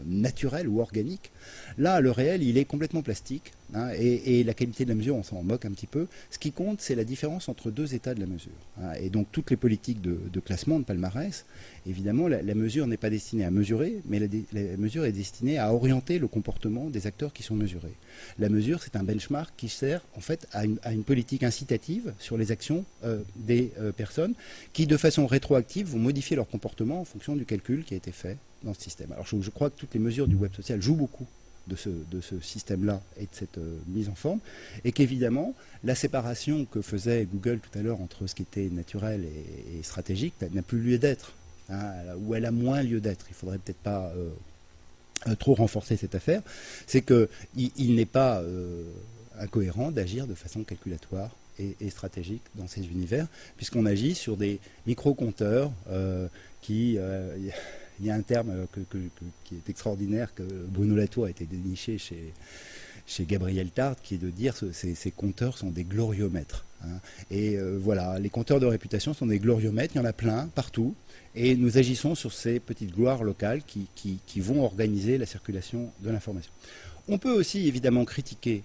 naturel 0.07 0.69
ou 0.69 0.81
organique. 0.81 1.31
Là, 1.79 2.01
le 2.01 2.11
réel, 2.11 2.43
il 2.43 2.57
est 2.57 2.65
complètement 2.65 3.03
plastique, 3.03 3.53
hein, 3.75 3.91
et, 3.99 4.45
la 4.45 4.55
qualité 4.55 4.85
de 4.85 4.91
la 4.91 4.97
mesure, 4.97 5.17
on 5.17 5.23
s'en 5.23 5.43
moque 5.43 5.65
un 5.67 5.73
petit 5.73 5.87
peu. 5.87 6.07
Ce 6.31 6.39
qui 6.39 6.53
compte, 6.53 6.81
c'est 6.81 6.95
la 6.95 7.05
différence 7.05 7.49
entre 7.49 7.71
deux 7.71 7.95
états 7.95 8.15
de 8.15 8.21
la 8.21 8.27
mesure. 8.27 8.53
Hein. 8.81 8.93
Et 9.01 9.11
donc 9.11 9.29
toutes 9.31 9.51
les 9.51 9.57
politiques 9.57 10.01
de, 10.01 10.41
classement, 10.41 10.79
de 10.79 10.85
palmarès, 10.85 11.45
évidemment, 11.87 12.29
la, 12.29 12.55
mesure 12.55 12.87
n'est 12.87 12.97
pas 12.97 13.11
destinée 13.11 13.45
à 13.45 13.51
mesurer, 13.51 14.01
mais 14.07 14.19
la 14.19 14.77
mesure 14.79 15.05
est 15.05 15.13
destinée 15.13 15.59
à 15.59 15.73
orienter 15.75 16.19
le 16.19 16.29
comportement 16.29 16.89
des 16.93 17.07
acteurs 17.07 17.33
qui 17.33 17.43
sont 17.43 17.55
mesurés. 17.55 17.95
La 18.39 18.49
mesure, 18.49 18.83
c'est 18.83 18.97
un 18.97 19.03
benchmark 19.03 19.53
qui 19.57 19.69
sert 19.69 20.03
en 20.17 20.21
fait 20.21 20.47
à 20.53 20.65
une, 20.65 21.05
politique 21.05 21.43
incitative 21.43 22.13
sur 22.19 22.37
les 22.37 22.53
actions 22.53 22.85
euh, 23.05 23.21
des 23.35 23.73
euh, 23.79 23.93
personnes 23.93 24.35
qui, 24.73 24.87
de 24.87 24.97
façon 24.97 25.27
rétroactive, 25.27 25.89
vont 25.89 25.99
modifier 25.99 26.37
leur 26.37 26.49
comportement 26.49 27.01
en 27.01 27.05
fonction 27.05 27.35
du 27.35 27.45
calcul 27.45 27.85
qui 27.85 27.95
a 27.95 27.97
été 27.97 28.13
fait 28.13 28.37
dans 28.63 28.75
ce 28.75 28.83
système. 28.83 29.13
Alors 29.13 29.27
je, 29.27 29.51
crois 29.51 29.71
que 29.71 29.77
toutes 29.77 29.95
les 29.95 30.01
mesures 30.01 30.29
du 30.29 30.37
web 30.37 30.53
social 30.55 30.81
jouent 30.81 30.95
beaucoup 30.95 31.27
de 31.67 31.77
ce, 31.77 32.41
système-là 32.41 33.01
et 33.19 33.23
de 33.23 33.29
cette 33.33 33.59
euh, 33.59 33.79
mise 33.87 34.09
en 34.09 34.15
forme, 34.15 34.41
et 34.85 34.93
qu'évidemment, 34.93 35.55
la 35.85 35.95
séparation 35.95 36.65
que 36.65 36.83
faisait 36.83 37.27
Google 37.33 37.61
tout 37.61 37.79
à 37.79 37.83
l'heure 37.83 38.01
entre 38.01 38.27
ce 38.27 38.35
qui 38.35 38.43
était 38.43 38.69
naturel 38.69 39.25
et, 39.25 39.83
stratégique 39.83 40.35
n'a 40.53 40.63
plus 40.63 40.81
lieu 40.81 40.99
d'être, 40.99 41.35
hein, 41.71 41.93
ou 42.21 42.35
elle 42.35 42.47
a 42.47 42.51
moins 42.51 42.83
lieu 42.83 43.01
d'être. 43.01 43.27
Il 43.31 43.35
faudrait 43.35 43.59
peut-être 43.59 43.79
pas 43.79 44.13
trop 45.39 45.55
renforcer 45.55 45.97
cette 45.97 46.15
affaire, 46.15 46.43
c'est 46.87 47.03
qu'il 47.03 47.29
il, 47.57 47.95
n'est 47.95 48.07
pas 48.07 48.41
euh, 48.41 48.85
incohérent 49.39 49.91
d'agir 49.91 50.27
de 50.27 50.35
façon 50.35 50.63
calculatoire 50.65 51.31
et, 51.59 51.91
stratégique 51.91 52.43
dans 52.55 52.67
ces 52.67 52.85
univers, 52.87 53.27
puisqu'on 53.57 53.87
agit 53.87 54.15
sur 54.15 54.37
des 54.37 54.59
micro-compteurs 54.87 55.71
euh, 55.91 56.27
qui... 56.61 56.99
il 58.01 58.07
y 58.07 58.11
a 58.11 58.15
un 58.15 58.23
terme 58.23 58.67
qui 59.45 59.55
est 59.55 59.69
extraordinaire 59.69 60.35
que 60.35 60.43
Bruno 60.43 60.97
Latour 60.97 61.27
a 61.27 61.31
été 61.31 61.45
déniché 61.45 61.99
chez, 61.99 62.33
Gabriel 63.21 63.71
Tard, 63.71 63.97
qui 64.03 64.15
est 64.15 64.19
de 64.19 64.31
dire 64.31 64.59
que 64.59 64.73
ces, 64.73 65.11
compteurs 65.11 65.59
sont 65.59 65.71
des 65.71 65.85
gloriomètres. 65.85 66.65
Hein. 66.85 66.99
Et 67.31 67.57
euh, 67.57 67.79
voilà, 67.81 68.19
les 68.19 68.31
compteurs 68.31 68.61
de 68.61 68.67
réputation 68.67 69.15
sont 69.15 69.27
des 69.27 69.39
gloriomètres, 69.39 69.95
il 69.95 69.99
y 69.99 70.01
en 70.01 70.05
a 70.05 70.13
plein 70.13 70.49
partout, 70.55 70.95
et 71.35 71.55
nous 71.57 71.79
agissons 71.79 72.15
sur 72.15 72.33
ces 72.33 72.61
petites 72.61 72.95
gloires 72.95 73.25
locales 73.25 73.63
qui, 73.65 74.41
vont 74.41 74.65
organiser 74.65 75.19
la 75.19 75.27
circulation 75.27 75.91
de 76.01 76.11
l'information. 76.11 76.53
On 77.09 77.19
peut 77.19 77.33
aussi 77.33 77.67
évidemment 77.69 78.05
critiquer 78.05 78.63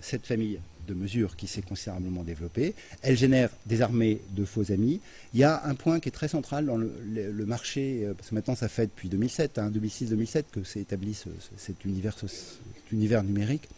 cette 0.00 0.26
famille 0.26 0.58
de 0.86 0.94
mesures 0.94 1.36
qui 1.36 1.46
s'est 1.46 1.62
considérablement 1.62 2.22
développée. 2.22 2.74
Elle 3.02 3.16
génère 3.16 3.50
des 3.66 3.82
armées 3.82 4.20
de 4.30 4.44
faux 4.44 4.72
amis. 4.72 5.00
Il 5.34 5.40
y 5.40 5.44
a 5.44 5.64
un 5.64 5.74
point 5.74 6.00
qui 6.00 6.08
est 6.08 6.12
très 6.12 6.28
central 6.28 6.66
dans 6.66 6.76
le, 6.76 7.46
marché, 7.46 8.02
euh, 8.04 8.14
parce 8.14 8.30
que 8.30 8.34
maintenant 8.34 8.54
ça 8.54 8.68
fait 8.68 8.86
depuis 8.86 9.08
2007, 9.08 9.58
2006-2007 9.58 10.38
hein, 10.38 10.42
que 10.52 10.64
s'est 10.64 10.80
établi 10.80 11.16
cet, 11.56 11.84
univers, 11.84 12.16
univers 12.92 13.22
numérique. 13.22 13.68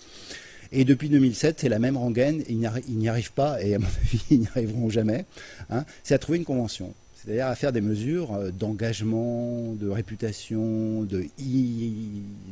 Et 0.72 0.84
depuis 0.84 1.08
2007, 1.08 1.60
c'est 1.60 1.68
la 1.68 1.78
même 1.78 1.96
rengaine, 1.96 2.42
ils 2.48 2.58
n'y 2.58 3.08
arrivent 3.08 3.32
pas, 3.32 3.62
et 3.62 3.74
à 3.74 3.78
mon 3.78 3.86
avis, 4.02 4.24
ils 4.30 4.40
n'y 4.40 4.48
arriveront 4.48 4.90
jamais. 4.90 5.24
Hein. 5.70 5.84
c'est 6.02 6.14
à 6.14 6.18
trouver 6.18 6.38
une 6.38 6.44
convention 6.44 6.94
c'est-à-dire 7.24 7.46
à 7.46 7.54
faire 7.54 7.72
des 7.72 7.80
mesures 7.80 8.34
euh, 8.34 8.50
d'engagement, 8.50 9.72
de 9.74 9.88
réputation, 9.88 11.04
de, 11.04 11.24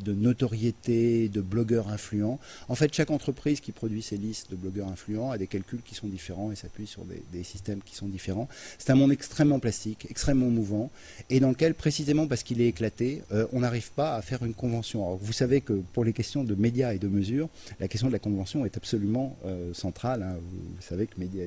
notoriété, 0.06 1.28
de 1.28 1.40
blogueurs 1.40 1.88
influents. 1.88 2.38
En 2.68 2.74
fait, 2.74 2.92
chaque 2.94 3.10
entreprise 3.10 3.60
qui 3.60 3.72
produit 3.72 4.02
ces 4.02 4.16
listes 4.16 4.50
de 4.50 4.56
blogueurs 4.56 4.88
influents 4.88 5.30
a 5.30 5.38
des 5.38 5.46
calculs 5.46 5.82
qui 5.82 5.94
sont 5.94 6.08
différents 6.08 6.52
et 6.52 6.56
s'appuie 6.56 6.86
sur 6.86 7.04
des, 7.04 7.42
systèmes 7.42 7.80
qui 7.82 7.96
sont 7.96 8.06
différents. 8.06 8.48
C'est 8.78 8.90
un 8.90 8.94
monde 8.94 9.12
extrêmement 9.12 9.58
plastique, 9.58 10.06
extrêmement 10.08 10.48
mouvant, 10.48 10.90
et 11.28 11.40
dans 11.40 11.50
lequel, 11.50 11.74
précisément 11.74 12.26
parce 12.26 12.42
qu'il 12.42 12.60
est 12.60 12.68
éclaté, 12.68 13.22
euh, 13.32 13.46
on 13.52 13.60
n'arrive 13.60 13.90
pas 13.92 14.14
à 14.14 14.22
faire 14.22 14.44
une 14.44 14.54
convention. 14.54 15.16
vous 15.16 15.32
savez 15.32 15.60
que 15.60 15.72
pour 15.92 16.04
les 16.04 16.12
questions 16.12 16.44
de 16.44 16.54
médias 16.54 16.94
et 16.94 16.98
de 16.98 17.08
mesures, 17.08 17.48
la 17.80 17.88
question 17.88 18.06
de 18.06 18.12
la 18.12 18.20
convention 18.20 18.64
est 18.64 18.76
absolument 18.76 19.36
euh, 19.44 19.74
centrale. 19.74 20.22
Hein. 20.22 20.36
Vous, 20.40 20.82
savez 20.82 21.06
que 21.06 21.18
médias 21.18 21.44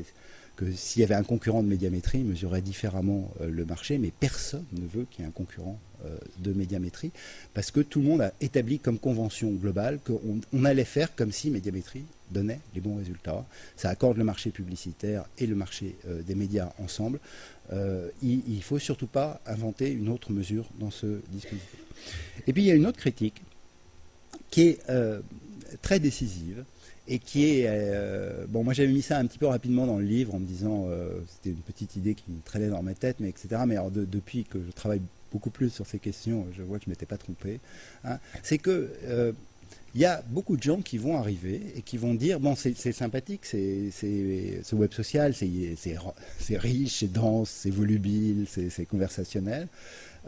que 0.55 0.71
s'il 0.71 1.01
y 1.01 1.03
avait 1.03 1.15
un 1.15 1.23
concurrent 1.23 1.63
de 1.63 1.67
médiamétrie, 1.67 2.19
il 2.19 2.25
mesurerait 2.25 2.61
différemment 2.61 3.31
euh, 3.41 3.49
le 3.49 3.65
marché, 3.65 3.97
mais 3.97 4.11
personne 4.11 4.65
ne 4.73 4.87
veut 4.87 5.05
qu'il 5.09 5.21
y 5.21 5.23
ait 5.25 5.27
un 5.27 5.31
concurrent 5.31 5.79
euh, 6.05 6.17
de 6.39 6.53
médiamétrie, 6.53 7.11
parce 7.53 7.71
que 7.71 7.81
tout 7.81 7.99
le 7.99 8.07
monde 8.07 8.21
a 8.21 8.33
établi 8.41 8.79
comme 8.79 8.99
convention 8.99 9.51
globale 9.51 9.99
qu'on 10.03 10.65
allait 10.65 10.85
faire 10.85 11.13
comme 11.15 11.31
si 11.31 11.49
médiamétrie 11.49 12.05
donnait 12.31 12.59
les 12.73 12.81
bons 12.81 12.95
résultats. 12.95 13.45
Ça 13.75 13.89
accorde 13.89 14.17
le 14.17 14.23
marché 14.23 14.49
publicitaire 14.49 15.25
et 15.37 15.45
le 15.45 15.55
marché 15.55 15.95
euh, 16.07 16.21
des 16.21 16.35
médias 16.35 16.71
ensemble. 16.79 17.19
il 18.21 18.41
ne 18.47 18.61
faut 18.61 18.79
surtout 18.79 19.07
pas 19.07 19.41
inventer 19.45 19.91
une 19.91 20.09
autre 20.09 20.31
mesure 20.31 20.65
dans 20.79 20.91
ce 20.91 21.21
dispositif. 21.29 21.79
Et 22.47 22.53
puis 22.53 22.63
il 22.63 22.67
y 22.67 22.71
a 22.71 22.75
une 22.75 22.85
autre 22.85 22.99
critique 22.99 23.41
qui 24.51 24.61
est 24.61 24.79
très 25.81 25.99
décisive, 25.99 26.63
et 27.07 27.19
qui 27.19 27.45
est 27.45 27.65
euh, 27.67 28.45
bon 28.47 28.63
moi 28.63 28.73
j'avais 28.73 28.91
mis 28.91 29.01
ça 29.01 29.17
un 29.17 29.25
petit 29.25 29.37
peu 29.37 29.45
rapidement 29.45 29.85
dans 29.85 29.99
le 29.99 30.05
livre 30.05 30.33
en 30.33 30.39
me 30.39 30.45
disant 30.45 30.85
euh, 30.87 31.19
c'était 31.27 31.51
une 31.51 31.61
petite 31.61 31.95
idée 31.95 32.15
qui 32.15 32.31
me 32.31 32.41
traînait 32.43 32.69
dans 32.69 32.81
ma 32.81 32.93
tête 32.93 33.17
mais 33.19 33.29
etc 33.29 33.61
mais 33.67 33.75
alors 33.75 33.91
depuis 33.91 34.43
que 34.43 34.59
je 34.59 34.71
travaille 34.71 35.01
beaucoup 35.31 35.51
plus 35.51 35.69
sur 35.69 35.85
ces 35.85 35.99
questions 35.99 36.47
je 36.55 36.63
vois 36.63 36.79
que 36.79 36.85
je 36.85 36.89
m'étais 36.89 37.05
pas 37.05 37.17
trompé 37.17 37.59
hein, 38.03 38.17
c'est 38.41 38.57
que 38.57 38.89
euh, 39.03 39.33
il 39.93 40.01
y 40.01 40.05
a 40.05 40.21
beaucoup 40.27 40.57
de 40.57 40.63
gens 40.63 40.81
qui 40.81 40.97
vont 40.97 41.17
arriver 41.17 41.61
et 41.75 41.81
qui 41.81 41.97
vont 41.97 42.15
dire 42.15 42.39
bon 42.39 42.55
c'est 42.55 42.91
sympathique 42.91 43.41
c'est 43.45 43.91
ce 43.91 44.75
web 44.75 44.91
social 44.91 45.33
c'est 45.33 46.57
riche 46.57 46.99
c'est 46.99 47.11
dense 47.11 47.49
c'est 47.49 47.69
volubile 47.69 48.45
c'est 48.47 48.85
conversationnel 48.85 49.67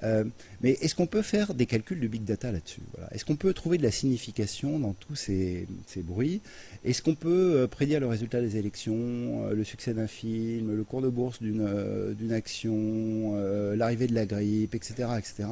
euh, 0.03 0.23
mais 0.61 0.71
est-ce 0.81 0.95
qu'on 0.95 1.07
peut 1.07 1.21
faire 1.21 1.53
des 1.53 1.65
calculs 1.65 1.99
de 1.99 2.07
big 2.07 2.23
data 2.23 2.51
là-dessus 2.51 2.81
Est-ce 3.11 3.25
qu'on 3.25 3.35
peut 3.35 3.53
trouver 3.53 3.77
de 3.77 3.83
la 3.83 3.91
signification 3.91 4.79
dans 4.79 4.93
tous 4.93 5.15
ces, 5.15 5.67
bruits? 5.97 6.41
Est-ce 6.85 7.01
qu'on 7.01 7.15
peut 7.15 7.55
euh, 7.55 7.67
prédire 7.67 7.99
le 7.99 8.07
résultat 8.07 8.41
des 8.41 8.57
élections, 8.57 8.95
euh, 8.95 9.53
le 9.53 9.63
succès 9.63 9.93
d'un 9.93 10.07
film, 10.07 10.75
le 10.75 10.83
cours 10.83 11.01
de 11.01 11.09
bourse 11.09 11.41
d'une 11.41 12.31
action, 12.31 13.35
l'arrivée 13.75 14.07
de 14.07 14.15
la 14.15 14.25
grippe, 14.25 14.75
etc., 14.75 15.09
etc. 15.17 15.49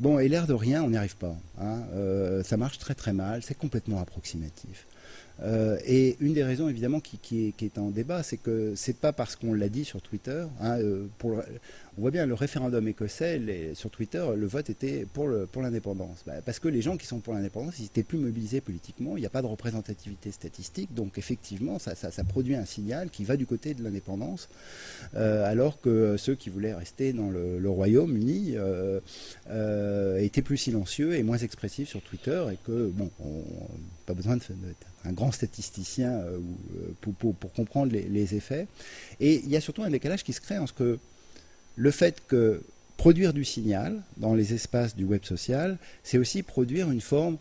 Bon, 0.00 0.18
et 0.18 0.28
l'air 0.28 0.46
de 0.46 0.54
rien, 0.54 0.82
on 0.82 0.90
n'y 0.90 0.96
arrive 0.96 1.16
pas. 1.16 1.36
Hein. 1.60 1.82
ça 2.44 2.56
marche 2.56 2.78
très 2.78 2.94
très 2.94 3.12
mal, 3.12 3.42
c'est 3.42 3.56
complètement 3.56 4.00
approximatif. 4.00 4.86
Euh, 5.42 5.78
et 5.86 6.16
une 6.20 6.34
des 6.34 6.44
raisons 6.44 6.68
évidemment 6.68 7.00
qui, 7.00 7.54
est, 7.60 7.78
en 7.78 7.90
débat, 7.90 8.22
c'est 8.22 8.36
que 8.36 8.74
c'est 8.76 8.96
pas 8.96 9.12
parce 9.12 9.36
qu'on 9.36 9.54
l'a 9.54 9.68
dit 9.68 9.84
sur 9.84 10.00
Twitter. 10.00 10.44
Hein, 10.60 10.78
euh, 10.78 11.06
on 11.24 12.00
voit 12.00 12.10
bien 12.10 12.26
le 12.26 12.34
référendum 12.34 12.86
écossais 12.88 13.40
sur 13.74 13.90
Twitter, 13.90 14.24
le 14.34 14.46
vote 14.46 14.70
était 14.70 15.06
pour, 15.12 15.28
l'indépendance. 15.60 16.22
Bah, 16.26 16.34
parce 16.44 16.58
que 16.58 16.68
les 16.68 16.80
gens 16.80 16.96
qui 16.96 17.06
sont 17.06 17.18
pour 17.18 17.34
l'indépendance, 17.34 17.78
ils 17.80 17.86
étaient 17.86 18.02
plus 18.02 18.18
mobilisés 18.18 18.60
politiquement. 18.60 19.16
Il 19.16 19.20
n'y 19.20 19.26
a 19.26 19.30
pas 19.30 19.42
de 19.42 19.46
représentativité 19.46 20.30
statistique, 20.30 20.94
donc 20.94 21.18
effectivement, 21.18 21.78
ça, 21.78 21.94
produit 22.28 22.54
un 22.54 22.64
signal 22.64 23.10
qui 23.10 23.24
va 23.24 23.36
du 23.36 23.46
côté 23.46 23.74
de 23.74 23.82
l'indépendance, 23.82 24.48
euh, 25.16 25.44
alors 25.44 25.80
que 25.80 26.16
ceux 26.16 26.34
qui 26.34 26.50
voulaient 26.50 26.74
rester 26.74 27.12
dans 27.12 27.30
le, 27.30 27.72
Royaume-Uni 27.72 28.56
étaient 30.18 30.42
plus 30.42 30.56
silencieux 30.56 31.14
et 31.14 31.22
moins 31.22 31.38
expressifs 31.38 31.88
sur 31.88 32.02
Twitter, 32.02 32.44
et 32.52 32.58
que 32.64 32.88
bon, 32.88 33.10
on, 33.20 33.42
pas 34.06 34.14
besoin 34.14 34.36
de, 34.36 34.42
de 34.42 34.74
un 35.04 35.12
grand 35.12 35.32
statisticien 35.32 36.12
euh, 36.12 36.38
euh, 36.76 37.12
pour, 37.18 37.52
comprendre 37.52 37.92
les, 37.92 38.34
effets. 38.34 38.66
Et 39.20 39.40
il 39.44 39.48
y 39.48 39.56
a 39.56 39.60
surtout 39.60 39.82
un 39.82 39.90
décalage 39.90 40.24
qui 40.24 40.32
se 40.32 40.40
crée 40.40 40.58
en 40.58 40.66
ce 40.66 40.72
que 40.72 40.98
le 41.76 41.90
fait 41.90 42.22
que 42.26 42.62
produire 42.96 43.32
du 43.32 43.44
signal 43.44 44.02
dans 44.16 44.34
les 44.34 44.54
espaces 44.54 44.94
du 44.94 45.04
web 45.04 45.24
social, 45.24 45.78
c'est 46.02 46.18
aussi 46.18 46.42
produire 46.42 46.90
une 46.90 47.00
forme 47.00 47.38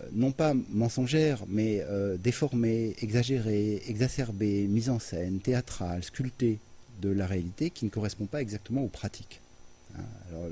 euh, 0.00 0.02
non 0.12 0.32
pas 0.32 0.54
mensongère, 0.70 1.44
mais 1.48 1.84
déformée, 2.18 2.94
exagérée, 3.00 3.82
exacerbée, 3.88 4.66
mise 4.66 4.90
en 4.90 4.98
scène, 4.98 5.40
théâtrale, 5.40 6.02
sculptée 6.02 6.58
de 7.00 7.10
la 7.10 7.26
réalité 7.26 7.70
qui 7.70 7.84
ne 7.84 7.90
correspond 7.90 8.26
pas 8.26 8.40
exactement 8.40 8.82
aux 8.82 8.88
pratiques. 8.88 9.40
Hein, 9.96 10.02
alors, 10.28 10.46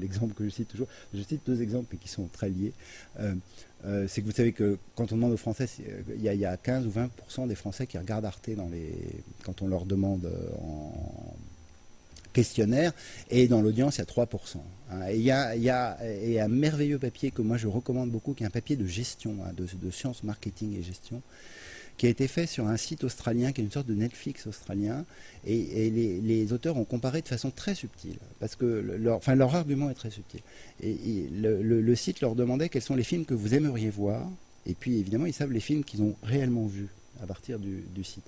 l'exemple 0.00 0.34
que 0.34 0.44
je 0.44 0.50
cite 0.50 0.68
toujours, 0.68 0.88
je 1.14 1.22
cite 1.22 1.42
deux 1.46 1.62
exemples 1.62 1.96
qui 1.96 2.08
sont 2.08 2.26
très 2.26 2.48
liés. 2.48 2.72
Euh, 3.84 4.08
c'est 4.08 4.20
que 4.20 4.26
vous 4.26 4.32
savez 4.32 4.52
que 4.52 4.78
quand 4.94 5.12
on 5.12 5.16
demande 5.16 5.32
aux 5.32 5.36
Français, 5.36 5.68
il 6.16 6.22
y, 6.22 6.44
a, 6.44 6.56
15 6.56 6.86
ou 6.86 6.90
20% 6.90 7.46
des 7.46 7.54
Français 7.54 7.86
qui 7.86 7.98
regardent 7.98 8.24
Arte 8.24 8.50
dans 8.50 8.68
les, 8.68 8.92
quand 9.44 9.62
on 9.62 9.68
leur 9.68 9.84
demande 9.84 10.24
euh, 10.24 10.48
en 10.60 11.36
questionnaire, 12.32 12.92
et 13.30 13.48
dans 13.48 13.62
l'audience, 13.62 13.96
il 13.96 13.98
y 14.00 14.02
a 14.02 14.04
3%. 14.04 14.58
Hein. 14.90 15.10
Il 15.10 15.20
y 15.20 15.30
a, 15.30 15.96
un 16.44 16.48
merveilleux 16.48 16.98
papier 16.98 17.30
que 17.30 17.42
moi 17.42 17.56
je 17.56 17.66
recommande 17.66 18.10
beaucoup, 18.10 18.34
qui 18.34 18.42
est 18.42 18.46
un 18.46 18.50
papier 18.50 18.76
de 18.76 18.86
gestion, 18.86 19.36
hein, 19.44 19.52
de, 19.56 19.66
de 19.66 19.90
sciences, 19.90 20.22
marketing 20.22 20.78
et 20.78 20.82
gestion, 20.82 21.22
qui 21.96 22.06
a 22.06 22.08
été 22.08 22.28
fait 22.28 22.46
sur 22.46 22.66
un 22.66 22.76
site 22.76 23.04
australien, 23.04 23.52
qui 23.52 23.60
est 23.60 23.64
une 23.64 23.70
sorte 23.70 23.86
de 23.86 23.94
Netflix 23.94 24.46
australien, 24.46 25.04
et, 25.46 25.90
les, 25.90 26.52
auteurs 26.52 26.76
ont 26.76 26.84
comparé 26.84 27.22
de 27.22 27.28
façon 27.28 27.50
très 27.50 27.74
subtile, 27.74 28.18
parce 28.38 28.56
que 28.56 28.64
leur, 28.64 29.16
enfin, 29.16 29.34
leur 29.34 29.54
argument 29.54 29.90
est 29.90 29.94
très 29.94 30.10
subtil. 30.10 30.40
Et, 30.82 31.28
le, 31.32 31.94
site 31.94 32.20
leur 32.20 32.34
demandait 32.34 32.68
quels 32.68 32.82
sont 32.82 32.96
les 32.96 33.04
films 33.04 33.24
que 33.24 33.34
vous 33.34 33.54
aimeriez 33.54 33.90
voir, 33.90 34.28
et 34.66 34.74
puis 34.74 34.98
évidemment 34.98 35.26
ils 35.26 35.32
savent 35.32 35.52
les 35.52 35.60
films 35.60 35.84
qu'ils 35.84 36.02
ont 36.02 36.16
réellement 36.22 36.66
vus 36.66 36.88
à 37.22 37.26
partir 37.26 37.58
du, 37.58 38.04
site. 38.04 38.24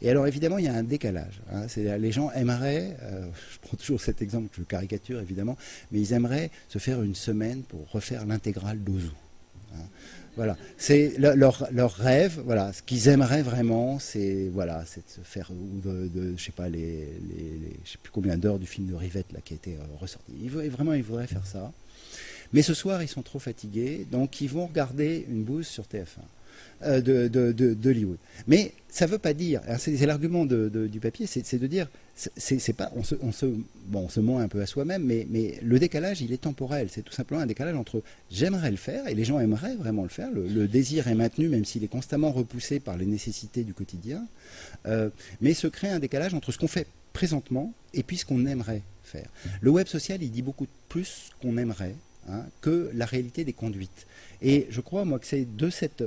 Et 0.00 0.10
alors 0.10 0.26
évidemment, 0.26 0.58
il 0.58 0.64
y 0.64 0.68
a 0.68 0.74
un 0.74 0.82
décalage. 0.82 1.40
Hein. 1.52 1.66
les 1.76 2.10
gens 2.12 2.32
aimeraient, 2.32 2.96
euh, 3.02 3.28
je 3.52 3.58
prends 3.60 3.76
toujours 3.76 4.00
cet 4.00 4.20
exemple, 4.20 4.48
je 4.58 4.64
caricature 4.64 5.20
évidemment, 5.20 5.56
mais 5.92 6.00
ils 6.00 6.12
aimeraient 6.12 6.50
se 6.68 6.78
faire 6.78 7.02
une 7.02 7.14
semaine 7.14 7.62
pour 7.62 7.88
refaire 7.90 8.26
l'intégrale 8.26 8.82
d'Ozu. 8.82 9.10
Voilà, 10.36 10.56
c'est 10.78 11.14
leur, 11.18 11.94
rêve. 11.96 12.40
Voilà, 12.44 12.72
ce 12.72 12.82
qu'ils 12.82 13.08
aimeraient 13.08 13.42
vraiment, 13.42 13.98
c'est 13.98 14.48
voilà, 14.52 14.82
c'est 14.86 15.04
de 15.04 15.10
se 15.10 15.20
faire 15.20 15.50
de, 15.52 16.34
je 16.36 16.42
sais 16.42 16.52
pas 16.52 16.68
les, 16.68 17.06
les, 17.28 17.76
je 17.84 17.90
sais 17.90 17.98
plus 18.02 18.12
combien 18.12 18.38
d'heures 18.38 18.58
du 18.58 18.66
film 18.66 18.86
de 18.88 18.94
Rivette 18.94 19.30
là 19.32 19.40
qui 19.44 19.52
a 19.52 19.56
été 19.56 19.74
euh, 19.74 19.96
ressorti. 20.00 20.32
Ils, 20.40 20.50
vraiment, 20.50 20.94
ils 20.94 21.02
voudraient 21.02 21.26
faire 21.26 21.46
ça. 21.46 21.72
Mais 22.54 22.62
ce 22.62 22.74
soir, 22.74 23.02
ils 23.02 23.08
sont 23.08 23.22
trop 23.22 23.38
fatigués, 23.38 24.06
donc 24.10 24.40
ils 24.40 24.48
vont 24.48 24.66
regarder 24.66 25.26
une 25.28 25.42
bouse 25.42 25.66
sur 25.66 25.84
TF1. 25.84 26.20
Euh, 26.84 27.00
de, 27.00 27.74
d'Hollywood. 27.74 28.18
Mais 28.48 28.72
ça 28.88 29.06
ne 29.06 29.12
veut 29.12 29.18
pas 29.18 29.34
dire, 29.34 29.60
c'est, 29.78 30.04
l'argument 30.04 30.46
du 30.46 31.00
papier, 31.00 31.26
c'est, 31.26 31.58
de 31.58 31.66
dire, 31.66 31.86
c'est, 32.14 32.72
pas, 32.72 32.90
on 32.96 33.04
se, 33.04 33.14
on, 33.14 34.38
un 34.38 34.48
peu 34.48 34.60
à 34.60 34.66
soi-même, 34.66 35.04
mais, 35.04 35.26
mais 35.30 35.58
le 35.62 35.78
décalage, 35.78 36.22
il 36.22 36.32
est 36.32 36.40
temporel. 36.40 36.88
C'est 36.90 37.02
tout 37.02 37.12
simplement 37.12 37.40
un 37.40 37.46
décalage 37.46 37.76
entre 37.76 38.02
j'aimerais 38.30 38.70
le 38.70 38.76
faire, 38.76 39.06
et 39.06 39.14
les 39.14 39.24
gens 39.24 39.38
aimeraient 39.38 39.76
vraiment 39.76 40.02
le 40.02 40.08
faire, 40.08 40.30
le, 40.32 40.66
désir 40.66 41.06
est 41.08 41.14
maintenu, 41.14 41.48
même 41.48 41.64
s'il 41.64 41.84
est 41.84 41.88
constamment 41.88 42.32
repoussé 42.32 42.80
par 42.80 42.96
les 42.96 43.06
nécessités 43.06 43.62
du 43.62 43.74
quotidien, 43.74 44.26
euh, 44.86 45.08
mais 45.40 45.54
se 45.54 45.68
crée 45.68 45.88
un 45.88 46.00
décalage 46.00 46.34
entre 46.34 46.50
ce 46.50 46.58
qu'on 46.58 46.68
fait 46.68 46.86
présentement 47.12 47.72
et 47.94 48.02
puis 48.02 48.16
ce 48.16 48.24
qu'on 48.24 48.44
aimerait 48.46 48.82
faire. 49.04 49.28
Le 49.60 49.70
web 49.70 49.86
social, 49.86 50.22
il 50.22 50.30
dit 50.30 50.42
beaucoup 50.42 50.66
plus 50.88 51.30
qu'on 51.40 51.56
aimerait 51.58 51.94
hein, 52.28 52.44
que 52.60 52.90
la 52.94 53.06
réalité 53.06 53.44
des 53.44 53.52
conduites. 53.52 54.06
Et 54.40 54.66
je 54.70 54.80
crois, 54.80 55.04
moi, 55.04 55.18
que 55.18 55.26
c'est 55.26 55.46
de 55.56 55.70
cette 55.70 56.02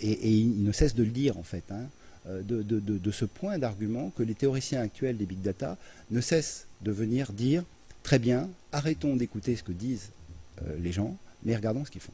et, 0.00 0.30
il 0.30 0.62
ne 0.62 0.72
cesse 0.72 0.94
de 0.94 1.02
le 1.02 1.10
dire 1.10 1.36
en 1.38 1.42
fait, 1.42 1.64
hein, 1.70 1.88
euh, 2.26 2.42
de, 2.42 3.10
ce 3.10 3.24
point 3.24 3.58
d'argument 3.58 4.10
que 4.16 4.22
les 4.22 4.34
théoriciens 4.34 4.80
actuels 4.80 5.16
des 5.16 5.26
big 5.26 5.40
data 5.40 5.76
ne 6.10 6.20
cessent 6.20 6.66
de 6.82 6.92
venir 6.92 7.32
dire 7.32 7.64
très 8.02 8.18
bien, 8.18 8.48
arrêtons 8.72 9.16
d'écouter 9.16 9.56
ce 9.56 9.62
que 9.62 9.72
disent 9.72 10.10
euh, 10.62 10.76
les 10.78 10.92
gens, 10.92 11.16
mais 11.42 11.56
regardons 11.56 11.84
ce 11.84 11.90
qu'ils 11.90 12.00
font. 12.00 12.12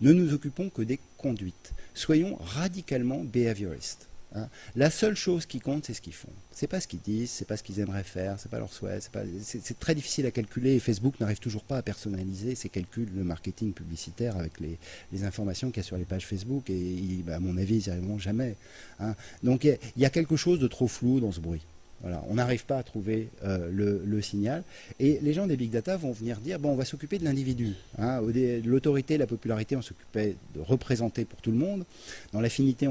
Ne 0.00 0.12
nous 0.12 0.34
occupons 0.34 0.68
que 0.68 0.82
des 0.82 0.98
conduites. 1.16 1.72
Soyons 1.94 2.36
radicalement 2.36 3.24
behavioristes. 3.24 4.05
Hein. 4.34 4.48
La 4.74 4.90
seule 4.90 5.16
chose 5.16 5.46
qui 5.46 5.60
compte, 5.60 5.84
c'est 5.86 5.94
ce 5.94 6.00
qu'ils 6.00 6.14
font. 6.14 6.32
C'est 6.50 6.66
pas 6.66 6.80
ce 6.80 6.88
qu'ils 6.88 7.00
disent, 7.00 7.30
c'est 7.30 7.46
pas 7.46 7.56
ce 7.56 7.62
qu'ils 7.62 7.80
aimeraient 7.80 8.02
faire, 8.02 8.38
c'est 8.38 8.50
pas 8.50 8.58
leur 8.58 8.72
souhait. 8.72 8.98
C'est 9.42 9.78
très 9.78 9.94
difficile 9.94 10.26
à 10.26 10.30
calculer 10.30 10.74
et 10.74 10.80
Facebook 10.80 11.20
n'arrive 11.20 11.38
toujours 11.38 11.64
pas 11.64 11.78
à 11.78 11.82
personnaliser 11.82 12.54
ses 12.54 12.68
calculs 12.68 13.12
de 13.12 13.22
marketing 13.22 13.72
publicitaire 13.72 14.36
avec 14.36 14.60
les, 14.60 14.78
informations 15.24 15.70
qu'il 15.70 15.78
y 15.78 15.80
a 15.80 15.86
sur 15.86 15.96
les 15.96 16.04
pages 16.04 16.26
Facebook 16.26 16.68
et 16.70 17.22
bah, 17.24 17.36
à 17.36 17.40
mon 17.40 17.56
avis, 17.56 17.76
ils 17.76 17.84
n'y 17.84 17.90
arriveront 17.90 18.18
jamais. 18.18 18.56
Hein. 19.00 19.14
Donc 19.42 19.64
il 19.64 19.78
y, 19.96 20.04
a 20.04 20.10
quelque 20.10 20.36
chose 20.36 20.60
de 20.60 20.68
trop 20.68 20.88
flou 20.88 21.20
dans 21.20 21.32
ce 21.32 21.40
bruit 21.40 21.62
on 22.04 22.34
n'arrive 22.34 22.64
pas 22.66 22.78
à 22.78 22.82
trouver 22.82 23.28
euh, 23.44 23.70
le, 23.70 24.22
signal. 24.22 24.62
Et 25.00 25.18
les 25.22 25.32
gens 25.32 25.46
des 25.46 25.56
big 25.56 25.70
data 25.70 25.96
vont 25.96 26.12
venir 26.12 26.38
dire 26.38 26.58
bon, 26.58 26.70
on 26.70 26.76
va 26.76 26.84
s'occuper 26.84 27.18
de 27.18 27.24
l'individu. 27.24 27.74
Hein. 27.98 28.20
L'autorité, 28.64 29.18
la 29.18 29.26
popularité, 29.26 29.76
on 29.76 29.82
s'occupait 29.82 30.36
de 30.54 30.60
représenter 30.60 31.24
pour 31.24 31.40
tout 31.40 31.50
le 31.50 31.56
monde. 31.56 31.84
Dans 32.32 32.40
l'affinité, 32.40 32.88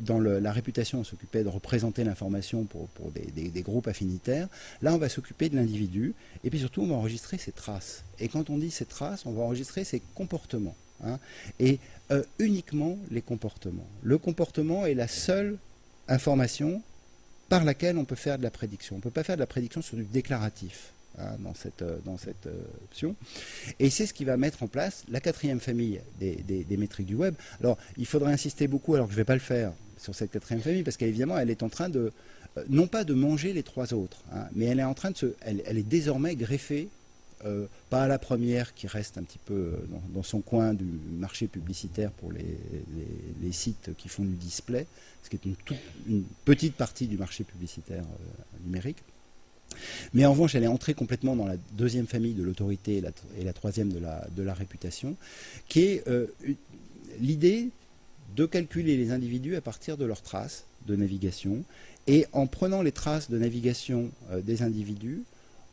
dans 0.00 0.20
la 0.20 0.52
réputation, 0.52 1.00
on 1.00 1.04
s'occupait 1.04 1.44
de 1.44 1.48
représenter 1.48 2.04
l'information 2.04 2.64
pour, 2.64 2.88
des, 3.12 3.62
groupes 3.62 3.88
affinitaires. 3.88 4.48
Là, 4.82 4.94
on 4.94 4.98
va 4.98 5.08
s'occuper 5.08 5.48
de 5.48 5.56
l'individu. 5.56 6.14
Et 6.44 6.50
puis 6.50 6.58
surtout, 6.58 6.82
on 6.82 6.86
va 6.86 6.94
enregistrer 6.94 7.38
ses 7.38 7.52
traces. 7.52 8.04
Et 8.18 8.28
quand 8.28 8.50
on 8.50 8.58
dit 8.58 8.70
ses 8.70 8.86
traces, 8.86 9.26
on 9.26 9.32
va 9.32 9.42
enregistrer 9.42 9.84
ses 9.84 10.02
comportements. 10.14 10.76
Hein. 11.02 11.18
et 11.58 11.78
euh, 12.10 12.22
uniquement 12.38 12.98
les 13.10 13.22
comportements. 13.22 13.86
Le 14.02 14.18
comportement 14.18 14.84
est 14.84 14.92
la 14.92 15.08
seule 15.08 15.56
information 16.08 16.82
par 17.50 17.64
laquelle 17.64 17.98
on 17.98 18.06
peut 18.06 18.16
faire 18.16 18.38
de 18.38 18.44
la 18.44 18.50
prédiction. 18.50 18.94
On 18.94 18.98
ne 18.98 19.02
peut 19.02 19.10
pas 19.10 19.24
faire 19.24 19.36
de 19.36 19.40
la 19.40 19.46
prédiction 19.46 19.82
sur 19.82 19.96
du 19.96 20.04
déclaratif 20.04 20.92
hein, 21.18 21.36
dans 21.40 21.52
cette, 21.52 21.82
euh, 21.82 21.98
euh, 22.46 22.62
option. 22.84 23.16
Et 23.80 23.90
c'est 23.90 24.06
ce 24.06 24.14
qui 24.14 24.24
va 24.24 24.36
mettre 24.38 24.62
en 24.62 24.68
place 24.68 25.04
la 25.10 25.20
quatrième 25.20 25.58
famille 25.58 26.00
des, 26.20 26.76
métriques 26.78 27.08
du 27.08 27.16
web. 27.16 27.34
Alors, 27.58 27.76
il 27.98 28.06
faudrait 28.06 28.32
insister 28.32 28.68
beaucoup, 28.68 28.94
alors 28.94 29.08
que 29.08 29.12
je 29.12 29.16
ne 29.16 29.20
vais 29.22 29.26
pas 29.26 29.34
le 29.34 29.40
faire 29.40 29.72
sur 29.98 30.14
cette 30.14 30.30
quatrième 30.30 30.62
famille, 30.62 30.84
parce 30.84 30.96
qu'évidemment, 30.96 31.36
elle 31.38 31.50
est 31.50 31.64
en 31.64 31.68
train 31.68 31.88
de, 31.88 32.12
euh, 32.56 32.64
non 32.68 32.86
pas 32.86 33.02
de 33.02 33.14
manger 33.14 33.52
les 33.52 33.64
trois 33.64 33.92
autres, 33.94 34.22
hein, 34.32 34.46
mais 34.54 34.66
elle, 34.66 35.78
est 35.78 35.82
désormais 35.82 36.36
greffée 36.36 36.88
pas 37.88 38.04
à 38.04 38.08
la 38.08 38.18
première 38.18 38.74
qui 38.74 38.86
reste 38.86 39.18
un 39.18 39.22
petit 39.22 39.38
peu 39.44 39.72
dans, 40.12 40.22
son 40.22 40.40
coin 40.40 40.74
du 40.74 40.84
marché 41.18 41.46
publicitaire 41.46 42.10
pour 42.12 42.32
les, 42.32 43.52
sites 43.52 43.90
qui 43.96 44.08
font 44.08 44.24
du 44.24 44.34
display, 44.34 44.86
ce 45.22 45.30
qui 45.30 45.36
est 45.36 45.56
une, 46.08 46.24
petite 46.44 46.74
partie 46.74 47.06
du 47.06 47.16
marché 47.16 47.44
publicitaire 47.44 48.04
euh, 48.04 48.64
numérique. 48.64 48.98
Mais 50.14 50.24
en 50.26 50.32
revanche, 50.32 50.54
elle 50.54 50.64
est 50.64 50.68
entrée 50.68 50.94
complètement 50.94 51.36
dans 51.36 51.46
la 51.46 51.56
deuxième 51.72 52.06
famille 52.06 52.34
de 52.34 52.42
l'autorité 52.42 53.02
et, 53.38 53.44
la, 53.44 53.52
troisième 53.52 53.92
de 53.92 54.42
la, 54.42 54.54
réputation, 54.54 55.16
qui 55.68 55.82
est 55.82 56.08
euh, 56.08 56.26
l'idée 57.20 57.70
de 58.36 58.46
calculer 58.46 58.96
les 58.96 59.10
individus 59.10 59.56
à 59.56 59.60
partir 59.60 59.96
de 59.96 60.04
leurs 60.04 60.22
traces 60.22 60.64
de 60.86 60.96
navigation. 60.96 61.64
Et 62.06 62.26
en 62.32 62.46
prenant 62.46 62.82
les 62.82 62.92
traces 62.92 63.30
de 63.30 63.38
navigation 63.38 64.10
euh, 64.30 64.40
des 64.40 64.62
individus, 64.62 65.22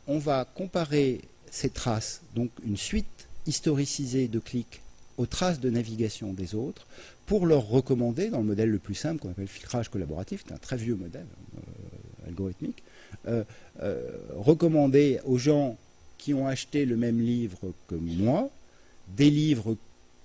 on 0.07 0.19
va 0.19 0.45
comparer 0.45 1.21
ces 1.57 1.69
traces, 1.69 2.21
donc 2.35 2.51
une 2.63 2.77
suite 2.77 3.27
historicisée 3.47 4.27
de 4.27 4.37
clics 4.37 4.83
aux 5.17 5.25
traces 5.25 5.59
de 5.59 5.71
navigation 5.71 6.31
des 6.31 6.53
autres, 6.53 6.85
pour 7.25 7.47
leur 7.47 7.67
recommander, 7.67 8.29
dans 8.29 8.37
le 8.37 8.43
modèle 8.43 8.69
le 8.69 8.77
plus 8.77 8.93
simple 8.93 9.19
qu'on 9.19 9.31
appelle 9.31 9.47
filtrage 9.47 9.89
collaboratif, 9.89 10.43
c'est 10.45 10.53
un 10.53 10.57
très 10.57 10.77
vieux 10.77 10.95
modèle 10.95 11.25
euh, 11.57 12.27
algorithmique, 12.27 12.83
euh, 13.27 13.43
euh, 13.81 14.05
recommander 14.35 15.19
aux 15.25 15.39
gens 15.39 15.77
qui 16.19 16.35
ont 16.35 16.45
acheté 16.45 16.85
le 16.85 16.95
même 16.95 17.19
livre 17.19 17.73
que 17.87 17.95
moi, 17.95 18.51
des 19.15 19.31
livres 19.31 19.77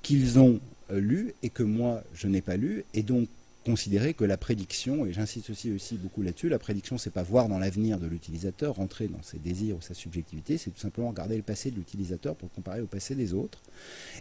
qu'ils 0.02 0.38
ont 0.38 0.60
lus 0.90 1.32
et 1.42 1.48
que 1.48 1.62
moi 1.62 2.02
je 2.12 2.28
n'ai 2.28 2.42
pas 2.42 2.58
lus, 2.58 2.84
et 2.92 3.02
donc 3.02 3.26
considérer 3.64 4.14
que 4.14 4.24
la 4.24 4.36
prédiction, 4.36 5.06
et 5.06 5.12
j'insiste 5.12 5.50
aussi, 5.50 5.96
beaucoup 5.96 6.22
là-dessus, 6.22 6.48
la 6.48 6.58
prédiction, 6.58 6.98
c'est 6.98 7.10
pas 7.10 7.22
voir 7.22 7.48
dans 7.48 7.58
l'avenir 7.58 7.98
de 7.98 8.06
l'utilisateur, 8.06 8.76
rentrer 8.76 9.08
dans 9.08 9.22
ses 9.22 9.38
désirs 9.38 9.76
ou 9.76 9.80
sa 9.80 9.94
subjectivité, 9.94 10.58
c'est 10.58 10.70
tout 10.70 10.80
simplement 10.80 11.10
regarder 11.10 11.36
le 11.36 11.42
passé 11.42 11.70
de 11.70 11.76
l'utilisateur 11.76 12.36
pour 12.36 12.50
comparer 12.52 12.80
au 12.80 12.86
passé 12.86 13.14
des 13.14 13.34
autres, 13.34 13.60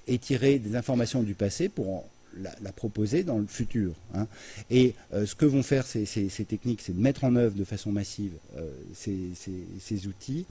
et 0.07 0.17
tirer 0.19 0.59
des 0.59 0.75
informations 0.75 1.23
du 1.23 1.33
passé 1.33 1.69
pour 1.69 2.05
la, 2.37 2.71
proposer 2.71 3.23
dans 3.23 3.37
le 3.37 3.47
futur. 3.47 3.93
Hein. 4.13 4.27
Et 4.69 4.95
euh, 5.13 5.25
ce 5.25 5.35
que 5.35 5.45
vont 5.45 5.63
faire 5.63 5.85
ces, 5.85 6.05
techniques, 6.47 6.81
c'est 6.81 6.95
de 6.95 7.01
mettre 7.01 7.23
en 7.23 7.35
œuvre 7.35 7.55
de 7.55 7.63
façon 7.63 7.91
massive 7.91 8.33
euh, 8.57 8.71
ces, 8.93 10.07
outils. 10.07 10.45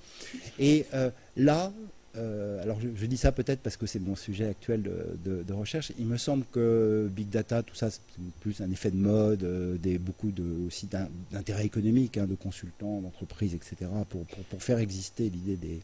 Et 0.58 0.86
euh, 0.94 1.10
là, 1.36 1.72
euh, 2.16 2.60
alors 2.62 2.80
je, 2.80 3.06
dis 3.06 3.16
ça 3.16 3.30
peut-être 3.30 3.60
parce 3.60 3.76
que 3.76 3.86
c'est 3.86 4.00
mon 4.00 4.16
sujet 4.16 4.46
actuel 4.46 4.82
de, 4.82 5.52
recherche. 5.52 5.92
Il 5.98 6.06
me 6.06 6.16
semble 6.16 6.44
que 6.50 7.08
big 7.12 7.28
data, 7.28 7.62
tout 7.62 7.74
ça, 7.74 7.90
c'est 7.90 8.00
plus 8.40 8.60
un 8.60 8.70
effet 8.70 8.90
de 8.90 8.96
mode, 8.96 9.44
euh, 9.44 9.76
des, 9.78 9.98
beaucoup 9.98 10.30
de, 10.30 10.66
aussi 10.66 10.88
d'intérêt 11.30 11.64
économique, 11.64 12.18
hein, 12.18 12.26
de 12.26 12.34
consultants, 12.34 13.00
d'entreprises, 13.00 13.54
etc., 13.54 13.90
pour, 14.08 14.24
pour, 14.24 14.62
faire 14.62 14.78
exister 14.78 15.30
l'idée 15.30 15.56
des, 15.56 15.80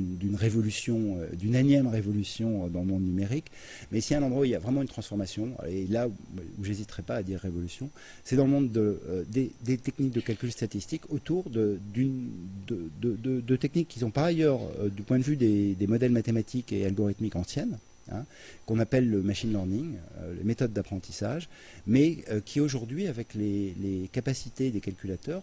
d'une 0.00 0.36
révolution, 0.36 1.18
euh, 1.18 1.34
d'une 1.34 1.54
énième 1.54 1.86
révolution 1.86 2.64
euh, 2.64 2.68
dans 2.68 2.80
le 2.80 2.86
monde 2.86 3.02
numérique. 3.02 3.46
Mais 3.92 4.00
s'il 4.00 4.16
y 4.16 4.20
un 4.20 4.22
endroit 4.22 4.42
où 4.42 4.44
il 4.44 4.50
y 4.50 4.54
a 4.54 4.58
vraiment 4.58 4.82
une 4.82 4.88
transformation, 4.88 5.56
et 5.68 5.86
là 5.86 6.08
où, 6.08 6.64
j'hésiterai 6.64 7.02
pas 7.02 7.16
à 7.16 7.22
dire 7.22 7.40
révolution, 7.40 7.90
c'est 8.24 8.36
dans 8.36 8.44
le 8.44 8.50
monde 8.50 8.76
euh, 8.76 9.24
des, 9.28 9.50
techniques 9.78 10.12
de 10.12 10.20
calcul 10.20 10.50
statistique 10.50 11.02
autour 11.10 11.50
de, 11.50 11.78
de, 11.94 13.56
techniques 13.56 13.88
qui 13.88 14.00
sont 14.00 14.10
par 14.10 14.24
ailleurs, 14.24 14.60
du 14.94 15.02
point 15.02 15.18
de 15.18 15.24
vue 15.24 15.36
des, 15.36 15.86
modèles 15.86 16.12
mathématiques 16.12 16.72
et 16.72 16.84
algorithmiques 16.84 17.36
anciennes, 17.36 17.78
hein, 18.10 18.24
qu'on 18.66 18.78
appelle 18.78 19.08
le 19.08 19.22
machine 19.22 19.50
learning, 19.50 19.94
les 20.36 20.44
méthodes 20.44 20.72
d'apprentissage, 20.72 21.48
mais 21.86 22.18
qui 22.44 22.60
aujourd'hui, 22.60 23.06
avec 23.06 23.34
les, 23.34 24.08
capacités 24.12 24.70
des 24.70 24.80
calculateurs, 24.80 25.42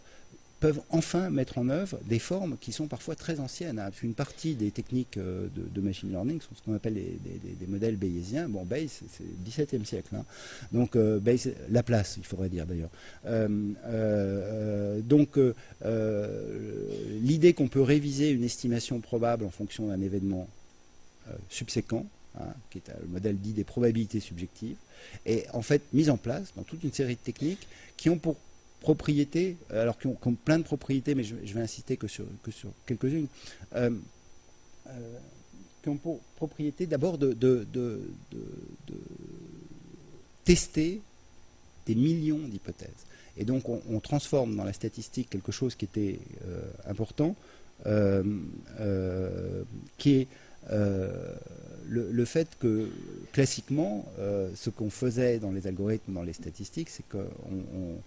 peuvent 0.64 0.82
enfin 0.91 1.30
mettre 1.30 1.57
en 1.57 1.68
œuvre 1.68 1.99
des 2.05 2.20
formes 2.20 2.55
qui 2.57 2.72
sont 2.72 2.88
parfois 2.88 3.16
très 3.16 3.41
anciennes. 3.41 3.80
Hein. 3.80 3.89
Une 4.01 4.14
partie 4.14 4.55
des 4.55 4.72
techniques 4.72 5.18
euh, 5.18 5.49
de, 5.53 5.82
machine 5.82 6.09
learning 6.09 6.39
sont 6.39 6.55
ce 6.55 6.61
qu'on 6.61 6.74
appelle 6.74 6.93
des, 6.93 7.68
modèles 7.68 7.97
bayésiens. 7.97 8.47
Bon, 8.47 8.64
Bayes, 8.64 8.88
c'est 8.88 9.24
le 9.24 9.43
XVIIe 9.45 9.86
siècle. 9.86 10.16
Hein. 10.16 10.24
Donc, 10.72 10.95
euh, 10.95 11.20
Bayes, 11.20 11.53
la 11.70 11.84
place, 11.84 12.16
il 12.18 12.24
faudrait 12.24 12.47
dire 12.47 12.66
d'ailleurs. 12.66 12.91
Euh, 13.26 15.01
donc, 15.01 15.38
l'idée 17.22 17.53
qu'on 17.53 17.68
peut 17.68 17.82
réviser 17.82 18.30
une 18.30 18.45
estimation 18.45 19.01
probable 19.01 19.43
en 19.43 19.51
fonction 19.51 19.88
d'un 19.89 19.99
événement 19.99 20.47
subséquent, 21.49 22.05
hein, 22.39 22.53
qui 22.70 22.78
est 22.78 22.88
le 23.01 23.09
modèle 23.09 23.36
dit 23.36 23.51
des 23.51 23.66
probabilités 23.66 24.22
subjectives, 24.22 24.78
est 25.26 25.45
en 25.51 25.61
fait 25.61 25.82
mise 25.91 26.09
en 26.09 26.16
place 26.16 26.53
dans 26.55 26.64
toute 26.64 26.86
une 26.86 26.93
série 26.93 27.16
de 27.16 27.20
techniques 27.20 27.68
qui 27.97 28.09
ont 28.09 28.18
pour 28.18 28.38
propriétés, 28.84 29.55
euh, 29.71 29.81
alors 29.81 29.97
qui 29.97 30.07
ont, 30.07 30.17
plein 30.36 30.59
de 30.59 30.63
propriétés, 30.63 31.15
mais 31.15 31.23
je, 31.23 31.36
vais 31.36 31.61
insister 31.61 31.97
que 31.97 32.07
sur, 32.07 32.25
que 32.43 32.51
sur 32.51 32.69
quelques-unes, 32.86 33.27
euh, 33.75 33.89
euh, 34.88 35.17
qui 35.81 35.89
ont 35.89 35.97
pour 35.97 36.19
propriété 36.36 36.86
d'abord 36.86 37.17
de, 37.17 37.34
tester 40.43 41.01
des 41.86 41.95
millions 41.95 42.39
d'hypothèses. 42.39 43.07
Et 43.38 43.45
donc 43.45 43.67
on, 43.67 43.99
transforme 43.99 44.55
dans 44.55 44.65
la 44.65 44.73
statistique 44.73 45.29
quelque 45.29 45.51
chose 45.51 45.75
qui 45.75 45.86
était 45.86 46.19
important, 46.86 47.36
qui 49.97 50.11
est 50.15 50.27
le, 51.88 52.25
fait 52.25 52.47
que 52.59 52.89
classiquement, 53.31 54.05
ce 54.55 54.69
qu'on 54.69 54.89
faisait 54.89 55.39
dans 55.39 55.51
les 55.51 55.65
algorithmes, 55.67 56.13
dans 56.13 56.23
les 56.23 56.34
statistiques, 56.34 56.89
c'est 56.89 57.07
qu'on 57.09 57.25
on 57.75 57.97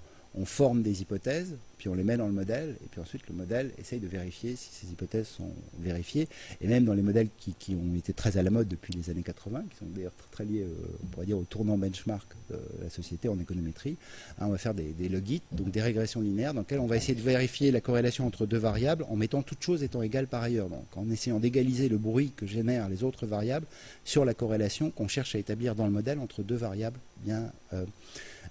forme 0.44 0.82
des 0.82 1.02
hypothèses, 1.02 1.56
puis 1.78 1.88
on 1.88 1.94
les 1.94 2.04
met 2.04 2.16
dans 2.16 2.26
le 2.26 2.32
modèle, 2.32 2.76
et 2.84 2.88
puis 2.90 3.00
ensuite 3.00 3.26
le 3.28 3.34
modèle 3.34 3.70
essaye 3.78 4.00
de 4.00 4.06
vérifier 4.06 4.56
si 4.56 4.68
ces 4.70 4.92
hypothèses 4.92 5.28
sont 5.28 5.50
vérifiées. 5.78 6.28
Et 6.60 6.68
même 6.68 6.84
dans 6.84 6.94
les 6.94 7.02
modèles 7.02 7.28
qui, 7.38 7.74
ont 7.74 7.94
été 7.96 8.12
très 8.12 8.36
à 8.36 8.42
la 8.42 8.50
mode 8.50 8.68
depuis 8.68 8.92
les 8.92 9.10
années 9.10 9.22
80, 9.22 9.64
qui 9.70 9.76
sont 9.78 9.86
d'ailleurs 9.86 10.12
très, 10.30 10.44
liés, 10.44 10.62
euh, 10.62 10.74
on 11.02 11.06
pourrait 11.06 11.26
dire, 11.26 11.38
au 11.38 11.44
tournant 11.44 11.78
benchmark 11.78 12.28
de 12.50 12.56
la 12.82 12.90
société 12.90 13.28
en 13.28 13.38
économétrie, 13.38 13.96
hein, 14.38 14.46
on 14.46 14.50
va 14.50 14.58
faire 14.58 14.74
des, 14.74 14.92
des 14.92 15.08
logits, 15.08 15.42
donc 15.52 15.70
des 15.70 15.82
régressions 15.82 16.20
linéaires, 16.20 16.54
dans 16.54 16.60
lesquelles 16.60 16.80
on 16.80 16.86
va 16.86 16.96
essayer 16.96 17.14
de 17.14 17.22
vérifier 17.22 17.70
la 17.70 17.80
corrélation 17.80 18.26
entre 18.26 18.46
deux 18.46 18.58
variables 18.58 19.04
en 19.08 19.16
mettant 19.16 19.42
toutes 19.42 19.62
choses 19.62 19.82
étant 19.82 20.02
égales 20.02 20.26
par 20.26 20.42
ailleurs. 20.42 20.68
Donc 20.68 20.84
en 20.96 21.10
essayant 21.10 21.40
d'égaliser 21.40 21.88
le 21.88 21.98
bruit 21.98 22.32
que 22.36 22.46
génèrent 22.46 22.88
les 22.88 23.04
autres 23.04 23.26
variables 23.26 23.66
sur 24.04 24.24
la 24.24 24.34
corrélation 24.34 24.90
qu'on 24.90 25.08
cherche 25.08 25.34
à 25.34 25.38
établir 25.38 25.74
dans 25.74 25.86
le 25.86 25.92
modèle 25.92 26.18
entre 26.18 26.42
deux 26.42 26.56
variables 26.56 26.98
bien. 27.24 27.50
Euh, 27.72 27.84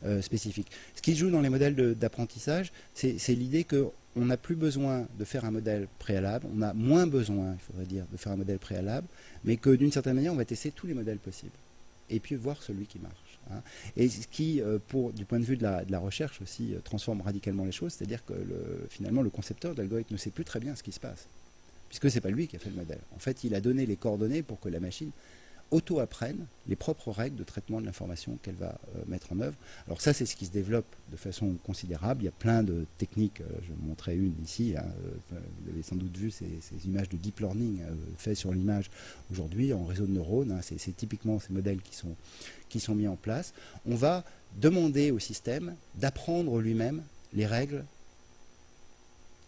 euh, 0.03 0.21
spécifique. 0.21 0.71
Ce 0.95 1.01
qui 1.01 1.15
joue 1.15 1.29
dans 1.29 1.41
les 1.41 1.49
modèles 1.49 1.95
d'apprentissage, 1.95 2.71
c'est 2.93 3.15
l'idée 3.29 3.63
qu'on 3.63 4.25
n'a 4.25 4.37
plus 4.37 4.55
besoin 4.55 5.07
de 5.17 5.25
faire 5.25 5.45
un 5.45 5.51
modèle 5.51 5.87
préalable, 5.99 6.47
on 6.55 6.61
a 6.61 6.73
moins 6.73 7.07
besoin, 7.07 7.53
il 7.53 7.59
faudrait 7.59 7.85
dire, 7.85 8.05
de 8.11 8.17
faire 8.17 8.31
un 8.31 8.37
modèle 8.37 8.59
préalable, 8.59 9.07
mais 9.43 9.57
que 9.57 9.69
d'une 9.69 9.91
certaine 9.91 10.15
manière, 10.15 10.33
on 10.33 10.37
va 10.37 10.45
tester 10.45 10.71
tous 10.71 10.87
les 10.87 10.93
modèles 10.93 11.19
possibles 11.19 11.51
et 12.09 12.19
puis 12.19 12.35
voir 12.35 12.61
celui 12.61 12.85
qui 12.85 12.99
marche. 12.99 13.39
Hein. 13.51 13.61
Et 13.97 14.09
ce 14.09 14.27
qui, 14.27 14.61
euh, 14.61 14.79
pour, 14.87 15.13
du 15.13 15.25
point 15.25 15.39
de 15.39 15.45
vue 15.45 15.57
de 15.57 15.63
la, 15.63 15.99
recherche 15.99 16.41
aussi, 16.41 16.73
euh, 16.73 16.79
transforme 16.83 17.21
radicalement 17.21 17.65
les 17.65 17.71
choses, 17.71 17.93
c'est-à-dire 17.93 18.23
que 18.25 18.33
finalement, 18.89 19.21
le 19.21 19.29
concepteur 19.29 19.73
de 19.73 19.81
l'algorithme 19.81 20.13
ne 20.13 20.19
sait 20.19 20.31
plus 20.31 20.45
très 20.45 20.59
bien 20.59 20.75
ce 20.75 20.83
qui 20.83 20.91
se 20.91 20.99
passe, 20.99 21.27
puisque 21.89 22.09
ce 22.09 22.15
n'est 22.15 22.21
pas 22.21 22.29
lui 22.29 22.47
qui 22.47 22.55
a 22.55 22.59
fait 22.59 22.69
le 22.69 22.75
modèle. 22.75 23.01
En 23.15 23.19
fait, 23.19 23.43
il 23.43 23.55
a 23.55 23.61
donné 23.61 23.85
les 23.85 23.95
coordonnées 23.95 24.43
pour 24.43 24.59
que 24.59 24.69
la 24.69 24.79
machine 24.79 25.11
auto-apprenne 25.71 26.45
les 26.67 26.75
propres 26.75 27.11
règles 27.11 27.35
de 27.35 27.43
traitement 27.43 27.81
de 27.81 27.85
l'information 27.85 28.37
qu'elle 28.41 28.55
va 28.55 28.79
euh, 28.95 29.03
mettre 29.07 29.33
en 29.33 29.39
œuvre. 29.39 29.55
Alors 29.87 30.01
ça, 30.01 30.13
c'est 30.13 30.25
ce 30.25 30.35
qui 30.35 30.45
se 30.45 30.51
développe 30.51 30.85
de 31.11 31.17
façon 31.17 31.55
considérable. 31.63 32.21
Il 32.23 32.25
y 32.25 32.29
a 32.29 32.31
plein 32.31 32.63
de 32.63 32.85
techniques. 32.97 33.41
Euh, 33.41 33.45
je 33.63 33.73
vous 33.73 33.87
montrais 33.87 34.15
une 34.15 34.33
ici. 34.43 34.75
Hein, 34.77 34.85
euh, 35.05 35.39
vous 35.61 35.71
avez 35.71 35.83
sans 35.83 35.95
doute 35.95 36.15
vu 36.15 36.31
ces, 36.31 36.47
images 36.85 37.09
de 37.09 37.17
deep 37.17 37.39
learning 37.39 37.81
faites 38.17 38.37
sur 38.37 38.53
l'image 38.53 38.89
aujourd'hui 39.31 39.73
en 39.73 39.85
réseau 39.85 40.05
de 40.05 40.11
neurones. 40.11 40.51
Hein. 40.51 40.61
c'est 40.61 40.95
typiquement 40.95 41.39
ces 41.39 41.53
modèles 41.53 41.81
qui 41.81 41.95
sont, 41.95 42.15
qui 42.69 42.79
sont 42.79 42.95
mis 42.95 43.07
en 43.07 43.15
place. 43.15 43.53
On 43.85 43.95
va 43.95 44.23
demander 44.57 45.11
au 45.11 45.19
système 45.19 45.75
d'apprendre 45.95 46.59
lui-même 46.59 47.03
les 47.33 47.45
règles 47.45 47.85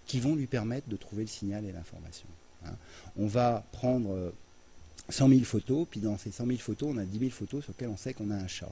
qui 0.05 0.19
vont 0.19 0.35
lui 0.35 0.47
permettre 0.47 0.87
de 0.89 0.95
trouver 0.95 1.23
le 1.23 1.27
signal 1.27 1.65
et 1.65 1.71
l'information. 1.71 2.27
Hein. 2.65 2.75
On 3.17 3.27
va 3.27 3.63
prendre 3.71 4.31
100 5.09 5.29
000 5.29 5.41
photos, 5.41 5.87
puis 5.89 5.99
dans 5.99 6.17
ces 6.17 6.31
100 6.31 6.47
000 6.47 6.57
photos, 6.59 6.89
on 6.93 6.97
a 6.97 7.05
10 7.05 7.19
000 7.19 7.31
photos 7.31 7.63
sur 7.63 7.73
lesquelles 7.73 7.89
on 7.89 7.97
sait 7.97 8.13
qu'on 8.13 8.29
a 8.31 8.35
un 8.35 8.47
chat. 8.47 8.71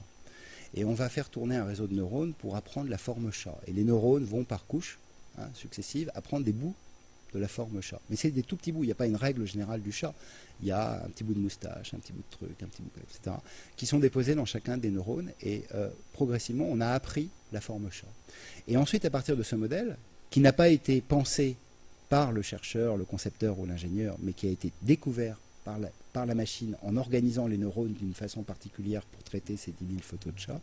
Et 0.74 0.84
on 0.84 0.94
va 0.94 1.08
faire 1.08 1.28
tourner 1.30 1.56
un 1.56 1.64
réseau 1.64 1.86
de 1.86 1.94
neurones 1.94 2.34
pour 2.34 2.56
apprendre 2.56 2.90
la 2.90 2.98
forme 2.98 3.32
chat. 3.32 3.58
Et 3.66 3.72
les 3.72 3.84
neurones 3.84 4.24
vont 4.24 4.44
par 4.44 4.66
couches 4.66 4.98
hein, 5.38 5.48
successives 5.54 6.10
apprendre 6.14 6.44
des 6.44 6.52
bouts 6.52 6.74
de 7.32 7.38
la 7.38 7.48
forme 7.48 7.80
chat. 7.80 8.00
Mais 8.10 8.16
c'est 8.16 8.30
des 8.30 8.42
tout 8.42 8.56
petits 8.56 8.72
bouts, 8.72 8.84
il 8.84 8.86
n'y 8.86 8.92
a 8.92 8.96
pas 8.96 9.06
une 9.06 9.16
règle 9.16 9.46
générale 9.46 9.80
du 9.80 9.92
chat. 9.92 10.14
Il 10.60 10.68
y 10.68 10.72
a 10.72 11.04
un 11.04 11.08
petit 11.08 11.24
bout 11.24 11.34
de 11.34 11.38
moustache, 11.38 11.94
un 11.94 11.98
petit 11.98 12.12
bout 12.12 12.22
de 12.30 12.36
truc, 12.36 12.62
un 12.62 12.66
petit 12.66 12.82
bout, 12.82 12.90
etc., 13.00 13.36
qui 13.76 13.86
sont 13.86 13.98
déposés 13.98 14.34
dans 14.34 14.44
chacun 14.44 14.76
des 14.76 14.90
neurones. 14.90 15.30
Et 15.42 15.64
euh, 15.74 15.88
progressivement, 16.12 16.66
on 16.68 16.80
a 16.80 16.88
appris 16.88 17.30
la 17.52 17.60
forme 17.60 17.90
chat. 17.90 18.06
Et 18.68 18.76
ensuite, 18.76 19.04
à 19.04 19.10
partir 19.10 19.36
de 19.36 19.42
ce 19.42 19.54
modèle, 19.54 19.96
qui 20.30 20.40
n'a 20.40 20.52
pas 20.52 20.68
été 20.68 21.00
pensé 21.00 21.56
par 22.08 22.32
le 22.32 22.42
chercheur, 22.42 22.96
le 22.96 23.04
concepteur 23.04 23.58
ou 23.58 23.66
l'ingénieur, 23.66 24.16
mais 24.20 24.32
qui 24.32 24.46
a 24.46 24.50
été 24.50 24.72
découvert 24.82 25.38
par 26.12 26.26
la, 26.26 26.34
machine 26.34 26.76
en 26.82 26.96
organisant 26.96 27.46
les 27.46 27.58
neurones 27.58 27.92
d'une 27.92 28.14
façon 28.14 28.42
particulière 28.42 29.02
pour 29.02 29.22
traiter 29.24 29.56
ces 29.56 29.72
10 29.72 29.86
000 29.86 29.98
photos 30.00 30.32
de 30.32 30.38
chats, 30.38 30.60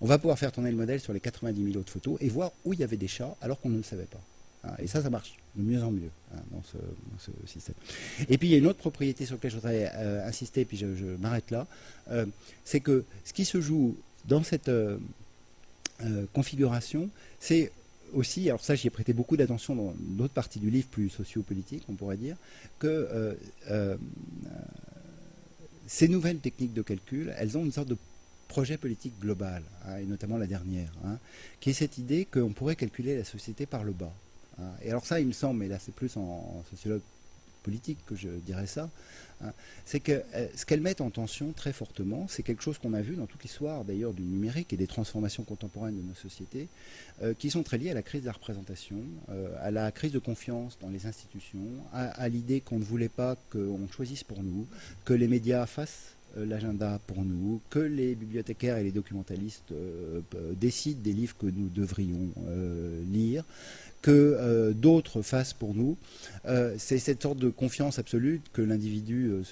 on 0.00 0.06
va 0.06 0.18
pouvoir 0.18 0.38
faire 0.38 0.50
tourner 0.52 0.70
le 0.70 0.76
modèle 0.76 1.00
sur 1.00 1.12
les 1.12 1.20
90 1.20 1.64
000 1.72 1.78
autres 1.78 1.92
photos 1.92 2.16
et 2.20 2.28
voir 2.28 2.52
où 2.64 2.72
il 2.72 2.80
y 2.80 2.82
avait 2.82 2.96
des 2.96 3.08
chats 3.08 3.36
alors 3.40 3.60
qu'on 3.60 3.68
ne 3.68 3.76
le 3.76 3.82
savait 3.82 4.06
pas. 4.06 4.20
Hein, 4.64 4.72
et 4.78 4.86
ça, 4.86 5.02
ça 5.02 5.10
marche 5.10 5.34
de 5.54 5.62
mieux 5.62 5.82
en 5.82 5.90
mieux 5.90 6.10
hein, 6.34 6.40
dans, 6.50 6.62
ce, 6.62 7.30
système. 7.46 7.74
Et 8.28 8.38
puis 8.38 8.48
il 8.48 8.52
y 8.52 8.54
a 8.54 8.58
une 8.58 8.66
autre 8.66 8.78
propriété 8.78 9.26
sur 9.26 9.36
laquelle 9.36 9.50
je 9.50 9.56
voudrais 9.56 9.92
euh, 9.94 10.26
insister, 10.26 10.64
puis 10.64 10.76
je, 10.76 11.16
m'arrête 11.18 11.50
là, 11.50 11.66
euh, 12.10 12.26
c'est 12.64 12.80
que 12.80 13.04
ce 13.24 13.32
qui 13.32 13.44
se 13.44 13.60
joue 13.60 13.96
dans 14.24 14.42
cette 14.42 14.68
euh, 14.68 14.98
configuration, 16.32 17.10
c'est 17.38 17.70
aussi, 18.12 18.48
alors 18.48 18.64
ça 18.64 18.74
j'y 18.74 18.86
ai 18.86 18.90
prêté 18.90 19.12
beaucoup 19.12 19.36
d'attention 19.36 19.74
dans 19.74 19.94
d'autres 19.98 20.34
parties 20.34 20.58
du 20.58 20.70
livre 20.70 20.88
plus 20.88 21.10
sociopolitique, 21.10 21.84
on 21.88 21.94
pourrait 21.94 22.16
dire, 22.16 22.36
que 22.78 23.36
ces 25.86 26.08
nouvelles 26.08 26.38
techniques 26.38 26.74
de 26.74 26.82
calcul, 26.82 27.32
elles 27.38 27.56
ont 27.56 27.64
une 27.64 27.72
sorte 27.72 27.88
de 27.88 27.96
projet 28.46 28.78
politique 28.78 29.18
global, 29.20 29.62
hein, 29.86 29.98
et 29.98 30.04
notamment 30.04 30.38
la 30.38 30.46
dernière, 30.46 30.92
hein, 31.04 31.18
qui 31.60 31.70
est 31.70 31.74
cette 31.74 31.98
idée 31.98 32.24
qu'on 32.24 32.52
pourrait 32.52 32.76
calculer 32.76 33.16
la 33.16 33.24
société 33.24 33.66
par 33.66 33.84
le 33.84 33.92
bas. 33.92 34.12
Hein. 34.58 34.70
Et 34.82 34.90
alors 34.90 35.04
ça, 35.04 35.20
il 35.20 35.26
me 35.26 35.32
semble, 35.32 35.60
mais 35.60 35.68
là 35.68 35.78
c'est 35.78 35.94
plus 35.94 36.16
en 36.16 36.64
sociologue 36.70 37.02
politique 37.68 37.98
que 38.06 38.16
je 38.16 38.30
dirais 38.30 38.66
ça, 38.66 38.88
hein, 39.42 39.52
c'est 39.84 40.00
que 40.00 40.22
euh, 40.34 40.46
ce 40.56 40.64
qu'elles 40.64 40.80
mettent 40.80 41.02
en 41.02 41.10
tension 41.10 41.52
très 41.52 41.74
fortement, 41.74 42.26
c'est 42.26 42.42
quelque 42.42 42.62
chose 42.62 42.78
qu'on 42.78 42.94
a 42.94 43.02
vu 43.02 43.14
dans 43.14 43.26
toute 43.26 43.42
l'histoire 43.42 43.84
d'ailleurs 43.84 44.14
du 44.14 44.22
numérique 44.22 44.72
et 44.72 44.78
des 44.78 44.86
transformations 44.86 45.44
contemporaines 45.44 45.98
de 45.98 46.00
nos 46.00 46.14
sociétés, 46.14 46.68
euh, 47.22 47.34
qui 47.38 47.50
sont 47.50 47.62
très 47.62 47.76
liées 47.76 47.90
à 47.90 47.94
la 47.94 48.00
crise 48.00 48.22
de 48.22 48.26
la 48.26 48.32
représentation, 48.32 49.02
euh, 49.28 49.54
à 49.60 49.70
la 49.70 49.92
crise 49.92 50.12
de 50.12 50.18
confiance 50.18 50.78
dans 50.80 50.88
les 50.88 51.04
institutions, 51.04 51.68
à, 51.92 52.26
l'idée 52.30 52.62
qu'on 52.62 52.78
ne 52.78 52.84
voulait 52.84 53.10
pas 53.10 53.36
qu'on 53.52 53.86
choisisse 53.94 54.24
pour 54.24 54.42
nous, 54.42 54.66
que 55.04 55.12
les 55.12 55.28
médias 55.28 55.66
fassent 55.66 56.14
l'agenda 56.36 57.00
pour 57.06 57.22
nous, 57.22 57.60
que 57.68 57.80
les 57.80 58.14
bibliothécaires 58.14 58.78
et 58.78 58.84
les 58.84 58.92
documentalistes 58.92 59.72
décident 60.60 61.00
des 61.02 61.12
livres 61.12 61.36
que 61.38 61.46
nous 61.46 61.68
devrions 61.68 62.28
lire, 63.10 63.44
que 64.02 64.10
euh, 64.38 64.72
d'autres 64.72 65.22
fassent 65.22 65.52
pour 65.52 65.74
nous. 65.74 65.96
Euh, 66.46 66.74
c'est 66.78 66.98
cette 66.98 67.22
sorte 67.22 67.38
de 67.38 67.50
confiance 67.50 67.98
absolue 67.98 68.40
que 68.52 68.62
l'individu 68.62 69.30
euh, 69.30 69.42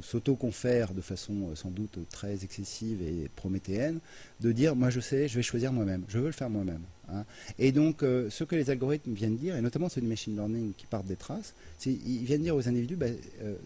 s'auto-confère 0.00 0.94
de 0.94 1.00
façon 1.00 1.54
sans 1.54 1.70
doute 1.70 1.98
très 2.10 2.44
excessive 2.44 3.02
et 3.02 3.28
prométhéenne, 3.36 4.00
de 4.40 4.52
dire 4.52 4.74
moi 4.74 4.90
je 4.90 5.00
sais, 5.00 5.28
je 5.28 5.36
vais 5.36 5.42
choisir 5.42 5.72
moi-même, 5.72 6.04
je 6.08 6.18
veux 6.18 6.26
le 6.26 6.32
faire 6.32 6.50
moi-même. 6.50 6.82
Hein. 7.12 7.24
Et 7.58 7.72
donc 7.72 8.00
ce 8.00 8.44
que 8.44 8.56
les 8.56 8.70
algorithmes 8.70 9.12
viennent 9.12 9.36
dire, 9.36 9.56
et 9.56 9.60
notamment 9.60 9.88
ceux 9.88 10.00
du 10.00 10.06
machine 10.06 10.34
learning 10.34 10.72
qui 10.76 10.86
partent 10.86 11.06
des 11.06 11.16
traces, 11.16 11.54
c'est 11.78 11.92
ils 11.92 12.24
viennent 12.24 12.42
dire 12.42 12.56
aux 12.56 12.66
individus, 12.68 12.96
ben, 12.96 13.14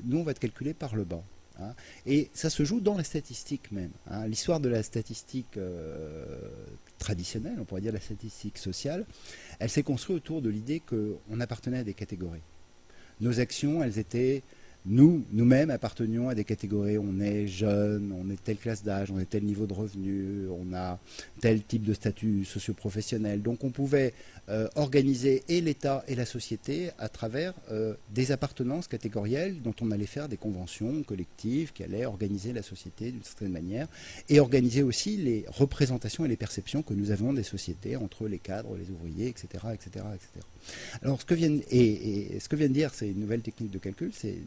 nous 0.05 0.19
on 0.19 0.25
va 0.25 0.35
te 0.35 0.41
calculer 0.41 0.75
par 0.75 0.97
le 0.97 1.05
bas. 1.05 1.23
Hein. 1.61 1.75
Et 2.07 2.31
ça 2.35 2.51
se 2.51 2.65
joue 2.65 2.81
dans 2.81 2.97
la 2.97 3.05
statistique 3.05 3.73
même. 3.73 3.91
Hein. 4.11 4.27
L'histoire 4.27 4.61
de 4.61 4.69
la 4.69 4.83
statistique 4.83 5.59
traditionnelle, 6.99 7.57
on 7.61 7.65
pourrait 7.65 7.81
dire 7.81 7.93
la 7.93 8.01
statistique 8.01 8.59
sociale, 8.59 9.07
elle 9.59 9.71
s'est 9.71 9.83
construite 9.83 10.19
autour 10.19 10.43
de 10.43 10.49
l'idée 10.49 10.81
qu'on 10.81 11.41
appartenait 11.41 11.79
à 11.79 11.85
des 11.85 11.95
catégories. 11.95 12.43
Nos 13.21 13.41
actions, 13.41 13.83
elles 13.83 13.99
étaient 13.99 14.43
nous, 14.87 15.25
nous-mêmes, 15.33 15.71
appartenions 15.71 16.29
à 16.29 16.35
des 16.35 16.45
catégories. 16.45 16.99
On 16.99 17.21
est 17.21 17.47
jeune, 17.47 18.13
on 18.13 18.31
est 18.31 18.43
telle 18.43 18.57
classe 18.57 18.83
d'âge, 18.83 19.11
on 19.11 19.19
est 19.19 19.29
tel 19.29 19.45
niveau 19.45 19.67
de 19.67 19.75
revenu, 19.75 20.49
on 20.49 20.75
a 20.75 20.99
tel 21.41 21.63
type 21.63 21.83
de 21.83 21.93
statut 21.93 22.45
socio-professionnel. 22.45 23.43
Donc 23.43 23.65
on 23.65 23.71
pouvait 23.71 24.15
euh, 24.49 24.69
organiser 24.77 25.43
et 25.49 25.61
l'État 25.61 26.05
et 26.09 26.15
la 26.15 26.25
société 26.25 26.91
à 26.99 27.09
travers 27.09 27.53
euh, 27.71 27.95
des 28.15 28.33
appartenances 28.33 28.89
catégorielles 28.89 29.61
dont 29.61 29.75
on 29.83 29.91
allait 29.91 30.07
faire 30.07 30.29
des 30.29 30.39
conventions 30.39 31.03
collectives 31.03 31.73
qui 31.73 31.83
allaient 31.83 32.07
organiser 32.07 32.53
la 32.55 32.63
société 32.63 33.11
d'une 33.11 33.23
certaine 33.23 33.53
manière 33.53 33.89
et 34.31 34.41
organiser 34.41 34.83
aussi 34.83 35.17
les 35.19 35.45
représentations 35.49 36.25
et 36.25 36.29
les 36.29 36.37
perceptions 36.37 36.83
que 36.83 36.95
nous 36.95 37.11
avons 37.11 37.35
des 37.35 37.43
sociétés 37.43 37.97
entre 37.97 38.27
les 38.27 38.39
cadres, 38.39 38.77
les 38.77 38.91
ouvriers, 38.91 39.29
etc. 39.29 39.49
etc., 39.75 40.05
etc. 40.15 40.47
Alors 41.03 41.21
ce 41.21 41.27
que 41.27 41.35
viennent, 41.35 41.63
et, 41.71 42.39
ce 42.41 42.49
que 42.49 42.57
vient 42.57 42.69
de 42.69 42.73
dire 42.73 42.95
ces 42.95 43.13
nouvelles 43.13 43.43
techniques 43.43 43.71
de 43.71 43.79
calcul, 43.79 44.13
c'est 44.15 44.39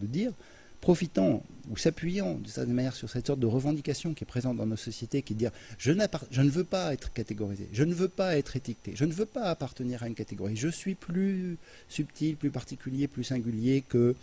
de 0.00 0.06
dire 0.06 0.32
profitant 0.80 1.42
ou 1.68 1.76
s'appuyant 1.76 2.34
de 2.36 2.46
certaine 2.46 2.74
manière 2.74 2.94
sur 2.94 3.10
cette 3.10 3.26
sorte 3.26 3.40
de 3.40 3.46
revendication 3.46 4.14
qui 4.14 4.22
est 4.22 4.26
présente 4.26 4.56
dans 4.56 4.66
nos 4.66 4.76
sociétés, 4.76 5.22
qui 5.22 5.32
est 5.32 5.34
de 5.34 5.40
dire 5.40 5.50
je, 5.78 5.90
ne 5.90 6.48
veux 6.48 6.62
pas 6.64 6.92
être 6.92 7.12
catégorisé, 7.12 7.68
je 7.72 7.82
ne 7.82 7.92
veux 7.92 8.08
pas 8.08 8.36
être 8.36 8.54
étiqueté, 8.54 8.92
je 8.94 9.04
ne 9.04 9.12
veux 9.12 9.26
pas 9.26 9.44
appartenir 9.44 10.04
à 10.04 10.06
une 10.06 10.14
catégorie, 10.14 10.54
je 10.54 10.68
suis 10.68 10.94
plus 10.94 11.58
subtil, 11.88 12.36
plus 12.36 12.50
particulier, 12.50 13.08
plus 13.08 13.24
singulier 13.24 13.82
que 13.82 14.14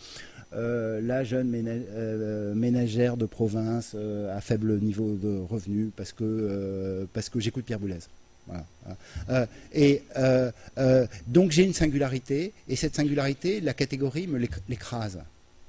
euh, 0.53 1.01
la 1.01 1.23
jeune 1.23 1.51
euh, 1.53 2.53
ménagère 2.55 3.17
de 3.17 3.25
province 3.25 3.93
euh, 3.95 4.35
à 4.35 4.39
faible 4.39 4.79
niveau 4.79 5.15
de 5.15 5.39
revenu 5.39 5.91
parce 5.95 6.13
que, 6.13 7.07
parce 7.13 7.27
que 7.27 7.39
j'écoute 7.39 7.65
Pierre 7.65 7.79
Boulez. 7.79 7.99
Et 9.73 10.03
donc 11.27 11.51
j'ai 11.51 11.63
une 11.63 11.73
singularité, 11.73 12.53
et 12.67 12.75
cette 12.75 12.95
singularité, 12.95 13.61
la 13.61 13.73
catégorie 13.73 14.27
me 14.27 14.39
l'écrase 14.67 15.19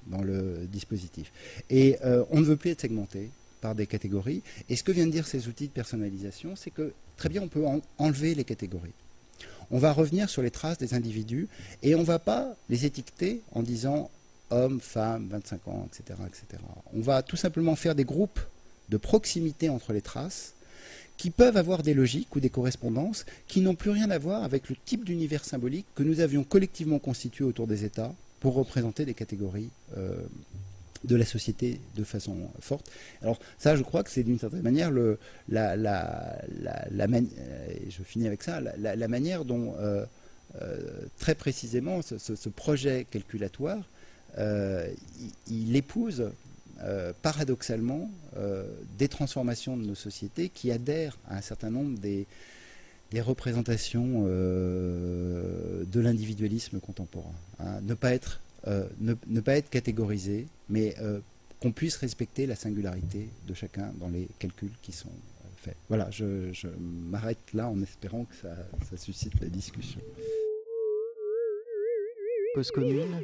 dans 0.06 0.22
le 0.22 0.66
dispositif. 0.70 1.32
Et 1.70 1.96
euh, 2.04 2.24
on 2.30 2.40
ne 2.40 2.44
veut 2.44 2.56
plus 2.56 2.70
être 2.70 2.80
segmenté 2.80 3.30
par 3.60 3.74
des 3.74 3.86
catégories. 3.86 4.42
Et 4.68 4.76
ce 4.76 4.82
que 4.82 4.92
viennent 4.92 5.10
dire 5.10 5.26
ces 5.26 5.48
outils 5.48 5.68
de 5.68 5.72
personnalisation, 5.72 6.56
c'est 6.56 6.70
que 6.70 6.92
très 7.16 7.28
bien, 7.28 7.42
on 7.42 7.48
peut 7.48 7.64
enlever 7.98 8.34
les 8.34 8.44
catégories. 8.44 8.92
On 9.70 9.78
va 9.78 9.92
revenir 9.92 10.28
sur 10.28 10.42
les 10.42 10.50
traces 10.50 10.78
des 10.78 10.94
individus 10.94 11.48
et 11.82 11.94
on 11.94 12.00
ne 12.00 12.04
va 12.04 12.18
pas 12.18 12.54
les 12.68 12.84
étiqueter 12.84 13.40
en 13.52 13.62
disant 13.62 14.10
homme, 14.50 14.80
femme, 14.80 15.28
25 15.30 15.68
ans, 15.68 15.88
etc., 15.88 16.18
etc. 16.26 16.62
On 16.92 17.00
va 17.00 17.22
tout 17.22 17.36
simplement 17.36 17.74
faire 17.74 17.94
des 17.94 18.04
groupes 18.04 18.40
de 18.90 18.98
proximité 18.98 19.70
entre 19.70 19.94
les 19.94 20.02
traces 20.02 20.53
qui 21.16 21.30
peuvent 21.30 21.56
avoir 21.56 21.82
des 21.82 21.94
logiques 21.94 22.34
ou 22.36 22.40
des 22.40 22.50
correspondances 22.50 23.24
qui 23.46 23.60
n'ont 23.60 23.74
plus 23.74 23.90
rien 23.90 24.10
à 24.10 24.18
voir 24.18 24.42
avec 24.42 24.68
le 24.68 24.76
type 24.84 25.04
d'univers 25.04 25.44
symbolique 25.44 25.86
que 25.94 26.02
nous 26.02 26.20
avions 26.20 26.44
collectivement 26.44 26.98
constitué 26.98 27.44
autour 27.44 27.66
des 27.66 27.84
États 27.84 28.12
pour 28.40 28.54
représenter 28.54 29.06
des 29.06 29.14
catégories 29.14 29.70
euh, 29.96 30.16
de 31.04 31.16
la 31.16 31.24
société 31.24 31.80
de 31.96 32.04
façon 32.04 32.36
forte. 32.60 32.90
Alors 33.22 33.38
ça, 33.58 33.76
je 33.76 33.82
crois 33.82 34.02
que 34.02 34.10
c'est 34.10 34.22
d'une 34.22 34.38
certaine 34.38 34.62
manière 34.62 34.90
la, 35.48 35.76
la, 35.76 36.36
je 37.88 38.02
finis 38.02 38.26
avec 38.26 38.42
ça, 38.42 38.60
la, 38.60 39.08
manière 39.08 39.44
dont 39.44 39.74
euh, 39.78 40.04
euh, 40.60 40.78
très 41.18 41.34
précisément 41.34 42.00
ce, 42.02 42.48
projet 42.48 43.06
calculatoire, 43.10 43.88
il, 44.36 45.76
épouse 45.76 46.30
paradoxalement 47.22 48.10
des 48.98 49.08
transformations 49.08 49.76
de 49.76 49.84
nos 49.84 49.94
sociétés 49.94 50.48
qui 50.48 50.70
adhèrent 50.70 51.16
à 51.28 51.36
un 51.36 51.40
certain 51.40 51.70
nombre 51.70 51.98
des, 51.98 52.26
représentations 53.20 54.24
euh, 54.26 55.84
de 55.84 56.00
l'individualisme 56.00 56.80
contemporain. 56.80 57.34
Hein. 57.60 57.80
Ne, 57.82 57.94
pas 57.94 58.12
être, 58.12 58.40
euh, 58.66 58.88
ne, 58.98 59.40
pas 59.40 59.56
être 59.56 59.70
catégorisé, 59.70 60.48
mais 60.68 60.96
euh, 61.00 61.20
qu'on 61.60 61.70
puisse 61.70 61.96
respecter 61.96 62.46
la 62.46 62.56
singularité 62.56 63.28
de 63.46 63.54
chacun 63.54 63.92
dans 64.00 64.08
les 64.08 64.28
calculs 64.40 64.72
qui 64.82 64.90
sont 64.90 65.12
faits. 65.56 65.76
Voilà, 65.88 66.10
je, 66.10 66.52
m'arrête 66.80 67.52
là 67.52 67.68
en 67.68 67.80
espérant 67.82 68.24
que 68.24 68.34
ça, 68.34 68.96
suscite 68.96 69.40
la 69.40 69.48
discussion. 69.48 70.00
Cause 72.54 72.70
commune 72.70 73.20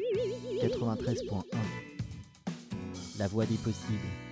93.1 0.62 1.89
La 3.20 3.28
voie 3.28 3.44
des 3.44 3.56
possibles. 3.56 4.29